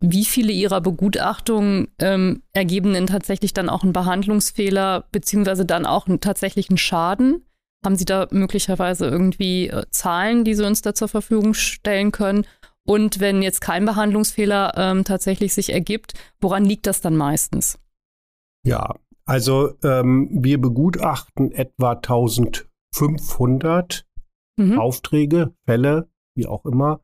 wie 0.00 0.24
viele 0.24 0.52
Ihrer 0.52 0.80
Begutachtungen 0.80 1.88
ähm, 1.98 2.42
ergeben 2.52 2.92
denn 2.92 3.06
tatsächlich 3.06 3.52
dann 3.54 3.68
auch 3.68 3.82
einen 3.82 3.92
Behandlungsfehler, 3.92 5.06
beziehungsweise 5.12 5.64
dann 5.64 5.86
auch 5.86 6.06
einen 6.06 6.20
tatsächlichen 6.20 6.78
Schaden? 6.78 7.44
Haben 7.84 7.96
Sie 7.96 8.04
da 8.04 8.26
möglicherweise 8.30 9.06
irgendwie 9.06 9.68
äh, 9.68 9.84
Zahlen, 9.90 10.44
die 10.44 10.54
Sie 10.54 10.64
uns 10.64 10.82
da 10.82 10.94
zur 10.94 11.08
Verfügung 11.08 11.54
stellen 11.54 12.10
können? 12.12 12.44
Und 12.88 13.20
wenn 13.20 13.42
jetzt 13.42 13.60
kein 13.60 13.84
Behandlungsfehler 13.84 14.72
ähm, 14.76 15.04
tatsächlich 15.04 15.52
sich 15.52 15.72
ergibt, 15.74 16.14
woran 16.40 16.64
liegt 16.64 16.86
das 16.86 17.02
dann 17.02 17.16
meistens? 17.16 17.78
Ja, 18.64 18.94
also 19.26 19.74
ähm, 19.84 20.30
wir 20.32 20.58
begutachten 20.58 21.52
etwa 21.52 21.92
1500 21.92 24.06
Mhm. 24.60 24.76
Aufträge, 24.78 25.52
Fälle, 25.66 26.08
wie 26.34 26.46
auch 26.48 26.64
immer, 26.66 27.00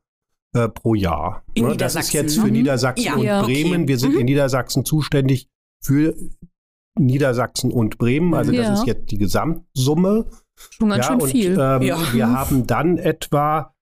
äh, 0.57 0.69
pro 0.69 0.95
Jahr. 0.97 1.45
In 1.55 1.67
Ne, 1.67 1.77
das 1.77 1.95
ist 1.95 2.13
jetzt 2.13 2.37
für 2.37 2.47
Mhm. 2.47 2.53
Niedersachsen 2.53 3.05
Ja. 3.05 3.15
und 3.15 3.23
Ja, 3.23 3.43
okay. 3.43 3.63
Bremen. 3.63 3.87
Wir 3.87 3.97
sind 3.99 4.15
Mhm. 4.15 4.19
in 4.21 4.25
Niedersachsen 4.25 4.85
zuständig 4.85 5.47
für 5.85 6.17
Niedersachsen 6.99 7.71
und 7.71 7.99
Bremen. 7.99 8.35
Also 8.35 8.51
das 8.53 8.67
Ja. 8.67 8.73
ist 8.75 8.87
jetzt 8.87 9.11
die 9.13 9.19
Gesamtsumme. 9.19 10.27
Schon 10.71 10.89
ganz 10.89 11.05
ja, 11.05 11.11
schön 11.13 11.21
und, 11.21 11.31
viel. 11.31 11.53
Ähm, 11.61 11.83
Ja. 11.83 11.99
Wir 12.13 12.29
haben 12.31 12.67
dann 12.67 12.99
etwa 12.99 13.73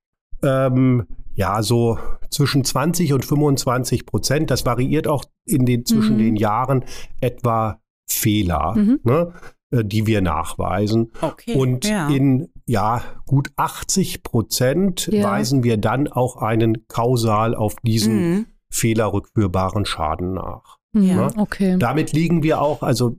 ähm, 0.42 1.07
ja 1.34 1.62
so 1.62 1.98
zwischen 2.30 2.64
20 2.64 3.12
und 3.12 3.24
25 3.24 4.06
Prozent. 4.06 4.50
Das 4.50 4.64
variiert 4.66 5.06
auch 5.08 5.24
in 5.46 5.66
den 5.66 5.84
zwischen 5.84 6.14
Mhm. 6.16 6.20
den 6.20 6.36
Jahren 6.36 6.84
etwa 7.20 7.80
Fehler, 8.08 8.74
Mhm. 8.76 9.00
ne, 9.04 9.32
äh, 9.70 9.84
die 9.84 10.06
wir 10.06 10.20
nachweisen. 10.20 11.12
Okay. 11.20 11.54
Und 11.54 11.86
ja. 11.86 12.08
in 12.08 12.48
ja 12.66 13.02
gut 13.26 13.50
80 13.56 14.22
Prozent 14.22 15.08
Ja. 15.12 15.24
weisen 15.30 15.62
wir 15.64 15.76
dann 15.78 16.08
auch 16.08 16.36
einen 16.36 16.86
kausal 16.88 17.54
auf 17.54 17.76
diesen 17.82 18.14
Mhm. 18.30 18.46
fehlerrückführbaren 18.70 19.84
Schaden 19.84 20.34
nach. 20.34 20.78
Ja. 20.94 21.30
Okay. 21.36 21.76
Damit 21.78 22.12
liegen 22.12 22.42
wir 22.42 22.60
auch, 22.60 22.82
also 22.82 23.16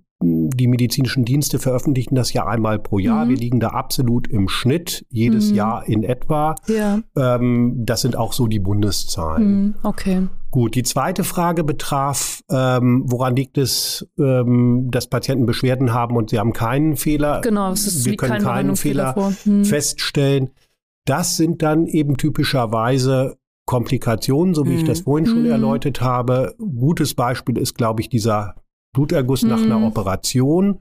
die 0.56 0.68
medizinischen 0.68 1.26
Dienste 1.26 1.60
veröffentlichen 1.60 2.16
das 2.16 2.34
ja 2.34 2.45
einmal 2.45 2.80
pro 2.80 2.99
Jahr. 2.99 3.26
Mhm. 3.26 3.30
Wir 3.30 3.38
liegen 3.38 3.60
da 3.60 3.70
absolut 3.70 4.28
im 4.28 4.47
Schnitt, 4.49 5.06
jedes 5.10 5.49
Mhm. 5.49 5.56
Jahr 5.56 5.88
in 5.88 6.04
etwa. 6.04 6.56
Ja. 6.68 6.99
Ähm, 7.16 7.74
das 7.86 8.01
sind 8.01 8.16
auch 8.16 8.34
so 8.34 8.47
die 8.47 8.60
Bundeszahlen. 8.60 9.62
Mhm. 9.66 9.76
Okay. 9.84 10.28
Gut, 10.51 10.76
die 10.76 10.84
zweite 10.84 11.24
Frage 11.24 11.64
betraf, 11.64 12.41
ähm, 12.51 13.04
woran 13.08 13.36
liegt 13.36 13.58
es, 13.58 14.08
ähm, 14.20 14.89
dass 14.91 15.08
Patienten 15.08 15.45
Beschwerden 15.47 15.93
haben 15.93 16.16
und 16.16 16.30
sie 16.30 16.38
haben 16.38 16.54
keinen 16.54 16.95
Fehler. 16.95 17.41
Genau, 17.41 17.72
es 17.72 17.88
ist, 17.88 18.06
wir 18.06 18.16
können 18.18 18.34
kein 18.34 18.43
keinen 18.43 18.76
Fehler. 18.76 19.16
Hm. 19.45 19.66
feststellen. 19.66 20.51
Das 21.06 21.38
sind 21.38 21.64
dann 21.64 21.88
eben 21.88 22.18
typischerweise 22.18 23.38
Komplikationen, 23.66 24.54
so 24.54 24.66
wie 24.68 24.76
ich 24.76 24.84
Mhm. 24.84 24.88
das 24.88 25.01
vorhin 25.01 25.26
schon 25.26 25.43
Mhm. 25.43 25.49
erläutert 25.51 26.01
habe. 26.01 26.54
Gutes 26.60 27.14
Beispiel 27.14 27.58
ist, 27.58 27.76
glaube 27.76 28.01
ich, 28.01 28.10
dieser 28.10 28.56
Bluterguss 28.94 29.44
nach 29.44 29.60
Mhm. 29.60 29.66
einer 29.72 29.88
Operation. 29.88 30.80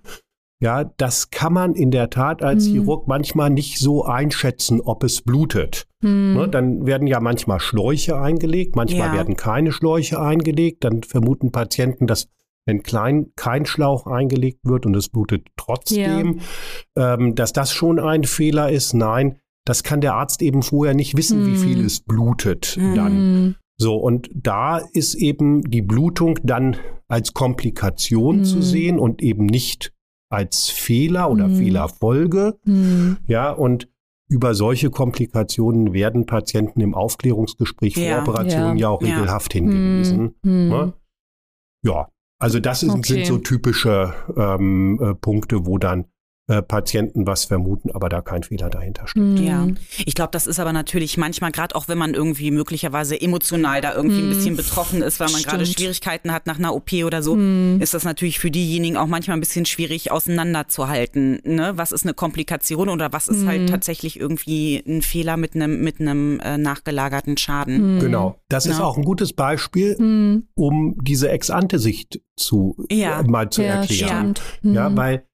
Ja, 0.60 0.84
das 0.84 1.30
kann 1.30 1.52
man 1.54 1.74
in 1.74 1.90
der 1.90 2.08
Tat 2.08 2.40
als 2.42 2.68
Mhm. 2.68 2.72
Chirurg 2.72 3.08
manchmal 3.08 3.50
nicht 3.50 3.78
so 3.80 4.04
einschätzen, 4.04 4.80
ob 4.80 5.02
es 5.02 5.20
blutet. 5.22 5.88
Hm. 6.02 6.34
Ne, 6.34 6.48
dann 6.48 6.86
werden 6.86 7.08
ja 7.08 7.18
manchmal 7.18 7.58
Schläuche 7.58 8.16
eingelegt, 8.20 8.76
manchmal 8.76 9.08
Ja. 9.08 9.12
werden 9.14 9.34
keine 9.36 9.72
Schläuche 9.72 10.20
eingelegt. 10.20 10.84
Dann 10.84 11.02
vermuten 11.02 11.50
Patienten, 11.50 12.06
dass 12.06 12.28
wenn 12.64 12.84
klein, 12.84 13.32
kein 13.34 13.66
Schlauch 13.66 14.06
eingelegt 14.06 14.60
wird 14.62 14.86
und 14.86 14.94
es 14.94 15.08
blutet 15.08 15.48
trotzdem, 15.56 16.38
ähm, 16.96 17.34
dass 17.34 17.52
das 17.52 17.72
schon 17.72 17.98
ein 17.98 18.22
Fehler 18.22 18.70
ist. 18.70 18.94
Nein, 18.94 19.38
das 19.64 19.82
kann 19.82 20.00
der 20.00 20.14
Arzt 20.14 20.42
eben 20.42 20.62
vorher 20.62 20.94
nicht 20.94 21.16
wissen, 21.16 21.44
wie 21.44 21.50
Mhm. 21.50 21.56
viel 21.56 21.84
es 21.84 22.00
blutet 22.00 22.76
Mhm. 22.80 22.94
dann. 22.94 23.56
So, 23.78 23.96
und 23.96 24.30
da 24.34 24.78
ist 24.78 25.14
eben 25.14 25.62
die 25.62 25.82
Blutung 25.82 26.38
dann 26.42 26.76
als 27.08 27.32
Komplikation 27.34 28.38
Mhm. 28.38 28.44
zu 28.44 28.62
sehen 28.62 28.98
und 28.98 29.22
eben 29.22 29.46
nicht 29.46 29.92
als 30.30 30.68
Fehler 30.70 31.30
oder 31.30 31.48
Mhm. 31.48 31.56
Fehlerfolge. 31.56 32.58
Hm. 32.64 33.18
Ja, 33.26 33.50
und 33.50 33.88
über 34.28 34.54
solche 34.54 34.88
Komplikationen 34.90 35.92
werden 35.92 36.24
Patienten 36.24 36.80
im 36.80 36.94
Aufklärungsgespräch 36.94 37.94
vor 37.94 38.02
Ja, 38.02 38.22
Operationen 38.22 38.78
ja, 38.78 38.82
ja, 38.82 38.88
auch 38.88 39.02
ja. 39.02 39.14
regelhaft 39.14 39.52
hingewiesen. 39.52 40.36
Hm. 40.42 40.68
Ne? 40.68 40.92
Ja, 41.84 42.08
also 42.38 42.60
das 42.60 42.82
ist, 42.82 42.90
Okay. 42.90 43.02
sind 43.02 43.26
so 43.26 43.38
typische 43.38 44.14
ähm, 44.36 44.98
äh, 45.02 45.14
Punkte, 45.14 45.66
wo 45.66 45.76
dann 45.76 46.06
Patienten 46.47 47.26
was 47.26 47.45
vermuten, 47.45 47.90
aber 47.93 48.09
da 48.09 48.20
kein 48.20 48.43
Fehler 48.43 48.68
dahinter 48.68 49.07
steht. 49.07 49.22
Hm. 49.22 49.36
Ja, 49.36 49.68
ich 50.05 50.14
glaube, 50.14 50.30
das 50.32 50.47
ist 50.47 50.59
aber 50.59 50.72
natürlich 50.72 51.16
manchmal, 51.16 51.53
gerade 51.53 51.74
auch 51.76 51.86
wenn 51.88 51.97
man 51.97 52.14
irgendwie 52.14 52.51
möglicherweise 52.51 53.18
emotional 53.18 53.80
da 53.80 53.95
irgendwie 53.95 54.18
ein 54.18 54.22
Hm. 54.24 54.28
bisschen 54.28 54.57
betroffen 54.57 55.03
ist, 55.03 55.20
weil 55.20 55.30
man 55.30 55.43
gerade. 55.43 55.64
Schwierigkeiten 55.66 56.32
hat 56.32 56.47
nach 56.47 56.59
einer 56.59 56.74
OP 56.74 56.93
oder 57.05 57.22
so, 57.22 57.34
Hm. 57.34 57.78
ist 57.80 57.95
das 57.95 58.05
natürlich 58.05 58.38
für 58.40 58.51
diejenigen 58.51 58.97
auch 58.97 59.07
manchmal 59.07 59.36
ein 59.36 59.40
bisschen 59.40 59.64
schwierig 59.66 60.11
auseinanderzuhalten. 60.11 61.40
Ne? 61.45 61.72
Was 61.76 61.93
ist 61.93 62.05
eine 62.05 62.14
Komplikation 62.14 62.88
oder 62.88 63.12
was 63.12 63.28
ist 63.28 63.43
Hm. 63.43 63.49
halt 63.49 63.68
tatsächlich 63.68 64.18
irgendwie 64.18 64.82
ein 64.86 65.03
Fehler 65.03 65.36
mit 65.36 65.55
einem 65.55 65.80
mit 65.82 66.01
einem 66.01 66.40
äh, 66.40 66.59
nachgelagerten 66.59 67.36
Schaden? 67.36 68.01
Genau. 68.01 68.36
Das 68.49 68.66
ist 68.66 68.78
Ja. 68.78 68.84
auch 68.84 68.97
ein 68.99 69.05
gutes 69.05 69.32
Beispiel, 69.32 69.95
um 70.55 70.97
diese 71.03 71.30
Ex-ante-Sicht 71.30 72.20
zu 72.36 72.76
Ja. 72.90 73.20
äh, 73.20 73.22
mal 73.24 73.49
zu 73.51 73.62
Ja, 73.62 73.76
erklären. 73.76 74.34
stimmt. 74.36 74.74
Ja, 74.74 74.95
weil 74.97 75.24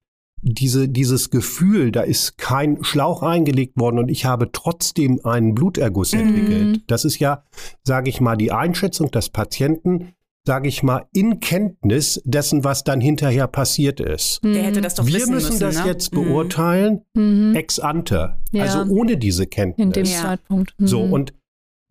diese, 0.43 0.89
dieses 0.89 1.31
Gefühl, 1.31 1.91
da 1.93 2.03
ist 2.03 2.39
kein 2.39 2.83
Schlauch 2.85 3.23
eingelegt 3.23 3.79
worden 3.79 3.99
und 3.99 4.09
ich 4.11 4.25
habe 4.25 4.51
trotzdem 4.53 5.21
einen 5.25 5.55
Bluterguss 5.55 6.13
Mhm. 6.15 6.21
entwickelt. 6.21 6.81
Das 6.87 7.05
ist 7.05 7.19
ja, 7.19 7.45
sage 7.85 8.09
ich 8.11 8.21
mal, 8.21 8.37
die 8.37 8.53
Einschätzung 8.53 9.11
des 9.11 9.29
Patienten, 9.31 10.13
sage 10.47 10.69
ich 10.69 10.83
mal, 10.83 11.07
in 11.13 11.41
Kenntnis 11.41 12.23
dessen, 12.25 12.65
was 12.65 12.83
dann 12.85 13.01
hinterher 13.01 13.47
passiert 13.49 14.01
ist. 14.01 14.41
Der 14.43 14.63
hätte 14.63 14.81
das 14.81 14.95
doch 14.95 15.07
Wir 15.07 15.15
wissen 15.15 15.35
müssen 15.35 15.59
das 15.59 15.79
ne? 15.81 15.87
jetzt 15.87 16.15
Mhm. 16.15 16.25
beurteilen, 16.25 17.03
Mhm. 17.15 17.55
ex 17.55 17.79
ante, 17.81 18.37
Ja. 18.53 18.63
also 18.65 18.91
ohne 18.93 19.17
diese 19.19 19.45
In 19.45 19.51
Kenntnis. 19.51 19.93
dem 19.93 20.05
Ja. 20.07 20.23
Zeitpunkt. 20.23 20.75
So, 20.79 21.03
Hm. 21.03 21.13
und 21.13 21.35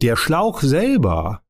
der 0.01 0.15
Schlauch 0.15 0.61
selber 0.61 1.41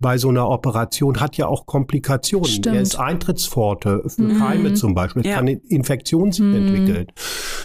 bei 0.00 0.18
so 0.18 0.28
einer 0.28 0.48
Operation 0.48 1.20
hat 1.20 1.36
ja 1.36 1.46
auch 1.46 1.66
Komplikationen. 1.66 2.46
Stimmt. 2.48 2.76
Er 2.76 2.82
ist 2.82 2.96
Eintrittspforte 2.98 4.02
für 4.08 4.22
Mhm. 4.22 4.38
Keime 4.38 4.74
zum 4.74 4.94
Beispiel. 4.94 5.22
Es 5.22 5.28
Ja. 5.28 5.36
kann 5.36 5.48
eine 5.48 5.60
Infektion 5.68 6.32
sich 6.32 6.44
Mhm. 6.44 6.54
entwickeln. 6.54 7.06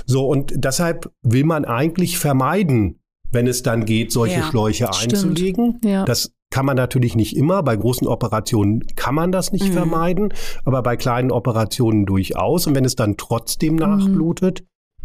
So, 0.06 0.28
und 0.28 0.54
deshalb 0.56 1.12
will 1.22 1.44
man 1.44 1.66
eigentlich 1.66 2.18
vermeiden, 2.18 3.00
wenn 3.32 3.48
es 3.48 3.62
dann 3.64 3.86
geht, 3.86 4.12
solche 4.12 4.40
Ja. 4.40 4.44
Schläuche 4.44 4.88
Stimmt. 4.94 5.14
einzulegen. 5.14 5.80
Ja. 5.84 6.06
Das 6.06 6.32
kann 6.52 6.66
man 6.66 6.76
natürlich 6.76 7.16
nicht 7.16 7.36
immer. 7.38 7.62
Bei 7.62 7.76
großen 7.76 8.08
Operationen 8.08 8.86
kann 8.96 9.14
man 9.14 9.32
das 9.32 9.52
nicht 9.52 9.68
Mhm. 9.70 9.74
vermeiden, 9.74 10.34
aber 10.66 10.82
bei 10.82 10.98
kleinen 10.98 11.32
Operationen 11.32 12.06
durchaus. 12.08 12.66
Und 12.66 12.74
wenn 12.76 12.86
es 12.86 12.96
dann 12.96 13.18
trotzdem 13.18 13.74
Mhm. 13.74 13.80
nachblutet, 13.80 14.64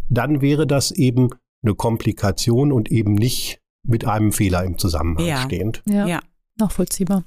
dann 0.09 0.41
wäre 0.41 0.65
das 0.65 0.91
eben 0.91 1.29
eine 1.63 1.75
Komplikation 1.75 2.71
und 2.71 2.91
eben 2.91 3.13
nicht 3.13 3.59
mit 3.87 4.05
einem 4.07 4.31
Fehler 4.31 4.63
im 4.63 4.77
Zusammenhang 4.79 5.25
Ja. 5.27 5.37
stehend. 5.41 5.83
Ja, 5.87 6.07
Ja. 6.07 6.19
Nachvollziehbar. 6.57 7.23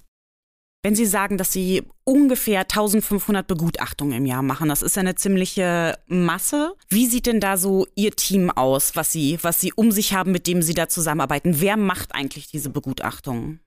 Wenn 0.85 0.95
Sie 0.95 1.07
sagen, 1.07 1.39
dass 1.39 1.53
Sie 1.53 1.83
ungefähr 2.05 2.61
1500 2.61 3.47
Begutachtungen 3.47 4.17
im 4.17 4.27
Jahr 4.27 4.43
machen, 4.43 4.69
das 4.69 4.83
ist 4.83 4.95
ja 4.95 5.01
eine 5.01 5.17
ziemliche 5.17 5.99
Masse. 6.07 6.75
Wie 6.89 7.07
sieht 7.07 7.27
denn 7.27 7.41
da 7.41 7.57
so 7.57 7.87
Ihr 7.97 8.13
Team 8.13 8.51
aus, 8.51 8.95
was 8.95 9.13
Sie, 9.13 9.39
was 9.43 9.61
Sie 9.61 9.73
um 9.73 9.91
sich 9.91 10.15
haben, 10.15 10.31
mit 10.31 10.47
dem 10.47 10.63
Sie 10.63 10.75
da 10.75 10.89
zusammenarbeiten? 10.89 11.61
Wer 11.61 11.77
macht 11.77 12.15
eigentlich 12.15 12.49
diese 12.49 12.71
Begutachtungen? 12.71 13.61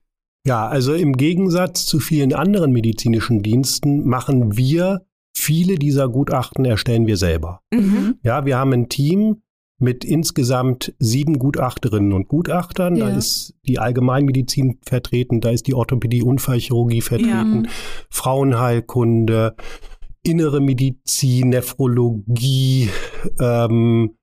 Ja, 0.46 0.66
also 0.66 0.94
im 0.94 1.16
Gegensatz 1.16 1.84
zu 1.84 2.00
vielen 2.00 2.32
anderen 2.32 2.72
medizinischen 2.72 3.42
Diensten 3.42 4.06
machen 4.08 4.56
wir 4.56 5.06
viele 5.36 5.76
dieser 5.76 6.08
Gutachten 6.08 6.64
erstellen 6.64 7.06
wir 7.06 7.16
selber. 7.16 7.60
Mhm. 7.72 8.18
Ja, 8.22 8.44
wir 8.44 8.56
haben 8.56 8.72
ein 8.72 8.88
Team 8.88 9.42
mit 9.82 10.04
insgesamt 10.04 10.94
sieben 10.98 11.38
Gutachterinnen 11.38 12.12
und 12.12 12.28
Gutachtern. 12.28 12.94
Da 12.94 13.08
Ja. 13.10 13.16
ist 13.16 13.54
die 13.66 13.78
Allgemeinmedizin 13.78 14.78
vertreten, 14.86 15.40
da 15.40 15.50
ist 15.50 15.66
die 15.66 15.74
Orthopädie, 15.74 16.22
Unfallchirurgie 16.22 17.00
vertreten, 17.02 17.62
Mhm. 17.62 17.66
Frauenheilkunde, 18.08 19.54
innere 20.22 20.60
Medizin, 20.60 21.48
Nephrologie, 21.50 22.88
ähm, 23.40 24.14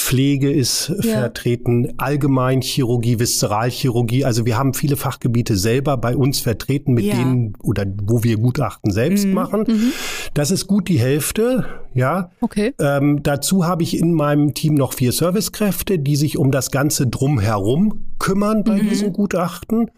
Pflege 0.00 0.50
ist 0.50 0.88
Ja. 1.02 1.20
vertreten, 1.20 1.92
Allgemeinchirurgie, 1.98 3.18
Viszeralchirurgie. 3.20 4.24
Also 4.24 4.46
wir 4.46 4.56
haben 4.56 4.72
viele 4.74 4.96
Fachgebiete 4.96 5.56
selber 5.56 5.96
bei 5.98 6.16
uns 6.16 6.40
vertreten, 6.40 6.94
mit 6.94 7.04
Ja. 7.04 7.14
denen 7.16 7.52
oder 7.62 7.84
wo 8.04 8.24
wir 8.24 8.38
Gutachten 8.38 8.90
selbst 8.92 9.26
Mhm. 9.26 9.34
machen. 9.34 9.64
Mhm. 9.68 9.92
Das 10.34 10.50
ist 10.50 10.66
gut 10.66 10.88
die 10.88 10.98
Hälfte, 10.98 11.66
ja. 11.94 12.30
Okay. 12.40 12.72
Ähm, 12.80 13.22
dazu 13.22 13.66
habe 13.66 13.82
ich 13.82 13.96
in 13.98 14.14
meinem 14.14 14.54
Team 14.54 14.74
noch 14.74 14.94
vier 14.94 15.12
Servicekräfte, 15.12 15.98
die 15.98 16.16
sich 16.16 16.38
um 16.38 16.50
das 16.50 16.70
Ganze 16.70 17.06
drumherum 17.06 18.06
kümmern 18.18 18.64
bei 18.64 18.82
Mhm. 18.82 18.88
diesen 18.88 19.12
Gutachten. 19.12 19.90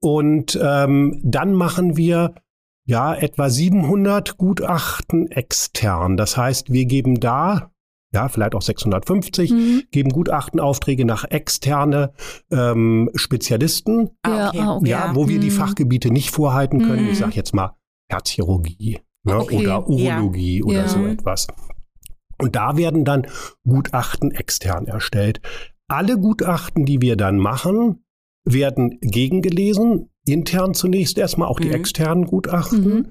Und 0.00 0.58
ähm, 0.60 1.20
dann 1.22 1.52
machen 1.54 1.96
wir 1.96 2.34
ja 2.86 3.14
etwa 3.14 3.48
700 3.50 4.36
Gutachten 4.38 5.30
extern. 5.30 6.16
Das 6.16 6.36
heißt, 6.36 6.72
wir 6.72 6.86
geben 6.86 7.20
da 7.20 7.70
ja 8.14 8.28
vielleicht 8.28 8.54
auch 8.54 8.62
650 8.62 9.50
Mhm. 9.52 9.82
geben 9.90 10.10
Gutachtenaufträge 10.10 11.04
nach 11.04 11.24
externe 11.30 12.12
ähm, 12.50 13.10
Spezialisten, 13.14 14.10
Ja, 14.26 14.52
ah, 14.54 14.76
okay. 14.76 14.88
ja, 14.88 15.10
wo 15.14 15.28
wir 15.28 15.38
die 15.40 15.48
Mhm. 15.50 15.54
Fachgebiete 15.54 16.10
nicht 16.10 16.30
vorhalten 16.30 16.80
können. 16.80 17.04
Mhm. 17.04 17.10
Ich 17.10 17.18
sage 17.18 17.34
jetzt 17.34 17.54
mal 17.54 17.76
Herzchirurgie 18.10 19.00
ne, 19.24 19.36
Okay, 19.38 19.56
oder 19.58 19.88
Urologie 19.88 20.62
oder 20.62 20.82
Ja. 20.82 20.88
so 20.88 21.04
etwas. 21.06 21.46
Und 22.40 22.56
da 22.56 22.76
werden 22.76 23.04
dann 23.04 23.26
Gutachten 23.66 24.30
extern 24.32 24.86
erstellt. 24.86 25.40
Alle 25.88 26.18
Gutachten, 26.18 26.84
die 26.84 27.00
wir 27.00 27.16
dann 27.16 27.38
machen, 27.38 28.04
werden 28.44 28.98
gegengelesen, 29.00 30.10
intern 30.26 30.74
zunächst 30.74 31.16
erstmal 31.18 31.48
auch 31.48 31.60
die 31.60 31.68
Mhm. 31.68 31.74
externen 31.74 32.24
Gutachten. 32.26 32.84
Mhm. 32.84 33.06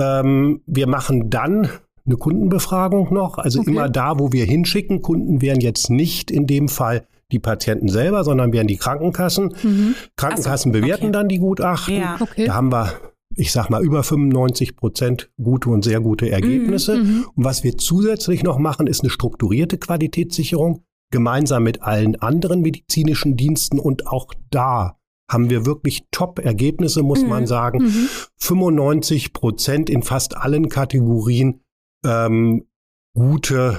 Ähm, 0.00 0.62
wir 0.66 0.86
machen 0.86 1.28
dann 1.28 1.68
eine 2.04 2.16
Kundenbefragung 2.16 3.12
noch, 3.12 3.38
also 3.38 3.60
Okay. 3.60 3.70
immer 3.70 3.88
da, 3.88 4.18
wo 4.18 4.32
wir 4.32 4.44
hinschicken. 4.44 5.02
Kunden 5.02 5.40
wären 5.40 5.60
jetzt 5.60 5.90
nicht 5.90 6.30
in 6.30 6.46
dem 6.46 6.68
Fall 6.68 7.06
die 7.30 7.38
Patienten 7.38 7.88
selber, 7.88 8.24
sondern 8.24 8.52
wären 8.52 8.66
die 8.66 8.76
Krankenkassen. 8.76 9.54
Mhm. 9.62 9.94
Krankenkassen 10.16 10.72
so, 10.72 10.80
bewerten 10.80 11.04
okay. 11.04 11.12
dann 11.12 11.28
die 11.28 11.38
Gutachten. 11.38 11.96
Ja. 11.96 12.16
Okay. 12.20 12.46
Da 12.46 12.54
haben 12.54 12.70
wir, 12.72 12.92
ich 13.36 13.52
sag 13.52 13.70
mal, 13.70 13.82
über 13.82 14.02
95 14.02 14.76
Prozent 14.76 15.30
gute 15.42 15.70
und 15.70 15.82
sehr 15.82 16.00
gute 16.00 16.30
Ergebnisse. 16.30 16.98
Mhm. 16.98 17.26
Und 17.34 17.44
was 17.44 17.64
wir 17.64 17.78
zusätzlich 17.78 18.42
noch 18.42 18.58
machen, 18.58 18.86
ist 18.86 19.00
eine 19.02 19.10
strukturierte 19.10 19.78
Qualitätssicherung, 19.78 20.82
gemeinsam 21.10 21.62
mit 21.62 21.82
allen 21.82 22.16
anderen 22.16 22.60
medizinischen 22.60 23.36
Diensten. 23.36 23.78
Und 23.78 24.06
auch 24.06 24.34
da 24.50 24.98
haben 25.30 25.48
wir 25.48 25.64
wirklich 25.64 26.04
Top-Ergebnisse, 26.10 27.02
muss 27.02 27.22
Mhm. 27.22 27.28
man 27.30 27.46
sagen. 27.46 27.84
Mhm. 27.84 28.08
95 28.36 29.32
Prozent 29.32 29.88
in 29.88 30.02
fast 30.02 30.36
allen 30.36 30.68
Kategorien 30.68 31.61
ähm, 32.04 32.66
gute 33.14 33.78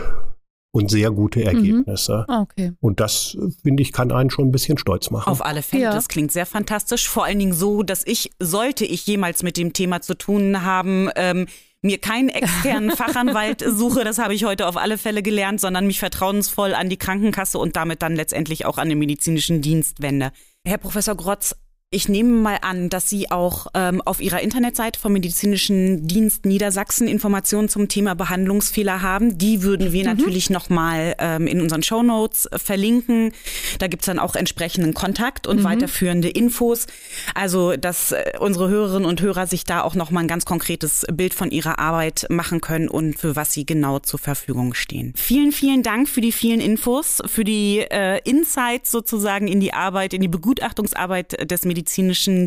und 0.76 0.90
sehr 0.90 1.12
gute 1.12 1.44
Ergebnisse. 1.44 2.26
Ah, 2.28 2.42
okay. 2.42 2.74
Und 2.80 3.00
das, 3.00 3.38
finde 3.62 3.84
ich, 3.84 3.92
kann 3.92 4.12
einen 4.12 4.32
schon 4.32 4.48
ein 4.48 4.52
bisschen 4.52 4.78
stolz 4.78 5.12
machen. 5.12 5.30
Auf 5.30 5.46
alle 5.46 5.62
Fälle, 5.62 5.84
Ja. 5.84 5.92
das 5.94 6.08
klingt 6.08 6.32
sehr 6.32 6.48
fantastisch. 6.48 7.08
Vor 7.08 7.26
allen 7.26 7.38
Dingen 7.40 7.54
so, 7.54 7.84
dass 7.84 8.06
ich, 8.06 8.32
sollte 8.40 8.84
ich 8.86 9.06
jemals 9.06 9.44
mit 9.44 9.58
dem 9.58 9.74
Thema 9.74 10.02
zu 10.02 10.16
tun 10.16 10.64
haben, 10.64 11.10
ähm, 11.16 11.46
mir 11.84 12.00
keinen 12.00 12.30
externen 12.30 12.90
Fachanwalt 12.98 13.64
suche, 13.68 14.04
das 14.04 14.18
habe 14.18 14.34
ich 14.34 14.46
heute 14.46 14.68
auf 14.68 14.78
alle 14.78 14.98
Fälle 14.98 15.22
gelernt, 15.22 15.60
sondern 15.62 15.86
mich 15.86 16.00
vertrauensvoll 16.00 16.74
an 16.74 16.90
die 16.90 16.98
Krankenkasse 16.98 17.60
und 17.60 17.76
damit 17.76 18.02
dann 18.02 18.16
letztendlich 18.16 18.66
auch 18.66 18.78
an 18.78 18.90
den 18.90 18.98
medizinischen 19.00 19.62
Dienst 19.62 20.02
wende. 20.02 20.32
Herr 20.66 20.78
Professor 20.78 21.14
Grotz, 21.16 21.56
ich 21.94 22.10
nehme 22.10 22.32
mal 22.32 22.58
an, 22.62 22.90
dass 22.90 23.10
Sie 23.10 23.30
auch 23.30 23.68
ähm, 23.76 24.02
auf 24.02 24.20
Ihrer 24.20 24.42
Internetseite 24.42 25.00
vom 25.00 25.14
Medizinischen 25.14 26.08
Dienst 26.08 26.46
Niedersachsen 26.46 27.08
Informationen 27.08 27.70
zum 27.70 27.88
Thema 27.88 28.16
Behandlungsfehler 28.16 29.02
haben. 29.02 29.38
Die 29.38 29.62
würden 29.62 29.92
wir 29.94 30.04
natürlich 30.04 30.50
nochmal 30.50 31.16
ähm, 31.20 31.46
in 31.46 31.62
unseren 31.62 31.84
Shownotes 31.84 32.48
äh, 32.48 32.58
verlinken. 32.58 33.32
Da 33.78 33.88
gibt's 33.88 34.08
dann 34.08 34.18
auch 34.18 34.36
entsprechenden 34.36 34.94
Kontakt 34.94 35.46
und 35.46 35.64
weiterführende 35.64 36.30
Infos. 36.30 36.88
Also, 37.36 37.78
dass 37.78 38.12
äh, 38.12 38.34
unsere 38.40 38.70
Hörerinnen 38.70 39.06
und 39.06 39.22
Hörer 39.22 39.46
sich 39.46 39.64
da 39.64 39.84
auch 39.84 39.94
nochmal 39.94 40.24
ein 40.24 40.28
ganz 40.28 40.46
konkretes 40.46 41.06
Bild 41.14 41.36
von 41.36 41.52
ihrer 41.52 41.78
Arbeit 41.78 42.26
machen 42.30 42.60
können 42.60 42.90
und 42.90 43.20
für 43.20 43.36
was 43.36 43.54
sie 43.54 43.66
genau 43.66 44.00
zur 44.00 44.20
Verfügung 44.20 44.74
stehen. 44.74 45.14
Vielen, 45.16 45.52
vielen 45.52 45.84
Dank 45.84 46.10
für 46.10 46.22
die 46.22 46.32
vielen 46.32 46.60
Infos, 46.60 47.22
für 47.28 47.44
die 47.44 47.80
äh, 47.80 48.20
Insights 48.28 48.90
sozusagen 48.90 49.48
in 49.48 49.60
die 49.60 49.74
Arbeit, 49.74 50.14
in 50.14 50.22
die 50.22 50.28
Begutachtungsarbeit 50.28 51.50
des 51.52 51.66
medizinischen 51.66 51.83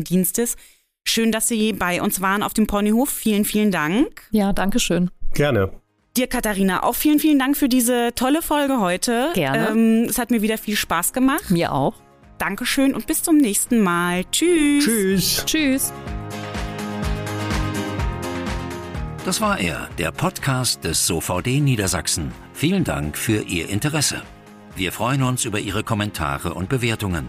Dienstes. 0.03 0.55
Schön, 1.05 1.31
dass 1.31 1.47
Sie 1.47 1.73
bei 1.73 2.01
uns 2.01 2.21
waren 2.21 2.43
auf 2.43 2.53
dem 2.53 2.67
Ponyhof. 2.67 3.09
Vielen, 3.09 3.45
vielen 3.45 3.71
Dank. 3.71 4.27
Ja, 4.31 4.51
danke 4.53 4.79
schön. 4.79 5.09
Gerne. 5.33 5.71
Dir, 6.17 6.27
Katharina, 6.27 6.83
auch 6.83 6.95
vielen, 6.95 7.19
vielen 7.19 7.39
Dank 7.39 7.55
für 7.55 7.69
diese 7.69 8.13
tolle 8.15 8.41
Folge 8.41 8.79
heute. 8.79 9.29
Gerne. 9.33 9.69
Ähm, 9.69 10.07
es 10.09 10.17
hat 10.17 10.31
mir 10.31 10.41
wieder 10.41 10.57
viel 10.57 10.75
Spaß 10.75 11.13
gemacht. 11.13 11.51
Mir 11.51 11.71
auch. 11.71 11.93
Dankeschön 12.39 12.93
und 12.93 13.07
bis 13.07 13.23
zum 13.23 13.37
nächsten 13.37 13.81
Mal. 13.81 14.23
Tschüss. 14.31 14.83
Tschüss. 14.85 15.45
Tschüss. 15.45 15.93
Das 19.25 19.41
war 19.41 19.59
er, 19.59 19.89
der 19.97 20.11
Podcast 20.11 20.83
des 20.83 21.05
SOVD 21.05 21.59
Niedersachsen. 21.59 22.31
Vielen 22.53 22.83
Dank 22.83 23.17
für 23.17 23.41
Ihr 23.43 23.69
Interesse. 23.69 24.21
Wir 24.75 24.91
freuen 24.91 25.21
uns 25.21 25.45
über 25.45 25.59
Ihre 25.59 25.83
Kommentare 25.83 26.53
und 26.53 26.69
Bewertungen. 26.69 27.27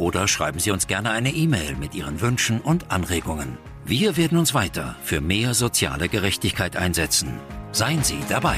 Oder 0.00 0.26
schreiben 0.28 0.58
Sie 0.58 0.70
uns 0.70 0.86
gerne 0.86 1.10
eine 1.10 1.30
E-Mail 1.30 1.76
mit 1.76 1.94
Ihren 1.94 2.22
Wünschen 2.22 2.62
und 2.62 2.90
Anregungen. 2.90 3.58
Wir 3.84 4.16
werden 4.16 4.38
uns 4.38 4.54
weiter 4.54 4.96
für 5.04 5.20
mehr 5.20 5.52
soziale 5.52 6.08
Gerechtigkeit 6.08 6.74
einsetzen. 6.74 7.38
Seien 7.72 8.02
Sie 8.02 8.18
dabei. 8.30 8.56